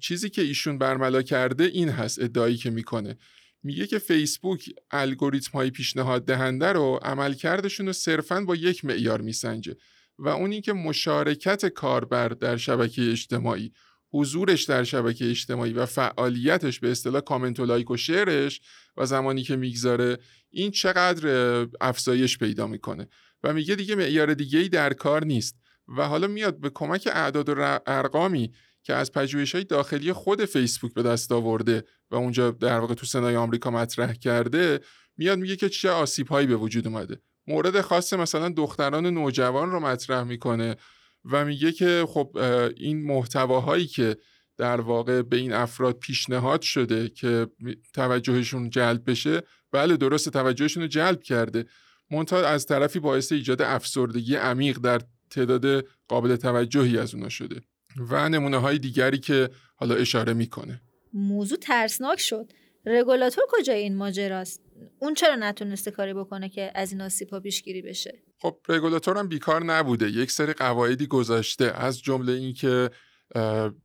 چیزی 0.01 0.31
که 0.31 0.43
ایشون 0.43 0.79
برملا 0.79 1.23
کرده 1.23 1.65
این 1.65 1.89
هست 1.89 2.23
ادعایی 2.23 2.57
که 2.57 2.71
می‌کنه. 2.71 3.17
میگه 3.63 3.87
که 3.87 3.99
فیسبوک 3.99 4.71
الگوریتم 4.91 5.51
های 5.53 5.71
پیشنهاد 5.71 6.25
دهنده 6.25 6.67
رو 6.67 7.01
عملکردشون 7.03 7.87
رو 7.87 7.93
صرفا 7.93 8.41
با 8.41 8.57
یک 8.57 8.85
معیار 8.85 9.21
میسنجه 9.21 9.77
و 10.19 10.29
اون 10.29 10.61
که 10.61 10.73
مشارکت 10.73 11.67
کاربر 11.67 12.29
در 12.29 12.57
شبکه 12.57 13.11
اجتماعی 13.11 13.73
حضورش 14.11 14.65
در 14.65 14.85
شبکه 14.85 15.31
اجتماعی 15.31 15.73
و 15.73 15.87
فعالیتش 15.87 16.81
به 16.81 16.91
اصطلاح 16.91 17.21
کامنت 17.21 17.61
و 17.61 17.67
لایک 17.67 17.91
و 17.91 17.97
شعرش 17.97 18.61
و 18.97 19.07
زمانی 19.07 19.43
که 19.43 19.57
می‌گذاره 19.57 20.19
این 20.51 20.71
چقدر 20.71 21.67
افزایش 21.81 22.39
پیدا 22.39 22.67
می‌کنه. 22.67 23.09
و 23.43 23.53
میگه 23.53 23.75
دیگه 23.75 23.95
معیار 23.95 24.35
دیگه 24.35 24.59
ای 24.59 24.69
در 24.69 24.93
کار 24.93 25.25
نیست 25.25 25.57
و 25.89 26.09
حالا 26.09 26.27
میاد 26.27 26.61
به 26.61 26.71
کمک 26.75 27.09
اعداد 27.13 27.49
و 27.49 27.81
ارقامی 27.87 28.53
که 28.83 28.95
از 28.95 29.13
پژوهش 29.13 29.55
های 29.55 29.65
داخلی 29.65 30.13
خود 30.13 30.45
فیسبوک 30.45 30.95
به 30.95 31.03
دست 31.03 31.33
آورده 31.33 31.85
و 32.11 32.17
اونجا 32.17 32.51
در 32.51 32.79
واقع 32.79 32.95
تو 32.95 33.07
سنای 33.07 33.37
آمریکا 33.37 33.71
مطرح 33.71 34.13
کرده 34.13 34.81
میاد 35.17 35.39
میگه 35.39 35.57
که 35.57 35.69
چه 35.69 35.91
آسیب 35.91 36.29
هایی 36.29 36.47
به 36.47 36.57
وجود 36.57 36.87
اومده. 36.87 37.21
مورد 37.47 37.81
خاص 37.81 38.13
مثلا 38.13 38.49
دختران 38.49 39.07
نوجوان 39.07 39.71
رو 39.71 39.81
مطرح 39.81 40.23
می‌کنه 40.23 40.77
و 41.25 41.45
میگه 41.45 41.73
که 41.73 42.05
خب 42.09 42.39
این 42.77 43.07
محتواهایی 43.07 43.87
که 43.87 44.17
در 44.59 44.81
واقع 44.81 45.23
به 45.23 45.37
این 45.37 45.53
افراد 45.53 45.99
پیشنهاد 45.99 46.63
شده 46.63 47.09
که 47.09 47.47
توجهشون 47.95 48.71
جلب 48.71 49.11
بشه 49.11 49.43
بله 49.73 49.97
درست 49.97 50.29
توجهشون 50.29 50.83
رو 50.83 50.89
جلب 50.89 51.23
کرده. 51.23 51.65
منتها 52.11 52.47
از 52.47 52.67
طرفی 52.67 52.99
باعث 52.99 53.33
ایجاد 53.33 53.63
افسردگی 53.63 54.35
عمیق 54.37 54.79
در 54.79 55.01
تعداد 55.31 55.87
قابل 56.09 56.37
توجهی 56.37 56.99
از 56.99 57.15
اونا 57.15 57.29
شده. 57.29 57.61
و 57.97 58.29
نمونه 58.29 58.57
های 58.57 58.79
دیگری 58.79 59.19
که 59.19 59.51
حالا 59.77 59.95
اشاره 59.95 60.33
می‌کنه. 60.33 60.81
موضوع 61.13 61.59
ترسناک 61.59 62.21
شد. 62.21 62.53
رگولاتور 62.87 63.45
کجای 63.49 63.83
این 63.83 63.97
ماجراست؟ 63.97 64.61
اون 64.99 65.15
چرا 65.15 65.37
نتونسته 65.37 65.91
کاری 65.91 66.15
بکنه 66.15 66.49
که 66.49 66.73
از 66.75 66.93
این 66.93 67.01
آسیب 67.01 67.29
ها 67.29 67.41
پیشگیری 67.41 67.83
بشه؟ 67.83 68.23
خب 68.39 68.57
رگولاتور 68.69 69.19
هم 69.19 69.29
بیکار 69.29 69.65
نبوده. 69.65 70.11
یک 70.11 70.31
سری 70.31 70.53
قواعدی 70.53 71.07
گذاشته. 71.07 71.65
از 71.65 72.01
جمله 72.01 72.33
اینکه 72.33 72.91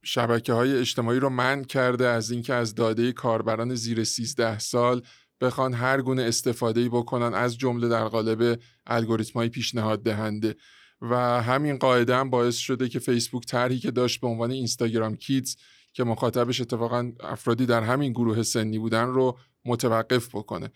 شبکه 0.04 0.54
های 0.54 0.78
اجتماعی 0.78 1.20
رو 1.20 1.30
من 1.30 1.64
کرده 1.64 2.08
از 2.08 2.32
اینکه 2.32 2.54
از 2.54 2.76
داده 2.76 3.12
کاربران 3.12 3.76
زیر 3.76 4.04
13 4.04 4.60
سال 4.60 5.02
بخوان 5.42 5.74
هر 5.74 6.02
گونه 6.02 6.24
استفاده 6.24 6.90
بکنن 6.90 7.34
از 7.34 7.58
جمله 7.58 7.88
در 7.88 8.08
قالب 8.08 8.60
الگوریتم 8.88 9.40
های 9.40 9.50
پیشنهاد 9.50 10.04
دهنده 10.04 10.56
و 11.02 11.42
همین 11.42 11.78
قاعده 11.78 12.16
هم 12.16 12.30
باعث 12.30 12.56
شده 12.56 12.90
که 12.90 13.00
فیسبوک 13.00 13.46
طرحی 13.46 13.80
که 13.80 13.92
داشت 13.92 14.22
به 14.22 14.28
عنوان 14.28 14.52
اینستاگرام 14.52 15.16
کیدز 15.16 15.56
که 15.94 16.04
مخاطبش 16.04 16.62
اتفاقا 16.62 17.12
افرادی 17.20 17.66
در 17.66 17.82
همین 17.82 18.12
گروه 18.12 18.44
سنی 18.44 18.80
بودن 18.80 19.08
رو 19.08 19.38
متوقف 19.66 20.36
بکنه. 20.36 20.72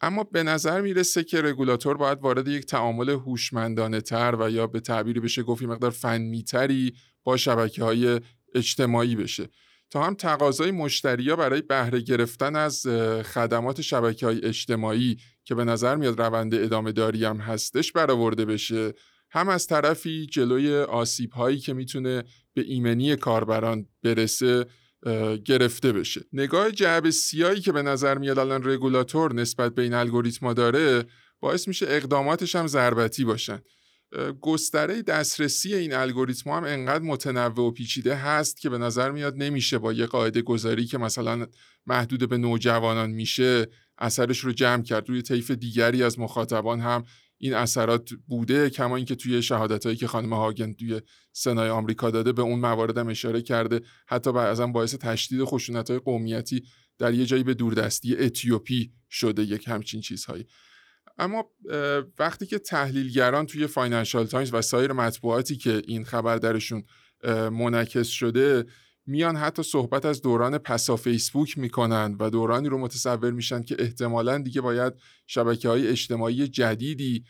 اما 0.00 0.24
به 0.24 0.42
نظر 0.42 0.80
می‌رسه 0.80 1.24
که 1.24 1.42
رگولاتور 1.42 1.96
باید 1.96 2.20
وارد 2.20 2.48
یک 2.48 2.66
تعامل 2.66 3.08
هوشمندانه 3.08 4.00
تر 4.00 4.36
و 4.40 4.50
یا 4.50 4.66
به 4.66 4.80
تعبیری 4.80 5.20
بشه 5.20 5.42
گفتی 5.42 5.66
مقدار 5.66 5.90
فنی 5.90 6.42
تری 6.42 6.92
با 7.24 7.36
شبکه 7.36 7.84
های 7.84 8.20
اجتماعی 8.54 9.16
بشه. 9.16 9.48
تا 9.90 10.02
هم 10.02 10.14
تقاضای 10.14 10.70
مشتریا 10.70 11.36
برای 11.36 11.62
بهره 11.62 12.00
گرفتن 12.00 12.56
از 12.56 12.86
خدمات 13.24 13.80
شبکه 13.80 14.26
های 14.26 14.44
اجتماعی 14.44 15.16
که 15.44 15.54
به 15.54 15.64
نظر 15.64 15.96
میاد 15.96 16.20
روند 16.20 16.54
ادامه 16.54 16.92
داری 16.92 17.24
هم 17.24 17.36
هستش 17.36 17.92
برآورده 17.92 18.44
بشه 18.44 18.92
هم 19.30 19.48
از 19.48 19.66
طرفی 19.66 20.26
جلوی 20.26 20.76
آسیب 20.76 21.32
هایی 21.32 21.58
که 21.58 21.72
می‌تونه 21.72 22.24
به 22.54 22.62
ایمنی 22.62 23.16
کاربران 23.16 23.86
برسه 24.02 24.66
گرفته 25.44 25.92
بشه. 25.92 26.20
نگاه 26.32 26.70
جعب 26.70 27.10
سیایی 27.10 27.60
که 27.60 27.72
به 27.72 27.82
نظر 27.82 28.18
میاد 28.18 28.38
الان 28.38 28.62
رگولاتور 28.64 29.34
نسبت 29.34 29.74
به 29.74 29.82
این 29.82 29.94
الگوریتما 29.94 30.52
داره 30.52 31.04
باعث 31.40 31.68
میشه 31.68 31.86
اقداماتش 31.88 32.56
هم 32.56 32.66
ضربتی 32.66 33.24
باشن. 33.24 33.60
گستره 34.40 35.02
دسترسی 35.02 35.74
این 35.74 35.94
الگوریتم 35.94 36.50
هم 36.50 36.64
انقدر 36.64 37.04
متنوع 37.04 37.66
و 37.66 37.70
پیچیده 37.70 38.14
هست 38.14 38.60
که 38.60 38.70
به 38.70 38.78
نظر 38.78 39.10
میاد 39.10 39.34
نمیشه 39.36 39.78
با 39.78 39.92
یه 39.92 40.06
قاعده 40.06 40.42
گذاری 40.42 40.86
که 40.86 40.98
مثلا 40.98 41.46
محدود 41.86 42.28
به 42.28 42.38
نوجوانان 42.38 43.10
میشه 43.10 43.66
اثرش 43.98 44.38
رو 44.38 44.52
جمع 44.52 44.82
کرد. 44.82 45.08
روی 45.08 45.22
طیف 45.22 45.50
دیگری 45.50 46.02
از 46.02 46.18
مخاطبان 46.18 46.80
هم 46.80 47.04
این 47.42 47.54
اثرات 47.54 48.10
بوده 48.28 48.70
کما 48.70 48.96
اینکه 48.96 49.14
توی 49.14 49.42
شهادت 49.42 49.86
هایی 49.86 49.96
که 49.96 50.06
خانم 50.06 50.32
هاگن 50.32 50.72
توی 50.72 51.00
سنای 51.32 51.70
آمریکا 51.70 52.10
داده 52.10 52.32
به 52.32 52.42
اون 52.42 52.60
مواردم 52.60 53.08
اشاره 53.08 53.42
کرده. 53.42 53.80
حتی 54.06 54.32
بعضا 54.32 54.66
باعث 54.66 54.94
تشدید 54.94 55.44
خشونت 55.44 55.90
های 55.90 55.98
قومیتی 55.98 56.62
در 56.98 57.14
یه 57.14 57.26
جایی 57.26 57.42
به 57.42 57.54
دوردستی 57.54 58.16
اتیوپی 58.16 58.92
شده 59.10 59.42
یک 59.42 59.68
همچین 59.68 60.00
چیزهایی. 60.00 60.46
اما 61.18 61.50
وقتی 62.18 62.46
که 62.46 62.58
تحلیلگران 62.58 63.46
توی 63.46 63.66
فاینانشال 63.66 64.26
تایمز 64.26 64.54
و 64.54 64.62
سایر 64.62 64.92
مطبوعاتی 64.92 65.56
که 65.56 65.82
این 65.86 66.04
خبر 66.04 66.36
درشون 66.36 66.84
منعکس 67.52 68.08
شده 68.08 68.64
میان 69.06 69.36
حتی 69.36 69.62
صحبت 69.62 70.04
از 70.04 70.22
دوران 70.22 70.58
پسا 70.58 70.96
فیسبوک 70.96 71.58
می‌کنن 71.58 72.16
و 72.20 72.30
دورانی 72.30 72.68
رو 72.68 72.78
متصور 72.78 73.30
میشن 73.30 73.62
که 73.62 73.76
احتمالا 73.78 74.38
دیگه 74.38 74.60
باید 74.60 74.92
شبکه 75.26 75.68
های 75.68 75.88
اجتماعی 75.88 76.48
جدیدی 76.48 77.24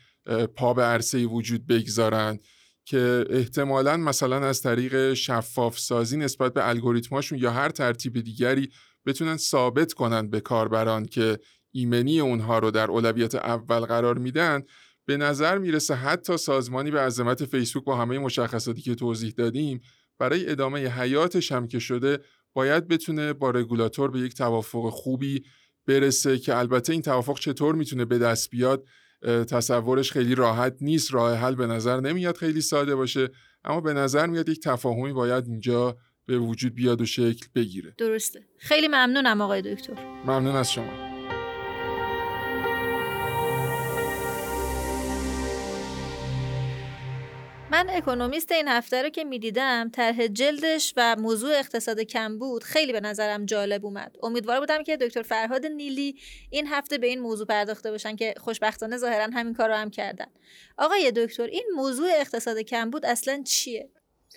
پا 0.57 0.75
به 0.75 0.83
عرصه 0.83 1.27
وجود 1.27 1.67
بگذارن 1.67 2.39
که 2.85 3.25
احتمالا 3.31 3.97
مثلا 3.97 4.47
از 4.47 4.63
طریق 4.63 5.15
شفاف 5.15 5.79
سازی 5.79 6.17
نسبت 6.17 6.55
به 6.55 6.69
الگوریتماشون 6.69 7.39
یا 7.39 7.51
هر 7.51 7.69
ترتیب 7.69 8.21
دیگری 8.21 8.71
بتونن 9.07 9.37
ثابت 9.37 9.93
کنن 9.93 10.31
به 10.31 10.41
کاربران 10.41 11.05
که 11.05 11.39
ایمنی 11.73 12.21
اونها 12.21 12.59
رو 12.59 12.71
در 12.71 12.91
اولویت 12.91 13.35
اول 13.35 13.81
قرار 13.81 14.19
میدن. 14.19 14.63
به 15.07 15.17
نظر 15.17 15.59
می‌رسه 15.59 15.95
حتی 15.95 16.37
سازمانی 16.37 16.91
به 16.91 17.01
عظمت 17.01 17.45
فیسبوک 17.45 17.85
با 17.85 17.97
همه 17.97 18.19
مشخصاتی 18.19 18.83
که 18.83 18.95
توضیح 18.95 19.33
دادیم 19.37 19.81
برای 20.21 20.51
ادامه 20.51 20.89
حیاتش 20.89 21.53
هم 21.53 21.69
که 21.69 21.79
شده 21.79 22.19
باید 22.53 22.89
بتونه 22.89 23.33
با 23.33 23.51
رگولاتور 23.51 24.11
به 24.11 24.19
یک 24.19 24.35
توافق 24.35 24.89
خوبی 24.89 25.45
برسه 25.87 26.39
که 26.39 26.57
البته 26.57 26.93
این 26.93 27.03
توافق 27.03 27.39
چطور 27.39 27.75
می‌تونه 27.75 28.05
به 28.05 28.19
دست 28.19 28.51
بیاد 28.51 28.85
تصورش 29.23 30.13
خیلی 30.13 30.35
راحت 30.35 30.77
نیست 30.81 31.15
راه 31.15 31.35
حل 31.35 31.55
به 31.55 31.67
نظر 31.67 32.01
نمیاد 32.01 32.37
خیلی 32.37 32.61
ساده 32.61 32.95
باشه 32.95 33.29
اما 33.65 33.81
به 33.81 33.93
نظر 33.93 34.27
میاد 34.27 34.49
یک 34.49 34.61
تفاهمی 34.61 35.13
باید 35.13 35.47
اینجا 35.47 35.97
به 36.27 36.39
وجود 36.39 36.75
بیاد 36.75 37.01
و 37.01 37.07
شکل 37.07 37.47
بگیره. 37.55 37.95
درسته. 37.99 38.41
خیلی 38.59 38.89
ممنونم 38.89 39.41
آقای 39.41 39.75
دکتر. 39.75 39.95
ممنون 40.25 40.57
از 40.57 40.73
شما. 40.73 41.20
من 47.71 47.91
اکونومیست 47.91 48.53
این 48.53 48.69
هفته 48.69 49.03
رو 49.03 49.09
که 49.09 49.25
می‌دیدم 49.25 49.91
طرح 49.93 50.27
جلدش 50.27 50.95
و 50.97 51.17
موضوع 51.17 51.59
اقتصاد 51.59 52.01
کم 52.01 52.39
بود 52.39 52.65
خیلی 52.65 52.93
به 52.93 53.01
نظرم 53.01 53.47
جالب 53.47 53.85
اومد. 53.85 54.17
امیدوار 54.23 54.61
بودم 54.61 54.83
که 54.83 54.97
دکتر 54.97 55.23
فرهاد 55.23 55.67
نیلی 55.67 56.17
این 56.51 56.67
هفته 56.67 56.99
به 56.99 57.07
این 57.07 57.21
موضوع 57.21 57.47
پرداخته 57.47 57.91
باشن 57.91 58.17
که 58.17 58.35
خوشبختانه 58.41 58.97
ظاهرا 58.97 59.29
همین 59.33 59.55
کار 59.55 59.69
رو 59.69 59.75
هم 59.75 59.91
کردن. 59.91 60.27
آقای 60.79 61.13
دکتر 61.17 61.43
این 61.43 61.65
موضوع 61.77 62.09
اقتصاد 62.21 62.59
کم 62.59 62.91
بود 62.91 63.07
اصلا 63.07 63.43
چیه؟ 63.47 63.91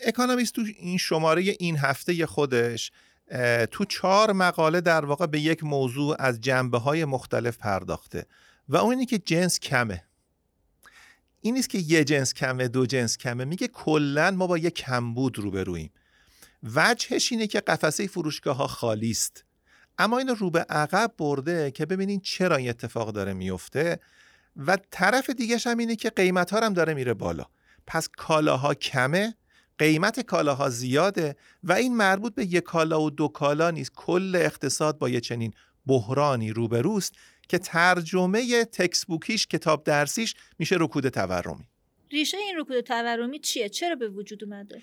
اکونومیست 0.06 0.56
تو 0.56 0.62
این 0.80 0.98
شماره 0.98 1.42
این 1.60 1.78
هفته 1.78 2.26
خودش 2.26 2.92
تو 3.72 3.86
چهار 3.86 4.32
مقاله 4.32 4.82
در 4.82 5.06
واقع 5.06 5.26
به 5.26 5.40
یک 5.40 5.64
موضوع 5.64 6.16
از 6.20 6.42
جنبه 6.42 6.78
های 6.78 7.06
مختلف 7.06 7.58
پرداخته 7.58 8.26
و 8.70 8.78
اون 8.78 9.06
که 9.06 9.18
جنس 9.18 9.60
کمه. 9.60 10.04
این 11.46 11.54
نیست 11.54 11.70
که 11.70 11.78
یه 11.78 12.04
جنس 12.04 12.34
کمه 12.34 12.68
دو 12.68 12.86
جنس 12.86 13.18
کمه. 13.18 13.46
میگه 13.46 13.68
کلا 13.68 14.32
ما 14.32 14.48
با 14.48 14.58
یه 14.58 14.70
کمبود 14.70 15.40
روبرویم 15.40 15.92
وجهش 16.64 17.32
اینه 17.32 17.48
که 17.48 17.60
قفسه 17.60 18.08
فروشگاه 18.08 18.58
ها 18.58 18.68
خالی 18.68 19.12
است. 19.12 19.46
اما 19.98 20.18
اینو 20.18 20.34
رو 20.34 20.50
به 20.50 20.60
عقب 20.60 21.14
برده 21.18 21.72
که 21.72 21.86
ببینین 21.86 22.20
چرا 22.20 22.56
این 22.56 22.70
اتفاق 22.70 23.12
داره 23.12 23.34
میفته 23.34 24.00
و 24.58 24.78
طرف 24.92 25.30
دیگهش 25.30 25.68
هم 25.68 25.78
اینه 25.78 25.96
که 25.96 26.10
قیمت 26.10 26.54
ها 26.54 26.60
هم 26.60 26.74
داره 26.74 26.94
میره 26.94 27.14
بالا. 27.14 27.46
پس 27.88 28.10
کالاها 28.18 28.74
کمه 28.74 29.36
قیمت 29.78 30.20
کالاها 30.20 30.70
زیاده 30.70 31.36
و 31.64 31.74
این 31.74 31.98
مربوط 31.98 32.36
به 32.36 32.46
یک 32.46 32.64
کالا 32.64 33.02
و 33.02 33.10
دو 33.10 33.28
کالا 33.28 33.72
نیست. 33.72 33.92
کل 33.96 34.36
اقتصاد 34.36 34.98
با 34.98 35.10
یه 35.10 35.20
چنین 35.20 35.54
بحرانی 35.86 36.52
روبروست 36.52 37.14
که 37.48 37.58
ترجمه 37.58 38.66
تکسبوکیش 38.66 39.48
کتاب 39.48 39.84
درسیش 39.84 40.36
میشه 40.60 40.76
رکود 40.80 41.10
تورمی. 41.10 41.68
ریشه 42.12 42.38
این 42.38 42.60
رکود 42.60 42.82
تورمی 42.82 43.40
چیه؟ 43.40 43.70
چرا 43.70 43.96
به 43.96 44.10
وجود 44.10 44.44
اومده؟ 44.44 44.82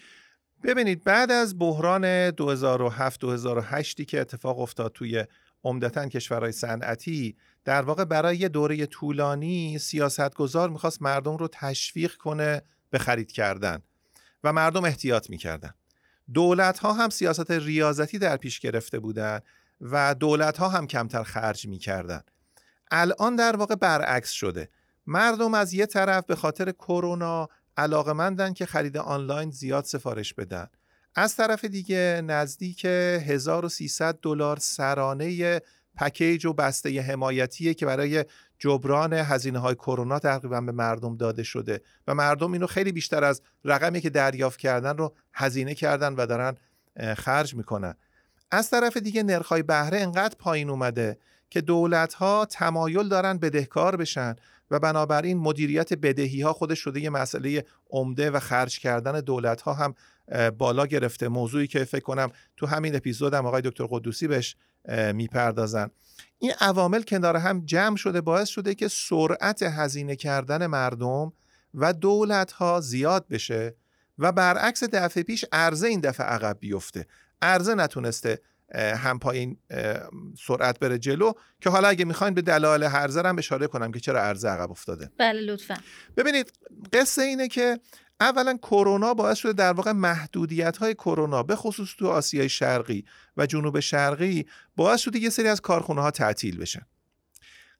ببینید 0.65 1.05
بعد 1.05 1.31
از 1.31 1.59
بحران 1.59 2.31
2007 2.31 3.21
2008 3.21 4.05
که 4.05 4.21
اتفاق 4.21 4.61
افتاد 4.61 4.93
توی 4.93 5.25
عمدتا 5.65 6.09
کشورهای 6.09 6.53
صنعتی 6.53 7.37
در 7.65 7.83
واقع 7.83 8.05
برای 8.05 8.37
یه 8.37 8.49
دوره 8.49 8.87
طولانی 8.87 9.79
سیاستگزار 9.79 10.71
می‌خواست 10.71 11.03
مردم 11.03 11.37
رو 11.37 11.49
تشویق 11.53 12.15
کنه 12.15 12.63
به 12.91 12.99
خرید 12.99 13.33
کردن 13.33 13.83
و 14.45 14.53
مردم 14.53 14.85
احتیاط 14.85 15.31
می‌کردن. 15.31 15.75
دولت 16.35 16.79
ها 16.79 16.93
هم 16.93 17.11
سیاست 17.11 17.51
ریاضتی 17.51 18.19
در 18.19 18.37
پیش 18.37 18.61
گرفته 18.61 18.99
بودند 18.99 19.43
و 19.81 20.15
دولت 20.15 20.59
ها 20.59 20.69
هم 20.69 20.87
کمتر 20.87 21.23
خرج 21.23 21.67
می‌کردن. 21.67 22.23
الان 22.91 23.36
در 23.36 23.57
واقع 23.57 23.74
برعکس 23.74 24.30
شده. 24.30 24.68
مردم 25.07 25.55
از 25.55 25.74
یه 25.74 25.86
طرف 25.86 26.24
به 26.26 26.36
خاطر 26.36 26.70
کرونا 26.70 27.49
علاقمندن 27.76 28.53
که 28.53 28.66
خرید 28.66 28.97
آنلاین 28.97 29.51
زیاد 29.51 29.84
سفارش 29.84 30.34
بدن. 30.34 30.66
از 31.14 31.36
طرف 31.36 31.64
دیگه 31.64 32.22
نزدیک 32.24 32.84
1300 32.84 34.18
دلار 34.22 34.59
سرانه 34.59 35.61
پکیج 35.97 36.47
و 36.47 36.53
بسته 36.53 37.01
حمایتیه 37.01 37.74
که 37.74 37.86
برای 37.86 38.24
جبران 38.59 39.12
هزینه 39.12 39.59
های 39.59 39.74
کرونا 39.74 40.18
تقریبا 40.18 40.61
به 40.61 40.72
مردم 40.72 41.16
داده 41.16 41.43
شده 41.43 41.80
و 42.07 42.14
مردم 42.14 42.53
اینو 42.53 42.66
خیلی 42.66 42.93
بیشتر 42.93 43.24
از 43.24 43.43
رقمی 43.64 44.01
که 44.01 44.11
دریافت 44.11 44.59
کردن 44.59 44.97
رو 44.97 45.14
هزینه 45.34 45.74
کردن 45.74 46.14
و 46.14 46.26
دارن 46.26 46.55
خرج 47.16 47.55
می‌کنن. 47.55 47.95
از 48.51 48.70
طرف 48.70 48.97
دیگه 48.97 49.22
نرخ‌های 49.22 49.62
بهره 49.62 50.01
انقدر 50.01 50.34
پایین 50.38 50.70
اومده 50.70 51.18
که 51.51 51.61
دولت 51.61 52.14
ها 52.14 52.44
تمایل 52.44 53.09
دارن 53.09 53.38
بدهکار 53.38 53.96
بشن 53.96 54.36
و 54.70 54.78
بنابراین 54.78 55.38
مدیریت 55.38 55.94
بدهی 55.94 56.40
ها 56.40 56.53
خودش 56.53 56.78
شده 56.78 57.01
یه 57.01 57.11
مسئله 57.11 57.64
عمده 57.90 58.30
و 58.30 58.38
خرج 58.40 58.78
کردن 58.78 59.20
دولت 59.20 59.61
ها 59.61 59.74
هم 59.74 59.94
بالا 60.59 60.86
گرفته. 60.86 61.28
موضوعی 61.28 61.66
که 61.66 61.84
فکر 61.84 62.03
کنم 62.03 62.30
تو 62.57 62.66
همین 62.66 62.96
اپیزود 62.96 63.34
هم 63.34 63.46
آقای 63.46 63.62
دکتر 63.62 63.86
قدوسی 63.90 64.28
بهش 64.28 64.57
می‌پردازن. 65.14 65.90
این 66.38 66.53
عوامل 66.61 67.03
کنار 67.03 67.36
هم 67.36 67.64
جمع 67.64 67.96
شده 67.96 68.20
باعث 68.20 68.48
شده 68.48 68.74
که 68.74 68.88
سرعت 68.88 69.62
هزینه 69.62 70.16
کردن 70.16 70.66
مردم 70.66 71.32
و 71.74 71.92
دولت 71.92 72.53
ها 72.53 72.80
زیاد 72.80 73.28
بشه 73.28 73.74
و 74.18 74.32
برعکس 74.32 74.84
دفعه 74.84 75.22
پیش 75.22 75.44
عرضه 75.53 75.86
این 75.88 76.01
دفعه 76.01 76.26
عقب 76.26 76.57
بیفته. 76.61 77.07
عرضه 77.42 77.74
نتونسته 77.74 78.40
هم 78.75 79.18
پایین 79.18 79.57
سرعت 80.47 80.79
بره 80.79 80.99
جلو 80.99 81.33
که 81.61 81.71
حالا 81.71 81.89
اگه 81.89 82.05
می‌خواین 82.05 82.35
به 82.35 82.43
دلایل 82.43 82.83
هرزه 82.83 83.23
هم 83.23 83.39
اشاره 83.39 83.66
کنم 83.66 83.93
که 83.93 84.01
چرا 84.01 84.23
ارزه 84.23 84.49
عقب 84.49 84.71
افتاده. 84.71 85.11
بله 85.18 85.41
لطفا. 85.41 85.77
ببینید 86.16 86.53
قصه 86.93 87.23
اینه 87.23 87.49
که 87.49 87.81
اولا 88.21 88.57
کرونا 88.57 89.14
باعث 89.14 89.39
شده 89.39 89.53
در 89.53 89.73
واقع 89.73 89.93
محدودیت 89.93 90.77
های 90.77 90.95
کرونا 90.95 91.43
به 91.43 91.57
خصوص 91.57 91.89
تو 91.99 92.09
آسیای 92.09 92.49
شرقی 92.49 93.05
و 93.37 93.47
جنوب 93.47 93.81
شرقی 93.81 94.47
باعث 94.77 95.01
شده 95.01 95.18
یه 95.18 95.31
سری 95.31 95.49
از 95.49 95.61
کارخونه 95.61 96.01
ها 96.01 96.11
تعطیل 96.11 96.59
بشن. 96.59 96.83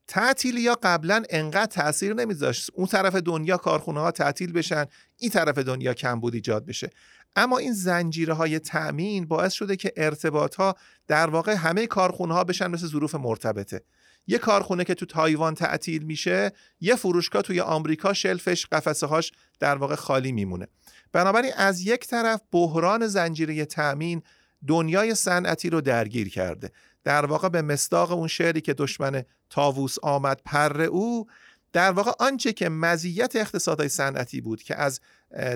تعطیل 0.09 0.59
یا 0.59 0.79
قبلا 0.83 1.23
انقدر 1.31 1.67
تاثیر 1.67 2.15
نمیذاشت 2.15 2.71
اون 2.75 2.87
طرف 2.87 3.15
دنیا 3.15 3.57
کارخونه 3.57 4.01
ها 4.01 4.11
تعطیل 4.11 4.53
بشن 4.53 4.85
این 5.17 5.31
طرف 5.31 5.59
دنیا 5.59 5.95
کمبود 5.95 6.35
ایجاد 6.35 6.67
بشه. 6.67 6.91
اما 7.37 7.59
این 7.59 7.73
زنجیره 7.73 8.35
های 8.35 8.59
تأمین 8.59 9.27
باعث 9.27 9.53
شده 9.53 9.77
که 9.77 9.93
ارتباط 9.97 10.55
ها 10.55 10.77
در 11.07 11.31
واقع 11.31 11.55
همه 11.55 11.87
کارخونه 11.87 12.35
ها 12.35 12.45
بشن 12.45 12.67
مثل 12.67 12.87
ظروف 12.87 13.15
مرتبطه. 13.15 13.83
یه 14.27 14.39
کارخونه 14.39 14.85
که 14.85 14.95
تو 14.95 15.07
تایوان 15.07 15.55
تعطیل 15.55 16.03
میشه 16.03 16.53
یه 16.81 16.97
فروشگاه 16.97 17.43
توی 17.43 17.61
آمریکا 17.61 18.13
شلفش 18.13 18.67
قفسه 18.67 19.07
هاش 19.07 19.33
در 19.61 19.77
واقع 19.77 19.95
خالی 19.95 20.33
میمونه. 20.33 20.67
بنابراین 21.13 21.53
از 21.57 21.87
یک 21.87 22.07
طرف 22.07 22.41
بحران 22.53 23.07
زنجیره 23.07 23.65
تأمین 23.65 24.23
دنیای 24.67 25.15
صنعتی 25.15 25.71
رو 25.71 25.81
درگیر 25.81 26.29
کرده. 26.29 26.71
در 27.05 27.27
واقع 27.27 27.49
به 27.49 27.63
مصداق 27.63 28.13
اون 28.13 28.29
شعری 28.29 28.61
که 28.61 28.75
دشمن 28.75 29.25
تاووس 29.51 29.97
آمد 30.03 30.41
پر 30.45 30.83
او 30.83 31.27
در 31.73 31.93
واقع 31.93 32.11
آنچه 32.19 32.53
که 32.53 32.69
مزیت 32.69 33.37
اقتصادهای 33.37 33.89
صنعتی 33.89 34.41
بود 34.41 34.63
که 34.63 34.77
از 34.77 35.01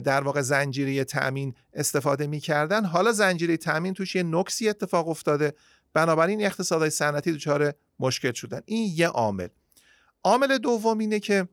در 0.05 0.21
واقع 0.21 0.41
زنجیره 0.41 1.05
تأمین 1.05 1.55
استفاده 1.73 2.27
می‌کردن 2.27 2.85
حالا 2.85 3.13
زنجیره 3.13 3.57
تأمین 3.57 3.95
توش 3.95 4.15
یه 4.15 4.23
نکسی 4.23 4.69
اتفاق 4.69 5.09
افتاده. 5.09 5.53
بنابراین 5.95 6.45
اقتصادهای 6.45 6.91
صنعتی 6.91 7.33
دچار 7.33 7.75
مشکل 8.01 8.33
شدن. 8.33 8.61
این 8.65 8.93
یه 8.97 9.09
عامل. 9.09 9.49
عامل 10.25 10.59
دوم 10.59 10.99
اینه 10.99 11.21
که 11.21 11.49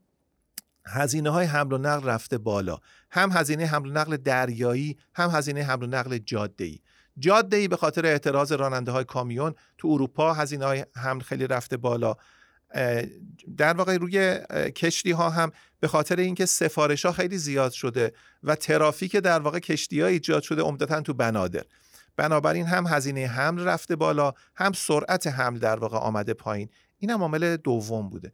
هزینه 0.87 1.29
های 1.29 1.45
حمل 1.45 1.73
و 1.73 1.77
نقل 1.77 2.07
رفته 2.07 2.37
بالا. 2.37 2.79
هم 3.11 3.31
هزینه 3.31 3.65
حمل 3.65 3.89
و 3.89 3.91
نقل 3.91 4.17
دریایی 4.17 4.97
هم 5.15 5.29
هزینه 5.29 5.63
حمل 5.63 5.83
و 5.83 5.87
نقل 5.87 6.17
جاده 6.17 6.63
ای 6.63 6.79
جاده 7.19 7.57
ای 7.57 7.67
به 7.67 7.77
خاطر 7.77 8.05
اعتراض 8.05 8.51
راننده 8.51 8.91
های 8.91 9.03
کامیون 9.03 9.55
تو 9.77 9.87
اروپا 9.87 10.33
هزینه 10.33 10.65
های 10.65 10.85
حمل 10.95 11.21
خیلی 11.21 11.47
رفته 11.47 11.77
بالا. 11.77 12.15
در 13.57 13.73
واقع 13.73 13.97
روی 13.97 14.39
کشتی 14.75 15.11
ها 15.11 15.29
هم 15.29 15.51
به 15.79 15.87
خاطر 15.87 16.15
اینکه 16.15 16.45
سفارش 16.45 17.05
ها 17.05 17.11
خیلی 17.11 17.37
زیاد 17.37 17.71
شده 17.71 18.13
و 18.43 18.55
ترافیک 18.55 19.15
در 19.15 19.39
واقع 19.39 19.59
کشتی 19.59 20.01
ها 20.01 20.07
ایجاد 20.07 20.43
شده 20.43 20.61
عمدتا 20.61 21.01
تو 21.01 21.13
بنادر. 21.13 21.63
بنابراین 22.17 22.65
هم 22.65 22.87
هزینه 22.87 23.27
حمل 23.27 23.63
رفته 23.63 23.95
بالا 23.95 24.33
هم 24.55 24.73
سرعت 24.73 25.27
حمل 25.27 25.59
در 25.59 25.75
واقع 25.75 25.97
آمده 25.97 26.33
پایین. 26.33 26.69
این 26.97 27.11
هم 27.11 27.21
عامل 27.21 27.57
دوم 27.57 28.09
بوده. 28.09 28.33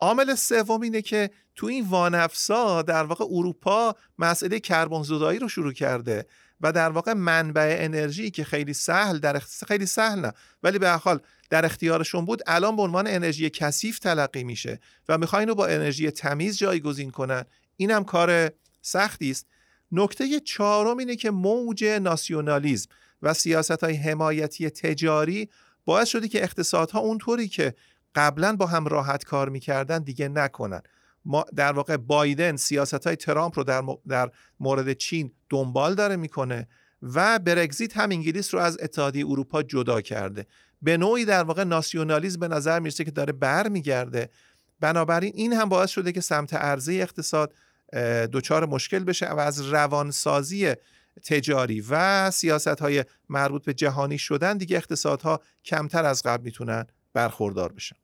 عامل 0.00 0.34
سوم 0.34 0.80
اینه 0.80 1.02
که 1.02 1.30
تو 1.54 1.66
این 1.66 1.88
وانفسا 1.88 2.82
در 2.82 3.04
واقع 3.04 3.24
اروپا 3.30 3.94
مسئله 4.18 4.60
کربن 4.60 5.02
زدایی 5.02 5.38
رو 5.38 5.48
شروع 5.48 5.72
کرده. 5.72 6.26
و 6.64 6.72
در 6.72 6.90
واقع 6.90 7.12
منبع 7.12 7.76
انرژی 7.80 8.30
که 8.30 8.44
خیلی 8.44 8.72
سهل 8.74 9.18
در 9.18 9.38
خیلی 9.68 9.86
سهل 9.86 10.20
نه 10.20 10.32
ولی 10.62 10.78
به 10.78 10.90
حال 10.90 11.20
در 11.50 11.64
اختیارشون 11.64 12.24
بود 12.24 12.42
الان 12.46 12.76
به 12.76 12.82
عنوان 12.82 13.06
انرژی 13.06 13.50
کثیف 13.50 13.98
تلقی 13.98 14.44
میشه 14.44 14.80
و 15.08 15.18
می‌خواین 15.18 15.48
رو 15.48 15.54
با 15.54 15.66
انرژی 15.66 16.10
تمیز 16.10 16.58
جایگزین 16.58 17.10
کنن. 17.10 17.44
اینم 17.76 18.04
کار 18.04 18.50
سختی 18.82 19.30
است. 19.30 19.46
نکته 19.92 20.40
چهارم 20.40 20.96
اینه 20.96 21.16
که 21.16 21.30
موج 21.30 21.84
ناسیونالیزم 21.84 22.90
و 23.22 23.34
سیاست 23.34 23.84
های 23.84 23.94
حمایتی 23.94 24.70
تجاری 24.70 25.48
باعث 25.84 26.08
شده 26.08 26.28
که 26.28 26.42
اقتصادها 26.42 26.98
اونطوری 26.98 27.48
که 27.48 27.74
قبلا 28.14 28.56
با 28.56 28.66
هم 28.66 28.86
راحت 28.86 29.24
کار 29.24 29.48
می‌کردن 29.48 30.02
دیگه 30.02 30.28
نکنن. 30.28 30.82
ما 31.24 31.44
در 31.56 31.72
واقع 31.72 31.96
بایدن 31.96 32.56
سیاست 32.56 33.06
های 33.06 33.16
ترامپ 33.16 33.58
رو 33.58 33.64
در, 33.64 33.82
در 34.08 34.30
مورد 34.60 34.92
چین 34.92 35.32
دنبال 35.50 35.94
داره 35.94 36.16
می‌کنه 36.16 36.68
و 37.02 37.38
برگزیت 37.38 37.96
هم 37.96 38.10
انگلیس 38.10 38.54
رو 38.54 38.60
از 38.60 38.78
اتحادیه 38.82 39.26
اروپا 39.26 39.62
جدا 39.62 40.00
کرده. 40.00 40.46
به 40.82 40.96
نوعی 40.96 41.24
در 41.24 41.42
واقع 41.42 41.64
ناسیونالیزم 41.64 42.40
به 42.40 42.48
نظر 42.48 42.78
می‌رسه 42.78 43.04
که 43.04 43.10
داره 43.10 43.32
برمیگرده. 43.32 44.30
بنابراین 44.80 45.32
این 45.34 45.52
هم 45.52 45.68
باعث 45.68 45.90
شده 45.90 46.12
که 46.12 46.20
سمت 46.20 46.54
عرضه 46.54 46.92
اقتصاد 46.92 47.54
دچار 48.32 48.66
مشکل 48.66 49.04
بشه 49.04 49.30
و 49.30 49.38
از 49.38 49.60
روانسازی 49.60 50.74
تجاری 51.24 51.84
و 51.90 52.30
سیاست 52.30 52.80
های 52.80 53.04
مربوط 53.28 53.64
به 53.64 53.74
جهانی 53.74 54.18
شدن 54.18 54.56
دیگه 54.56 54.76
اقتصادها 54.76 55.40
کمتر 55.64 56.04
از 56.04 56.22
قبل 56.22 56.44
می‌تونن 56.44 56.86
برخوردار 57.12 57.72
بشن. 57.72 57.96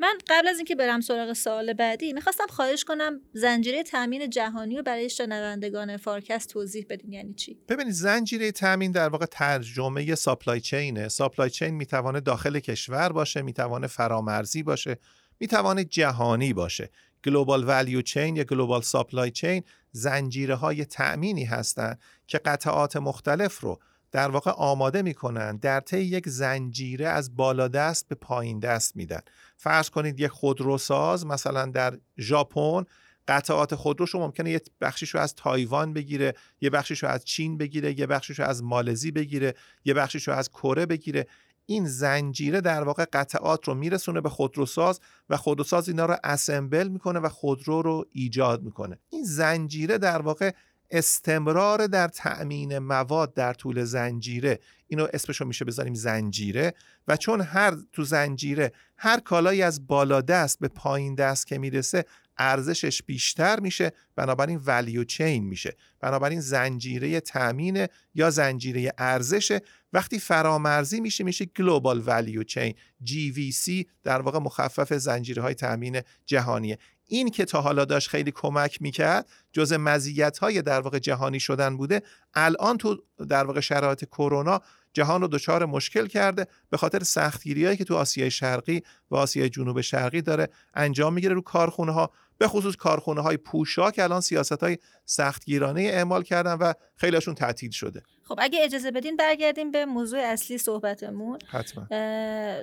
من 0.00 0.18
قبل 0.28 0.48
از 0.48 0.56
اینکه 0.56 0.74
برم 0.74 1.00
سراغ 1.00 1.32
سوال 1.32 1.72
بعدی 1.72 2.12
می‌خواستم 2.12 2.46
خواهش 2.48 2.84
کنم 2.84 3.20
زنجیره 3.32 3.82
تامین 3.82 4.30
جهانی 4.30 4.76
رو 4.76 4.82
برای 4.82 5.10
شنوندگان 5.10 5.96
فارکست 5.96 6.48
توضیح 6.48 6.86
بدین 6.90 7.12
یعنی 7.12 7.34
چی؟ 7.34 7.58
ببینید 7.68 7.92
زنجیره 7.92 8.52
تامین 8.52 8.92
در 8.92 9.08
واقع 9.08 9.26
ترجمه 9.26 10.14
supply 10.14 10.60
chain 10.60 11.08
ه 11.08 11.14
supply 11.14 11.50
chain 11.50 11.70
می‌توانه 11.70 12.20
داخل 12.20 12.58
کشور 12.58 13.12
باشه 13.12 13.42
می‌توانه 13.42 13.86
فرامرزی 13.86 14.62
باشه 14.62 14.96
می‌توانه 15.40 15.84
جهانی 15.84 16.52
باشه. 16.52 16.90
global 17.24 17.64
value 17.68 18.02
chain 18.02 18.36
یا 18.36 18.44
global 18.44 18.82
supply 18.82 19.30
chain 19.30 19.62
زنجیره 19.92 20.54
های 20.54 20.84
تأمینی 20.84 21.44
هستند 21.44 22.00
که 22.26 22.38
قطعات 22.38 22.96
مختلف 22.96 23.60
رو 23.60 23.80
در 24.12 24.30
واقع 24.30 24.50
آماده 24.50 25.02
می‌کنن 25.02 25.56
در 25.56 25.80
طی 25.80 26.00
یک 26.00 26.28
زنجیره 26.28 27.08
از 27.08 27.36
بالا 27.36 27.68
دست 27.68 28.08
به 28.08 28.14
پایین 28.14 28.58
دست 28.58 28.96
میدن. 28.96 29.20
فرض 29.56 29.90
کنید 29.90 30.20
یک 30.20 30.28
خودروساز 30.28 31.26
مثلا 31.26 31.66
در 31.66 31.98
ژاپن 32.18 32.84
قطعات 33.28 33.74
خودروش 33.74 34.10
رو 34.10 34.20
ممکنه 34.20 34.50
یه 34.50 34.60
بخشیش 34.80 35.14
از 35.14 35.34
تایوان 35.34 35.92
بگیره 35.92 36.34
یه 36.60 36.70
بخشیش 36.70 37.02
رو 37.02 37.08
از 37.08 37.24
چین 37.24 37.58
بگیره 37.58 38.00
یه 38.00 38.06
بخشیش 38.06 38.38
رو 38.38 38.44
از 38.44 38.62
مالزی 38.62 39.10
بگیره 39.10 39.54
یه 39.84 39.94
بخشیش 39.94 40.28
رو 40.28 40.34
از 40.34 40.48
کره 40.50 40.86
بگیره. 40.86 41.26
این 41.66 41.86
زنجیره 41.86 42.60
در 42.60 42.84
واقع 42.84 43.04
قطعات 43.12 43.68
رو 43.68 43.74
میرسونه 43.74 44.20
به 44.20 44.28
خودروساز 44.28 45.00
و 45.30 45.36
خودروساز 45.36 45.88
اینا 45.88 46.06
رو 46.06 46.16
اسمبل 46.24 46.88
می‌کنه 46.88 47.18
و 47.18 47.28
خودرو 47.28 47.82
رو 47.82 48.06
ایجاد 48.12 48.62
می‌کنه. 48.62 48.98
این 49.10 49.24
زنجیره 49.24 49.98
در 49.98 50.22
واقع 50.22 50.52
استمرار 50.90 51.86
در 51.86 52.08
تأمین 52.08 52.78
مواد 52.78 53.34
در 53.34 53.52
طول 53.52 53.84
زنجیره. 53.84 54.58
اینو 54.86 55.06
اسمشو 55.12 55.44
میشه 55.44 55.64
بذاریم 55.64 55.94
زنجیره. 55.94 56.74
و 57.08 57.16
چون 57.16 57.40
هر 57.40 57.76
تو 57.92 58.04
زنجیره 58.04 58.72
هر 58.96 59.20
کالایی 59.20 59.62
از 59.62 59.86
بالا 59.86 60.20
دست 60.20 60.58
به 60.58 60.68
پایین 60.68 61.14
دست 61.14 61.46
که 61.46 61.58
می‌رسه 61.58 62.04
ارزشش 62.38 63.02
بیشتر 63.02 63.60
میشه. 63.60 63.92
بنابراین 64.16 64.60
ولیو 64.66 65.04
چین 65.04 65.44
میشه. 65.44 65.76
بنابراین 66.00 66.40
زنجیره 66.40 67.20
تامین 67.20 67.86
یا 68.14 68.30
زنجیره 68.30 68.92
ارزش 68.98 69.58
وقتی 69.92 70.18
فرامرزی 70.18 71.00
میشه 71.00 71.24
میشه 71.24 71.44
گلوبال 71.44 72.02
ولیو 72.06 72.42
چین 72.42 72.74
GVC 73.04 73.84
در 74.02 74.20
واقع 74.20 74.38
مخفف 74.38 74.92
زنجیره 74.92 75.42
های 75.42 75.54
تامین 75.54 76.00
جهانیه. 76.26 76.78
این 77.08 77.30
که 77.30 77.44
تا 77.44 77.60
حالا 77.60 77.84
داشت 77.84 78.08
خیلی 78.08 78.30
کمک 78.30 78.82
می‌کرد 78.82 79.28
جز 79.52 79.72
مزیت 79.72 80.38
های 80.38 80.62
در 80.62 80.80
واقع 80.80 80.98
جهانی 80.98 81.40
شدن 81.40 81.76
بوده. 81.76 82.02
الان 82.34 82.78
تو 82.78 83.02
در 83.28 83.44
واقع 83.44 83.60
شرایط 83.60 84.04
کرونا 84.04 84.60
جهان 84.92 85.20
رو 85.20 85.28
دچار 85.28 85.64
مشکل 85.64 86.06
کرده. 86.06 86.46
به 86.70 86.76
خاطر 86.76 87.02
سختگیری 87.02 87.76
که 87.76 87.84
تو 87.84 87.96
آسیای 87.96 88.30
شرقی 88.30 88.82
و 89.10 89.16
آسیای 89.16 89.48
جنوب 89.48 89.80
شرقی 89.80 90.22
داره 90.22 90.48
انجام 90.74 91.14
می‌گیره 91.14 91.34
رو 91.34 91.40
کارخونه 91.40 91.92
ها 91.92 92.10
به 92.38 92.48
خصوص 92.48 92.76
کارخونه 92.76 93.20
های 93.20 93.36
پوشاک 93.36 93.98
الان 93.98 94.20
سیاست 94.20 94.62
های 94.62 94.78
سختگیرانه 95.04 95.80
اعمال 95.80 96.22
کردن 96.22 96.52
و 96.52 96.72
خیلیشون 96.96 97.34
تعطیل 97.34 97.70
شده. 97.70 98.02
خب 98.24 98.38
اگه 98.38 98.58
اجازه 98.62 98.90
بدین 98.90 99.16
برگردیم 99.16 99.70
به 99.70 99.84
موضوع 99.84 100.20
اصلی 100.20 100.58
صحبتمون. 100.58 101.38
حتما. 101.50 101.86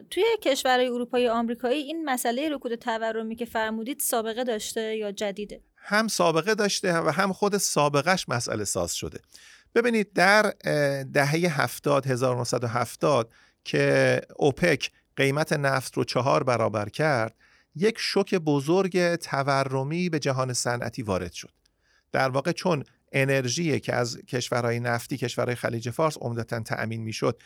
توی 0.09 0.23
کشورهای 0.41 0.87
اروپایی 0.87 1.27
آمریکایی 1.27 1.81
این 1.81 2.05
مسئله 2.05 2.49
رکود 2.49 2.75
تورمی 2.75 3.35
که 3.35 3.45
فرمودید 3.45 3.99
سابقه 3.99 4.43
داشته 4.43 4.95
یا 4.95 5.11
جدیده؟ 5.11 5.61
هم 5.77 6.07
سابقه 6.07 6.55
داشته 6.55 6.99
و 6.99 7.09
هم 7.09 7.33
خود 7.33 7.57
سابقش 7.57 8.29
مسئله 8.29 8.63
ساز 8.63 8.93
شده. 8.93 9.19
ببینید 9.75 10.13
در 10.13 10.53
دهه 11.13 11.61
70 11.61 12.07
1970 12.07 13.31
که 13.63 14.21
اوپک 14.35 14.91
قیمت 15.15 15.53
نفت 15.53 15.97
رو 15.97 16.03
چهار 16.03 16.43
برابر 16.43 16.89
کرد 16.89 17.35
یک 17.75 17.95
شوک 17.99 18.35
بزرگ 18.35 19.15
تورمی 19.15 20.09
به 20.09 20.19
جهان 20.19 20.53
صنعتی 20.53 21.03
وارد 21.03 21.31
شد. 21.31 21.51
در 22.11 22.29
واقع 22.29 22.51
چون 22.51 22.83
انرژی 23.11 23.79
که 23.79 23.95
از 23.95 24.17
کشورهای 24.17 24.79
نفتی 24.79 25.17
کشورهای 25.17 25.55
خلیج 25.55 25.89
فارس 25.89 26.17
عمدتا 26.21 26.59
تأمین 26.59 27.01
می‌شد 27.01 27.41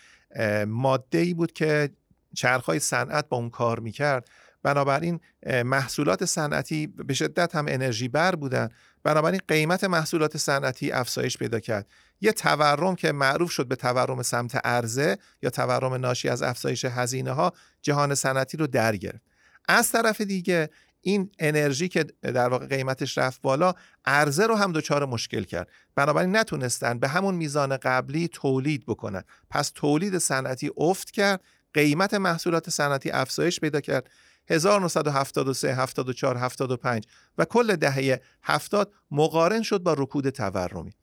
ماده 0.68 1.18
ای 1.18 1.34
بود 1.34 1.54
که 1.54 1.90
چرخهای 2.36 2.80
صنعت 2.80 3.30
با 3.30 3.38
اون 3.38 3.50
کار 3.50 3.80
می‌کرد. 3.80 4.30
بنابراین 4.64 5.20
محصولات 5.66 6.26
صنعتی 6.26 6.88
به 6.88 7.14
شدت 7.14 7.56
هم 7.56 7.66
انرژی 7.68 8.08
بر 8.08 8.36
بودن. 8.36 8.70
بنابراین 9.04 9.42
قیمت 9.48 9.84
محصولات 9.84 10.38
صنعتی 10.38 10.92
افزایش 10.92 11.38
پیدا 11.38 11.60
کرد. 11.60 11.88
یه 12.22 12.32
تورم 12.32 12.96
که 12.96 13.12
معروف 13.12 13.52
شد 13.52 13.68
به 13.68 13.76
تورم 13.76 14.22
سمت 14.22 14.56
عرضه 14.66 15.18
یا 15.42 15.50
تورم 15.50 15.94
ناشی 15.94 16.30
از 16.30 16.42
افزایش 16.42 16.86
هزینه 16.86 17.32
ها 17.32 17.54
جهان 17.82 18.16
صنعتی 18.16 18.58
رو 18.58 18.68
در 18.68 18.96
گرفت 18.96 19.29
از 19.70 19.92
طرف 19.92 20.22
دیگه 20.22 20.70
این 21.02 21.32
انرژی 21.40 21.88
که 21.88 22.04
در 22.22 22.50
واقع 22.50 22.68
قیمتش 22.68 23.18
رفت 23.18 23.42
بالا 23.42 23.74
عرضه 24.06 24.48
رو 24.48 24.56
هم 24.56 24.72
دچار 24.72 25.06
مشکل 25.06 25.44
کرد. 25.44 25.70
بنابراین 25.96 26.36
نتونستن 26.36 27.00
به 27.00 27.08
همون 27.08 27.36
میزان 27.36 27.78
قبلی 27.78 28.28
تولید 28.28 28.86
بکنن. 28.86 29.24
پس 29.50 29.72
تولید 29.76 30.18
صنعتی 30.18 30.72
افت 30.78 31.12
کرد 31.12 31.42
قیمت 31.74 32.14
محصولات 32.14 32.70
صنعتی 32.70 33.12
افزایش 33.12 33.60
پیدا 33.60 33.82
کرد. 33.82 34.10
1973 34.48 35.76
74 35.76 36.38
75 36.38 37.06
و 37.38 37.46
کل 37.46 37.76
دهه 37.76 38.22
70 38.44 38.94
مقارن 39.12 39.62
شد 39.62 39.84
با 39.84 39.94
رکود 39.94 40.30
تورمی. 40.30 40.94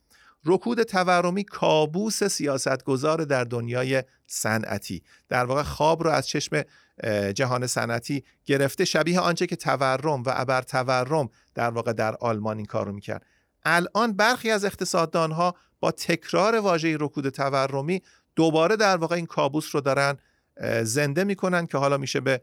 رکود 0.45 0.83
تورمی 0.83 1.45
کابوس 1.45 2.25
سیاستگزار 2.25 3.25
در 3.25 3.45
دنیای 3.45 4.03
صنعتی. 4.27 5.03
در 5.29 5.45
واقع 5.45 5.63
خواب 5.63 6.03
رو 6.03 6.11
از 6.11 6.29
چشم 6.29 6.63
جهان 7.35 7.67
صنعتی 7.67 8.25
گرفته 8.45 8.85
شبیه 8.85 9.21
آنچه 9.21 9.47
که 9.47 9.57
تورم 9.57 10.23
و 10.23 10.33
ابر 10.35 10.63
تورم 10.63 11.29
در 11.55 11.71
واقع 11.71 11.93
در 11.93 12.17
آلمان 12.17 12.57
این 12.57 12.67
کارو 12.67 12.93
می‌کرد. 12.93 13.27
الان 13.65 14.13
برخی 14.13 14.51
از 14.51 14.65
اقتصاددان 14.65 15.33
ها 15.33 15.55
با 15.81 15.91
تکرار 15.91 16.55
واژه 16.55 16.97
رکود 17.01 17.29
تورمی 17.29 18.03
دوباره 18.37 18.77
در 18.77 18.97
واقع 18.97 19.17
این 19.17 19.27
کابوس 19.27 19.75
رو 19.75 19.81
دارن 19.81 20.17
زنده 20.83 21.25
می‌کنن 21.25 21.67
که 21.67 21.79
حالا 21.79 21.97
میشه 21.97 22.21
به 22.21 22.41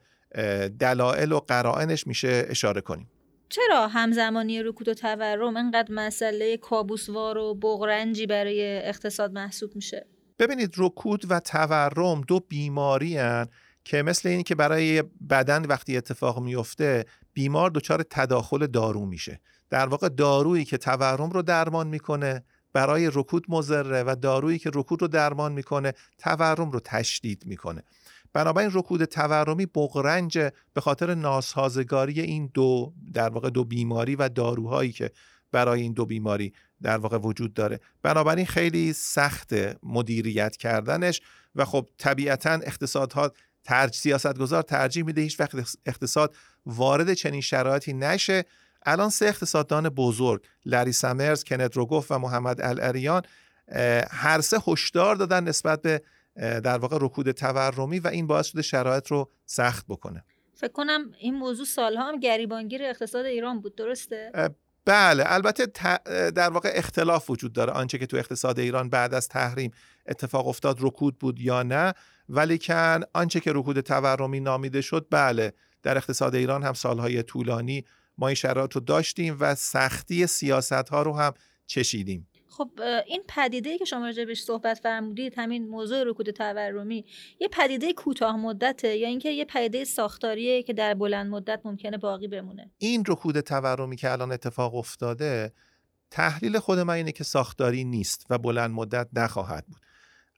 دلایل 0.79 1.31
و 1.31 1.39
قرائنش 1.39 2.07
میشه 2.07 2.45
اشاره 2.49 2.81
کنیم. 2.81 3.09
چرا 3.49 3.87
همزمانی 3.87 4.63
رکود 4.63 4.87
و 4.87 4.93
تورم 4.93 5.57
انقدر 5.57 5.93
مسئله 5.93 6.57
کابوسوار 6.57 7.37
و 7.37 7.55
بغرنجی 7.55 8.27
برای 8.27 8.87
اقتصاد 8.87 9.31
محسوب 9.31 9.75
میشه؟ 9.75 10.07
ببینید 10.39 10.73
رکود 10.77 11.25
و 11.29 11.39
تورم 11.39 12.21
دو 12.21 12.39
بیماری 12.39 13.17
هن 13.17 13.47
که 13.83 14.03
مثل 14.03 14.29
اینی 14.29 14.43
که 14.43 14.55
برای 14.55 15.01
بدن 15.29 15.65
وقتی 15.65 15.97
اتفاق 15.97 16.39
میفته 16.39 17.05
بیمار 17.33 17.69
دچار 17.69 18.03
تداخل 18.09 18.67
دارو 18.67 19.05
میشه. 19.05 19.39
در 19.69 19.85
واقع 19.87 20.09
دارویی 20.09 20.65
که 20.65 20.77
تورم 20.77 21.29
رو 21.29 21.41
درمان 21.41 21.87
می‌کنه 21.87 22.43
برای 22.73 23.11
رکود 23.13 23.45
مضره 23.49 24.03
و 24.03 24.15
دارویی 24.21 24.59
که 24.59 24.71
رکود 24.73 25.01
رو 25.01 25.07
درمان 25.07 25.51
می‌کنه 25.51 25.93
تورم 26.17 26.71
رو 26.71 26.79
تشدید 26.79 27.43
می‌کنه. 27.45 27.83
بنابراین 28.33 28.71
رکود 28.73 29.05
تورمی 29.05 29.65
بغرنج 29.65 30.37
به 30.73 30.81
خاطر 30.81 31.15
ناسازگاری 31.15 32.21
این 32.21 32.51
دو 32.53 32.93
در 33.13 33.29
واقع 33.29 33.49
دو 33.49 33.63
بیماری 33.63 34.15
و 34.15 34.29
داروهایی 34.29 34.91
که 34.91 35.11
برای 35.51 35.81
این 35.81 35.93
دو 35.93 36.05
بیماری 36.05 36.53
در 36.81 36.97
واقع 36.97 37.17
وجود 37.17 37.53
داره. 37.53 37.79
بنابراین 38.03 38.45
خیلی 38.45 38.93
سخت 38.93 39.53
مدیریت 39.83 40.57
کردنش 40.57 41.21
و 41.55 41.65
خب 41.65 41.89
طبیعتا 41.97 42.51
اقتصادها 42.51 43.31
ترج 43.63 43.95
سیاستگزار 43.95 44.61
ترجیح 44.61 45.03
میده 45.05 45.21
هیچ 45.21 45.39
وقت 45.39 45.77
اقتصاد 45.85 46.35
وارد 46.65 47.13
چنین 47.13 47.41
شرایطی 47.41 47.93
نشه. 47.93 48.45
الان 48.85 49.09
سه 49.09 49.25
اقتصاددان 49.25 49.89
بزرگ 49.89 50.43
لری 50.65 50.91
سمرز، 50.91 51.43
کنت 51.43 51.77
روگوف 51.77 52.11
و 52.11 52.17
محمد 52.17 52.61
الاریان 52.61 53.21
هر 54.11 54.41
سه 54.41 54.57
هشدار 54.67 55.15
دادن 55.15 55.43
نسبت 55.43 55.81
به 55.81 56.01
در 56.35 56.77
واقع 56.77 56.97
رکود 57.01 57.31
تورمی 57.31 57.99
و 57.99 58.07
این 58.07 58.27
باعث 58.27 58.45
شده 58.45 58.61
شرایط 58.61 59.07
رو 59.07 59.31
سخت 59.45 59.85
بکنه. 59.87 60.23
فکر 60.55 60.71
کنم 60.71 61.11
این 61.19 61.35
موضوع 61.35 61.65
سالها 61.65 62.07
هم 62.07 62.19
گریبانگیر 62.19 62.83
اقتصاد 62.83 63.25
ایران 63.25 63.61
بود 63.61 63.75
درسته؟ 63.75 64.31
بله 64.85 65.23
البته 65.27 65.65
در 66.31 66.49
واقع 66.49 66.71
اختلاف 66.73 67.29
وجود 67.29 67.53
داره. 67.53 67.71
آنچه 67.71 67.97
که 67.97 68.05
تو 68.05 68.17
اقتصاد 68.17 68.59
ایران 68.59 68.89
بعد 68.89 69.13
از 69.13 69.27
تحریم 69.27 69.71
اتفاق 70.05 70.47
افتاد 70.47 70.77
رکود 70.79 71.19
بود 71.19 71.39
یا 71.39 71.63
نه. 71.63 71.93
ولیکن 72.29 73.01
آنچه 73.13 73.39
که 73.39 73.51
رکود 73.53 73.79
تورمی 73.79 74.39
نامیده 74.39 74.81
شد 74.81 75.07
بله 75.09 75.53
در 75.83 75.97
اقتصاد 75.97 76.35
ایران 76.35 76.63
هم 76.63 76.73
سالهای 76.73 77.23
طولانی 77.23 77.85
ما 78.17 78.27
این 78.27 78.35
شرایط 78.35 78.73
رو 78.73 78.81
داشتیم 78.81 79.37
و 79.39 79.55
سختی 79.55 80.27
سیاست 80.27 80.89
ها 80.89 81.01
رو 81.01 81.17
هم 81.17 81.33
چشیدیم. 81.65 82.27
خب 82.57 82.69
این 83.07 83.23
پدیده 83.27 83.77
که 83.77 83.85
شما 83.85 84.05
راجع 84.05 84.25
بهش 84.25 84.43
صحبت 84.43 84.79
فرمودید 84.79 85.33
همین 85.37 85.67
موضوع 85.67 86.03
رکود 86.03 86.29
تورمی 86.29 87.05
یه 87.39 87.47
پدیده 87.47 87.93
کوتاه 87.93 88.37
مدته 88.37 88.97
یا 88.97 89.07
اینکه 89.07 89.29
یه 89.29 89.45
پدیده 89.45 89.83
ساختاریه 89.83 90.63
که 90.63 90.73
در 90.73 90.93
بلند 90.93 91.31
مدت 91.31 91.61
ممکنه 91.65 91.97
باقی 91.97 92.27
بمونه؟ 92.27 92.71
این 92.77 93.03
رکود 93.07 93.39
تورمی 93.39 93.95
که 93.95 94.11
الان 94.11 94.31
اتفاق 94.31 94.75
افتاده 94.75 95.53
تحلیل 96.11 96.59
خود 96.59 96.79
من 96.79 96.93
اینه 96.93 97.11
که 97.11 97.23
ساختاری 97.23 97.83
نیست 97.83 98.25
و 98.29 98.37
بلند 98.37 98.71
مدت 98.71 99.07
نخواهد 99.13 99.65
بود. 99.67 99.82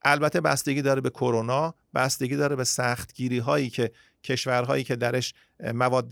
البته 0.05 0.41
بستگی 0.41 0.81
داره 0.81 1.01
به 1.01 1.09
کرونا 1.09 1.75
بستگی 1.93 2.35
داره 2.35 2.55
به 2.55 2.63
سختگیری 2.63 3.37
هایی 3.37 3.69
که 3.69 3.91
کشورهایی 4.23 4.83
که 4.83 4.95
درش 4.95 5.33
مواد 5.73 6.09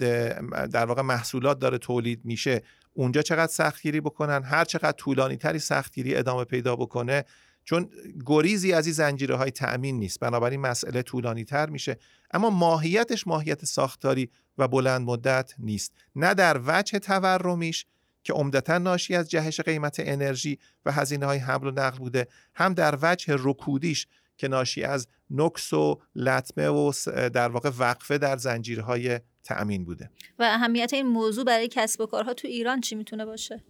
در 0.68 0.86
واقع 0.86 1.02
محصولات 1.02 1.60
داره 1.60 1.78
تولید 1.78 2.26
میشه 2.26 2.62
اونجا 2.94 3.22
چقدر 3.22 3.52
سختگیری 3.52 4.02
بکنن؟ 4.02 4.44
هر 4.44 4.66
چقدر 4.66 4.92
طولانی 4.92 5.38
تری 5.38 5.60
سختگیری 5.60 6.16
ادامه 6.16 6.44
پیدا 6.44 6.76
بکنه؟ 6.76 7.26
چون 7.66 7.90
گریزی 8.26 8.74
از 8.74 8.86
این 8.86 8.94
زنجیره 8.94 9.36
های 9.36 9.52
تأمین 9.52 10.00
نیست 10.00 10.20
بنابراین 10.20 10.62
مسئله 10.62 11.02
طولانی 11.02 11.44
تر 11.44 11.70
میشه. 11.70 11.98
اما 12.32 12.50
ماهیتش 12.50 13.28
ماهیت 13.28 13.66
ساختاری 13.66 14.30
و 14.58 14.68
بلند 14.68 15.02
مدت 15.02 15.54
نیست. 15.60 15.94
نه 16.16 16.34
در 16.34 16.62
وجه 16.66 17.00
تورمیش 17.00 17.86
که 18.24 18.34
عمدتا 18.34 18.78
ناشی 18.78 19.16
از 19.16 19.30
جهش 19.30 19.60
قیمت 19.60 19.96
انرژی 20.00 20.60
و 20.86 20.92
هزینه 20.92 21.26
های 21.26 21.38
حمل 21.38 21.68
و 21.68 21.72
نقل 21.72 21.98
بوده 21.98 22.28
هم 22.56 22.74
در 22.74 22.98
وجه 23.02 23.36
رکودیش 23.40 24.08
که 24.38 24.48
ناشی 24.48 24.84
از 24.84 25.08
نکس 25.30 25.74
و 25.74 26.02
لطمه 26.16 26.68
و 26.68 26.92
در 27.34 27.50
واقع 27.50 27.72
وقفه 27.80 28.18
در 28.18 28.38
زنجیرهای 28.38 29.20
تأمین 29.44 29.86
بوده 29.86 30.10
و 30.40 30.44
اهمیت 30.44 30.94
این 30.94 31.08
موضوع 31.08 31.46
برای 31.46 31.68
کسب 31.68 32.02
و 32.02 32.06
کارها 32.06 32.34
تو 32.34 32.48
ایران 32.48 32.82
چی 32.82 32.96
می‌تونه 32.96 33.26
باشه؟ 33.26 33.64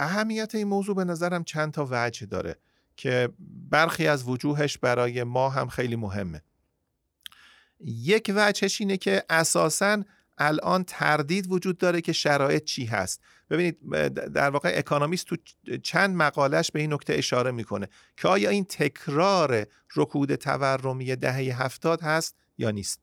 اهمیت 0.00 0.54
این 0.54 0.68
موضوع 0.68 0.96
به 0.96 1.04
نظرم 1.04 1.44
چند 1.44 1.72
تا 1.72 1.88
وجه 1.90 2.26
داره 2.26 2.56
که 2.96 3.28
برخی 3.70 4.06
از 4.06 4.28
وجوهش 4.28 4.78
برای 4.78 5.24
ما 5.24 5.48
هم 5.48 5.68
خیلی 5.68 5.96
مهمه 5.96 6.42
یک 7.80 8.32
وجهش 8.36 8.80
اینه 8.80 8.96
که 8.96 9.24
اساساً 9.30 10.04
الان 10.38 10.84
تردید 10.84 11.52
وجود 11.52 11.78
داره 11.78 12.00
که 12.00 12.12
شرایط 12.12 12.64
چی 12.64 12.84
هست. 12.84 13.20
ببینید 13.50 13.78
در 14.32 14.50
واقع 14.50 14.72
اکانومیست 14.74 15.26
تو 15.26 15.36
چند 15.82 16.16
مقالش 16.16 16.70
به 16.70 16.80
این 16.80 16.92
نکته 16.92 17.14
اشاره 17.14 17.50
می‌کنه 17.50 17.88
که 18.16 18.28
آیا 18.28 18.50
این 18.50 18.64
تکرار 18.64 19.66
رکود 19.96 20.34
تورمی 20.34 21.16
دهه 21.16 21.62
هفتاد 21.62 22.02
هست 22.02 22.36
یا 22.58 22.70
نیست. 22.70 23.00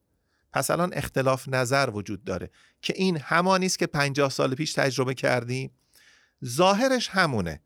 پس 0.53 0.71
الان 0.71 0.93
اختلاف 0.93 1.47
نظر 1.47 1.89
وجود 1.93 2.23
داره 2.23 2.49
که 2.81 2.93
این 2.95 3.17
همانی 3.17 3.65
است 3.65 3.79
که 3.79 3.87
50 3.87 4.29
سال 4.29 4.55
پیش 4.55 4.73
تجربه 4.73 5.13
کردیم. 5.13 5.71
ظاهرش 6.45 7.09
همونه. 7.09 7.61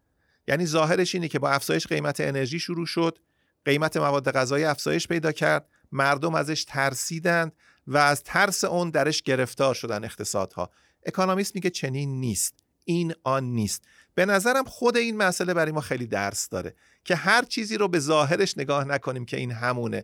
یعنی 0.48 0.66
ظاهرش 0.66 1.16
اینه 1.16 1.28
که 1.28 1.40
با 1.40 1.50
افزایش 1.50 1.88
قیمت 1.88 2.22
انرژی 2.22 2.60
شروع 2.60 2.86
شد 2.86 3.20
قیمت 3.66 3.98
مواد 3.98 4.32
غذایی 4.32 4.66
افزایش 4.66 5.08
پیدا 5.08 5.32
کرد 5.32 5.70
مردم 5.92 6.36
ازش 6.36 6.64
ترسیدند 6.64 7.54
و 7.90 7.98
از 7.98 8.24
ترس 8.24 8.64
اون 8.64 8.90
درش 8.90 9.22
گرفتار 9.22 9.74
شدن 9.74 10.04
اقتصادها. 10.04 10.70
اکانومیست 11.06 11.56
میگه 11.56 11.70
چنین 11.70 12.20
نیست. 12.20 12.56
این 12.84 13.14
آن 13.24 13.44
نیست. 13.44 13.84
به 14.16 14.26
نظرم 14.26 14.64
خود 14.64 14.98
این 14.98 15.18
مسئله 15.18 15.54
برای 15.54 15.72
ما 15.72 15.82
خیلی 15.82 16.08
درس 16.08 16.50
داره 16.50 16.76
که 17.04 17.16
هر 17.16 17.44
چیزی 17.44 17.78
رو 17.78 17.88
به 17.88 18.00
ظاهرش 18.00 18.58
نگاه 18.58 18.84
نکنیم 18.84 19.26
که 19.26 19.38
این 19.38 19.52
همونه. 19.52 20.04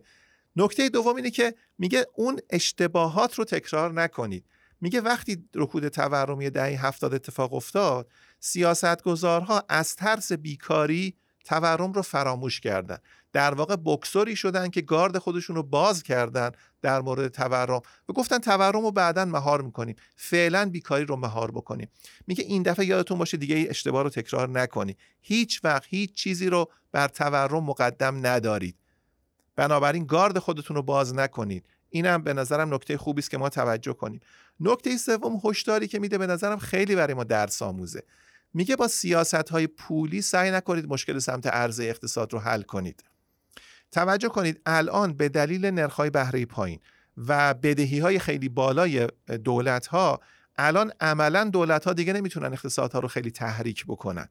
نکته 0.56 0.88
دوم 0.88 1.16
اینه 1.16 1.30
که 1.30 1.54
میگه 1.78 2.06
اون 2.14 2.40
اشتباهات 2.50 3.34
رو 3.34 3.44
تکرار 3.44 3.92
نکنید. 3.92 4.44
میگه 4.80 5.00
وقتی 5.00 5.48
رکود 5.54 5.88
تورمی 5.88 6.50
دهه 6.50 6.86
هفتاد 6.86 7.14
اتفاق 7.14 7.54
افتاد 7.54 8.10
سیاستگزارها 8.40 9.64
از 9.68 9.96
ترس 9.96 10.32
بیکاری 10.32 11.16
تورم 11.44 11.92
رو 11.92 12.02
فراموش 12.02 12.60
کردن. 12.60 12.98
در 13.36 13.54
واقع 13.54 13.76
بکسوری 13.84 14.36
شدن 14.36 14.70
که 14.70 14.80
گارد 14.80 15.18
خودشون 15.18 15.56
رو 15.56 15.62
باز 15.62 16.02
کردن 16.02 16.50
در 16.82 17.00
مورد 17.00 17.28
تورم 17.28 17.80
و 18.08 18.12
گفتن 18.12 18.38
تورم 18.38 18.82
رو 18.82 18.90
بعدا 18.90 19.24
مهار 19.24 19.62
می‌کنیم. 19.62 19.96
فعلا 20.16 20.70
بیکاری 20.70 21.04
رو 21.04 21.16
مهار 21.16 21.50
بکنیم. 21.50 21.88
میگه 22.26 22.44
این 22.44 22.62
دفعه 22.62 22.86
یادتون 22.86 23.18
باشه 23.18 23.36
دیگه 23.36 23.66
اشتباه 23.70 24.02
رو 24.02 24.10
تکرار 24.10 24.48
نکنید 24.48 24.98
هیچ 25.20 25.60
وقت 25.64 25.84
هیچ 25.88 26.14
چیزی 26.14 26.46
رو 26.46 26.70
بر 26.92 27.08
تورم 27.08 27.64
مقدم 27.64 28.26
ندارید. 28.26 28.76
بنابراین 29.56 30.06
گارد 30.06 30.38
خودتون 30.38 30.76
رو 30.76 30.82
باز 30.82 31.14
نکنید. 31.14 31.66
اینم 31.90 32.22
به 32.22 32.34
نظرم 32.34 32.74
نکته 32.74 32.98
خوبی 32.98 33.20
است 33.20 33.30
که 33.30 33.38
ما 33.38 33.48
توجه 33.48 33.92
کنیم. 33.92 34.20
نکته 34.60 34.96
سوم 34.96 35.40
هشداری 35.44 35.88
که 35.88 35.98
میده 35.98 36.18
به 36.18 36.26
نظرم 36.26 36.58
خیلی 36.58 36.96
برای 36.96 37.14
ما 37.14 37.24
درس 37.24 37.62
آموزه 37.62 38.02
میگه 38.54 38.76
با 38.76 38.88
سیاست 38.88 39.34
های 39.34 39.66
پولی 39.66 40.22
سعی 40.22 40.50
نکنید 40.50 40.88
مشکل 40.88 41.18
سمت 41.18 41.46
عرضه 41.46 41.84
اقتصاد 41.84 42.32
رو 42.32 42.38
حل 42.38 42.62
کنید. 42.62 43.04
توجه 43.96 44.28
کنید 44.28 44.60
الان 44.66 45.12
به 45.12 45.28
دلیل 45.28 45.66
نرخ‌های 45.66 46.10
بهره 46.10 46.46
پایین 46.46 46.80
و 47.16 47.54
بدهی 47.54 47.98
های 47.98 48.18
خیلی 48.18 48.48
بالای 48.48 49.08
دولت 49.44 49.86
ها 49.86 50.20
الان 50.58 50.92
عملا 51.00 51.44
دولت 51.44 51.84
ها 51.84 51.92
دیگه 51.92 52.12
نمی‌تونن 52.12 52.52
اقتصادها 52.52 52.98
رو 52.98 53.08
خیلی 53.08 53.30
تحریک 53.30 53.84
بکنن. 53.86 54.28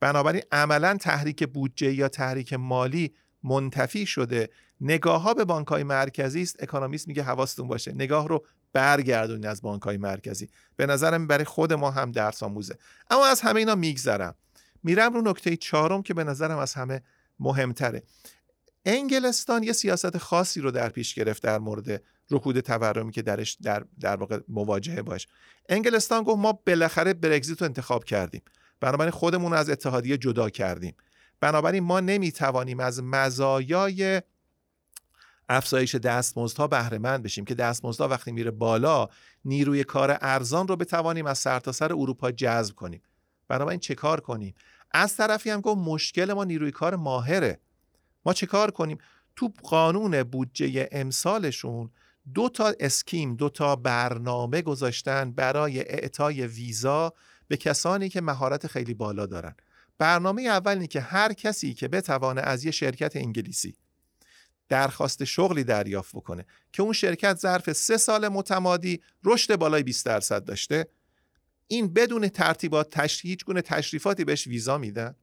بنابراین 0.00 0.42
عملا 0.52 0.96
تحریک 0.96 1.48
بودجه 1.48 1.92
یا 1.92 2.08
تحریک 2.08 2.52
مالی 2.52 3.14
منتفی 3.42 4.06
شده. 4.06 4.48
نگاه 4.80 5.22
ها 5.22 5.34
به 5.34 5.44
بانک 5.44 5.66
های 5.66 5.82
مرکزی 5.82 6.42
است. 6.42 6.62
اکونومیست 6.62 7.08
میگه 7.08 7.22
حواستون 7.22 7.68
باشه. 7.68 7.92
نگاه 7.92 8.28
رو 8.28 8.44
برگردونید 8.72 9.46
از 9.46 9.62
بانک 9.62 9.82
های 9.82 9.96
مرکزی. 9.96 10.48
به 10.76 10.86
نظرم 10.86 11.26
برای 11.26 11.44
خود 11.44 11.72
ما 11.72 11.90
هم 11.90 12.12
درس 12.12 12.42
آموزه. 12.42 12.78
اما 13.10 13.26
از 13.26 13.40
همه 13.40 13.58
اینا 13.58 13.74
میگذرم. 13.74 14.34
میرم 14.82 15.14
رو 15.14 15.30
نکته 15.30 15.56
چهارم 15.56 16.02
که 16.02 16.14
به 16.14 16.24
نظرم 16.24 16.58
از 16.58 16.74
همه 16.74 17.02
مهمتره. 17.40 18.02
انگلستان 18.86 19.62
یه 19.62 19.72
سیاست 19.72 20.18
خاصی 20.18 20.60
رو 20.60 20.70
در 20.70 20.88
پیش 20.88 21.14
گرفت 21.14 21.42
در 21.42 21.58
مورد 21.58 22.02
رکود 22.30 22.60
تورمی 22.60 23.12
که 23.12 23.22
درش 23.22 23.56
در, 23.62 23.84
در 24.00 24.16
واقع 24.16 24.38
مواجهه 24.48 25.02
باش. 25.02 25.28
انگلستان 25.68 26.22
گفت 26.22 26.38
ما 26.38 26.52
بالاخره 26.52 27.14
برگزیت 27.14 27.60
رو 27.60 27.64
انتخاب 27.64 28.04
کردیم. 28.04 28.42
بنابراین 28.80 29.10
خودمون 29.10 29.52
رو 29.52 29.58
از 29.58 29.70
اتحادیه 29.70 30.18
جدا 30.18 30.50
کردیم. 30.50 30.96
بنابراین 31.40 31.82
ما 31.82 32.00
نمی‌توانیم 32.00 32.80
از 32.80 33.02
مزایای 33.02 34.22
افزایش 35.48 35.94
دستمزدها 35.94 36.66
بهره 36.66 36.98
مند 36.98 37.22
بشیم 37.22 37.44
که 37.44 37.54
دستمزدها 37.54 38.08
وقتی 38.08 38.32
میره 38.32 38.50
بالا 38.50 39.08
نیروی 39.44 39.84
کار 39.84 40.18
ارزان 40.20 40.68
رو 40.68 40.76
بتوانیم 40.76 41.26
از 41.26 41.38
سرتاسر 41.38 41.88
سر 41.88 41.94
اروپا 41.94 42.30
جذب 42.30 42.74
کنیم. 42.74 43.02
بنابراین 43.48 43.80
چه 43.80 43.94
کار 43.94 44.20
کنیم؟ 44.20 44.54
از 44.90 45.16
طرفی 45.16 45.50
هم 45.50 45.60
گفت 45.60 45.78
مشکل 45.78 46.32
ما 46.32 46.44
نیروی 46.44 46.70
کار 46.70 46.96
ماهره. 46.96 47.60
ما 48.26 48.32
چه 48.32 48.46
کار 48.46 48.70
کنیم؟ 48.70 48.98
تو 49.36 49.52
قانون 49.62 50.22
بودجه 50.22 50.88
امسالشون 50.92 51.90
دو 52.34 52.48
تا 52.48 52.74
اسکیم 52.80 53.36
دو 53.36 53.48
تا 53.48 53.76
برنامه 53.76 54.62
گذاشتن 54.62 55.32
برای 55.32 55.78
اعطای 55.78 56.46
ویزا 56.46 57.12
به 57.48 57.56
کسانی 57.56 58.08
که 58.08 58.20
مهارت 58.20 58.66
خیلی 58.66 58.94
بالا 58.94 59.26
دارن. 59.26 59.54
برنامه 59.98 60.42
اول 60.42 60.72
اینه 60.72 60.86
که 60.86 61.00
هر 61.00 61.32
کسی 61.32 61.74
که 61.74 61.88
بتوانه 61.88 62.40
از 62.40 62.64
یه 62.64 62.70
شرکت 62.70 63.16
انگلیسی 63.16 63.76
درخواست 64.68 65.24
شغلی 65.24 65.64
دریافت 65.64 66.16
بکنه 66.16 66.46
که 66.72 66.82
اون 66.82 66.92
شرکت 66.92 67.38
ظرف 67.38 67.72
سه 67.72 67.96
سال 67.96 68.28
متمادی 68.28 69.02
رشد 69.24 69.56
بالای 69.56 69.82
20 69.82 70.06
درصد 70.06 70.44
داشته 70.44 70.86
این 71.68 71.92
بدون 71.92 72.28
ترتیبات 72.28 72.90
تش... 72.90 73.22
هیچ 73.22 73.44
گونه 73.44 73.62
تشریفاتی 73.62 74.24
بهش 74.24 74.46
ویزا 74.46 74.78
میدن؟ 74.78 75.14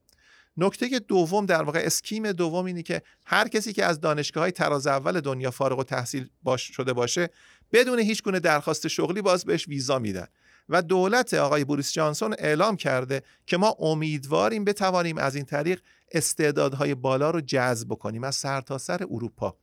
نکته 0.56 0.98
دوم 0.98 1.46
در 1.46 1.62
واقع 1.62 1.82
اسکیم 1.84 2.32
دوم 2.32 2.64
اینه 2.64 2.82
که 2.82 3.02
هر 3.26 3.48
کسی 3.48 3.72
که 3.72 3.84
از 3.84 4.00
دانشگاه 4.00 4.42
های 4.42 4.52
تراز 4.52 4.86
اول 4.86 5.20
دنیا 5.20 5.50
فارغ 5.50 5.78
و 5.78 5.84
تحصیل 5.84 6.28
باش 6.42 6.62
شده 6.62 6.92
باشه 6.92 7.30
بدون 7.72 7.98
هیچ 7.98 8.22
گونه 8.22 8.40
درخواست 8.40 8.88
شغلی 8.88 9.22
باز 9.22 9.44
بهش 9.44 9.68
ویزا 9.68 9.98
میدن. 9.98 10.26
و 10.68 10.82
دولت 10.82 11.34
آقای 11.34 11.64
بوریس 11.64 11.92
جانسون 11.92 12.34
اعلام 12.38 12.76
کرده 12.76 13.22
که 13.46 13.56
ما 13.56 13.76
امیدواریم 13.78 14.64
بتوانیم 14.64 15.18
از 15.18 15.36
این 15.36 15.44
طریق 15.44 15.80
استعدادهای 16.12 16.94
بالا 16.94 17.30
رو 17.30 17.40
جذب 17.40 17.88
کنیم 17.88 18.24
از 18.24 18.34
سرتاسر 18.36 19.06
اروپا. 19.10 19.56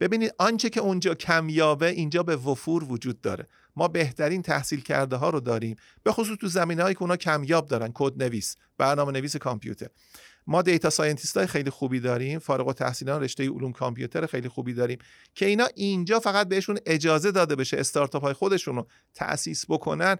ببینید 0.00 0.34
آنچه 0.38 0.70
که 0.70 0.80
اونجا 0.80 1.14
کمیابه 1.14 1.86
اینجا 1.86 2.22
به 2.22 2.36
وفور 2.36 2.84
وجود 2.84 3.20
داره. 3.20 3.48
ما 3.76 3.88
بهترین 3.88 4.42
تحصیل 4.42 4.80
کرده 4.80 5.16
ها 5.16 5.30
رو 5.30 5.40
داریم 5.40 5.76
به 6.02 6.12
خصوص 6.12 6.38
تو 6.38 6.48
زمینه 6.48 6.82
هایی 6.82 6.94
که 6.94 7.02
اونا 7.02 7.16
کمیاب 7.16 7.66
دارن 7.66 7.90
کد 7.94 8.22
نویس 8.22 8.56
برنامه 8.78 9.12
نویس 9.12 9.36
کامپیوتر. 9.36 9.88
ما 10.46 10.62
data 10.62 10.90
scientist 10.90 11.36
های 11.36 11.46
خیلی 11.46 11.70
خوبی 11.70 12.00
داریم 12.00 12.38
فارغ 12.38 12.66
التحصیلان 12.66 13.22
رشته 13.22 13.50
علوم 13.50 13.72
کامپیوتر 13.72 14.26
خیلی 14.26 14.48
خوبی 14.48 14.74
داریم 14.74 14.98
که 15.34 15.46
اینا 15.46 15.68
اینجا 15.74 16.20
فقط 16.20 16.48
بهشون 16.48 16.78
اجازه 16.86 17.30
داده 17.30 17.56
بشه 17.56 17.76
استارتاپ 17.76 18.22
های 18.22 18.32
خودشون 18.32 18.76
رو 18.76 18.86
تأسیس 19.14 19.64
بکنن. 19.68 20.16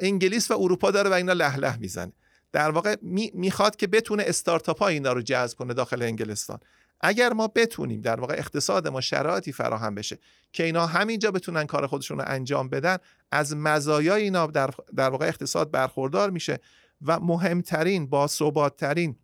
انگلیس 0.00 0.50
و 0.50 0.54
اروپا 0.60 0.90
داره 0.90 1.10
و 1.10 1.12
اینا 1.12 1.32
لح 1.32 1.56
لح 1.56 1.78
می‌زنه. 1.78 2.12
در 2.52 2.70
واقع 2.70 2.96
می‌خواد 3.34 3.76
که 3.76 3.86
بتونه 3.86 4.24
استارتاپ 4.26 4.78
ها 4.78 4.88
اینا 4.88 5.12
رو 5.12 5.22
جذب 5.22 5.58
کنه 5.58 5.74
داخل 5.74 6.02
انگلستان. 6.02 6.58
اگر 7.06 7.32
ما 7.32 7.48
بتونیم 7.48 8.00
در 8.00 8.20
واقع 8.20 8.34
اقتصاد 8.38 8.88
ما 8.88 9.00
شرایطی 9.00 9.52
فراهم 9.52 9.94
بشه 9.94 10.18
که 10.52 10.64
اینا 10.64 10.86
همینجا 10.86 11.30
بتونن 11.30 11.64
کار 11.64 11.86
خودشون 11.86 12.18
رو 12.18 12.24
انجام 12.26 12.68
بدن 12.68 12.96
از 13.32 13.56
مزایای 13.56 14.22
اینا 14.22 14.46
در, 14.46 14.70
در 14.96 15.10
واقع 15.10 15.26
اقتصاد 15.26 15.70
برخوردار 15.70 16.30
میشه 16.30 16.58
و 17.02 17.20
مهمترین 17.20 18.06
با 18.06 18.26
ثباتترین 18.26 19.16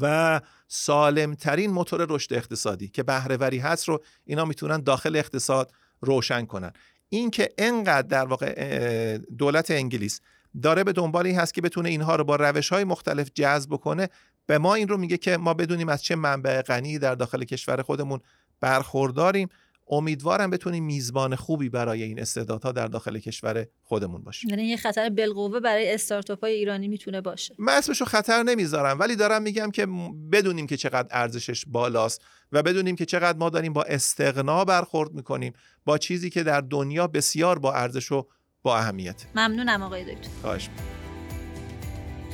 و 0.00 0.40
سالمترین 0.68 1.70
موتور 1.70 2.06
رشد 2.10 2.34
اقتصادی 2.34 2.88
که 2.88 3.02
بهرهوری 3.02 3.58
هست 3.58 3.88
رو 3.88 4.02
اینا 4.24 4.44
می‌تونن 4.44 4.80
داخل 4.80 5.16
اقتصاد 5.16 5.72
روشن 6.00 6.46
کنن. 6.46 6.72
این 7.08 7.30
که 7.30 7.52
انقدر 7.58 8.08
در 8.08 8.24
واقع 8.24 9.18
دولت 9.18 9.70
انگلیس 9.70 10.20
داره 10.62 10.84
به 10.84 10.92
دنبال 10.92 11.26
این 11.26 11.38
هست 11.38 11.54
که 11.54 11.60
بتونه 11.60 11.88
اینها 11.88 12.16
رو 12.16 12.24
با 12.24 12.36
روش 12.36 12.68
های 12.68 12.84
مختلف 12.84 13.30
جذب 13.34 13.76
کنه 13.76 14.08
به 14.46 14.58
ما 14.58 14.74
این 14.74 14.88
رو 14.88 14.96
میگه 14.96 15.16
که 15.16 15.36
ما 15.36 15.54
بدونیم 15.54 15.88
از 15.88 16.02
چه 16.02 16.16
منبع 16.16 16.62
غنی 16.62 16.98
در 16.98 17.14
داخل 17.14 17.44
کشور 17.44 17.82
خودمون 17.82 18.20
برخورداریم. 18.60 19.48
امیدوارم 19.90 20.50
بتونیم 20.50 20.84
میزبان 20.84 21.34
خوبی 21.34 21.68
برای 21.68 22.02
این 22.02 22.20
استعدادها 22.20 22.72
در 22.72 22.86
داخل 22.86 23.18
کشور 23.18 23.66
خودمون 23.82 24.22
باشیم. 24.22 24.50
یعنی 24.50 24.62
یه 24.62 24.76
خطر 24.76 25.08
بالقوه 25.08 25.60
برای 25.60 25.94
استارتاپ 25.94 26.40
های 26.40 26.52
ایرانی 26.52 26.88
می‌تونه 26.88 27.20
باشه. 27.20 27.54
من 27.58 27.72
اسمشو 27.72 28.04
خطر 28.04 28.42
نمی‌ذارم 28.42 29.00
ولی 29.00 29.16
دارم 29.16 29.42
میگم 29.42 29.70
که 29.70 29.86
بدونیم 30.32 30.66
که 30.66 30.76
چقدر 30.76 31.08
ارزشش 31.10 31.64
بالاست 31.66 32.22
و 32.52 32.62
بدونیم 32.62 32.96
که 32.96 33.04
چقدر 33.04 33.38
ما 33.38 33.50
داریم 33.50 33.72
با 33.72 33.82
استقنا 33.82 34.64
برخورد 34.64 35.12
می‌کنیم 35.12 35.52
با 35.84 35.98
چیزی 35.98 36.30
که 36.30 36.42
در 36.42 36.60
دنیا 36.60 37.06
بسیار 37.06 37.58
با 37.58 37.72
ارزش 37.72 38.12
و 38.12 38.26
با 38.62 38.78
اهمیت 38.78 39.26
ممنونم 39.34 39.82
آقای 39.82 40.14
دکتر. 40.14 40.28
خواهش 40.42 40.68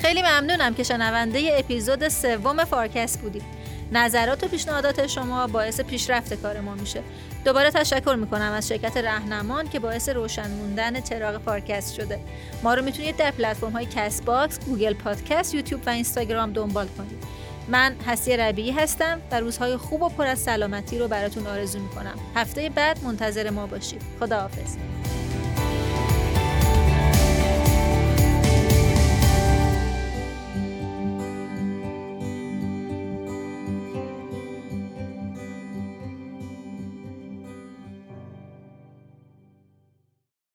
خیلی 0.02 0.22
ممنونم 0.22 0.74
که 0.74 0.82
شنونده 0.82 1.50
اپیزود 1.58 2.08
سوم 2.08 2.64
فارکست 2.64 3.20
بودید. 3.20 3.42
نظرات 3.92 4.44
و 4.44 4.48
پیشنهادات 4.48 5.06
شما 5.06 5.46
باعث 5.46 5.80
پیشرفت 5.80 6.34
کار 6.34 6.60
ما 6.60 6.74
میشه. 6.74 7.02
دوباره 7.44 7.70
تشکر 7.70 8.14
می‌کنم 8.14 8.52
از 8.52 8.68
شرکت 8.68 8.96
رهنمان 8.96 9.68
که 9.68 9.78
باعث 9.78 10.08
روشن 10.08 10.50
موندن 10.50 11.00
چراغ 11.00 11.36
پارکست 11.36 11.94
شده. 11.94 12.20
ما 12.62 12.74
رو 12.74 12.84
می‌تونید 12.84 13.16
در 13.16 13.30
پلتفرم 13.30 13.72
های 13.72 13.86
Castbox، 13.86 14.60
Google 14.60 14.94
Podcast، 14.94 15.54
YouTube 15.54 15.80
و 15.86 15.90
اینستاگرام 15.90 16.52
دنبال 16.52 16.86
کنید. 16.86 17.24
من 17.68 17.96
حسی 18.06 18.36
ربیعی 18.36 18.70
هستم 18.70 19.20
و 19.30 19.40
روزهای 19.40 19.76
خوب 19.76 20.02
و 20.02 20.08
پر 20.08 20.26
از 20.26 20.38
سلامتی 20.38 20.98
رو 20.98 21.08
براتون 21.08 21.46
آرزو 21.46 21.78
می‌کنم. 21.78 22.14
هفته 22.36 22.68
بعد 22.68 23.04
منتظر 23.04 23.50
ما 23.50 23.66
باشید. 23.66 24.02
خداحافظ. 24.20 24.76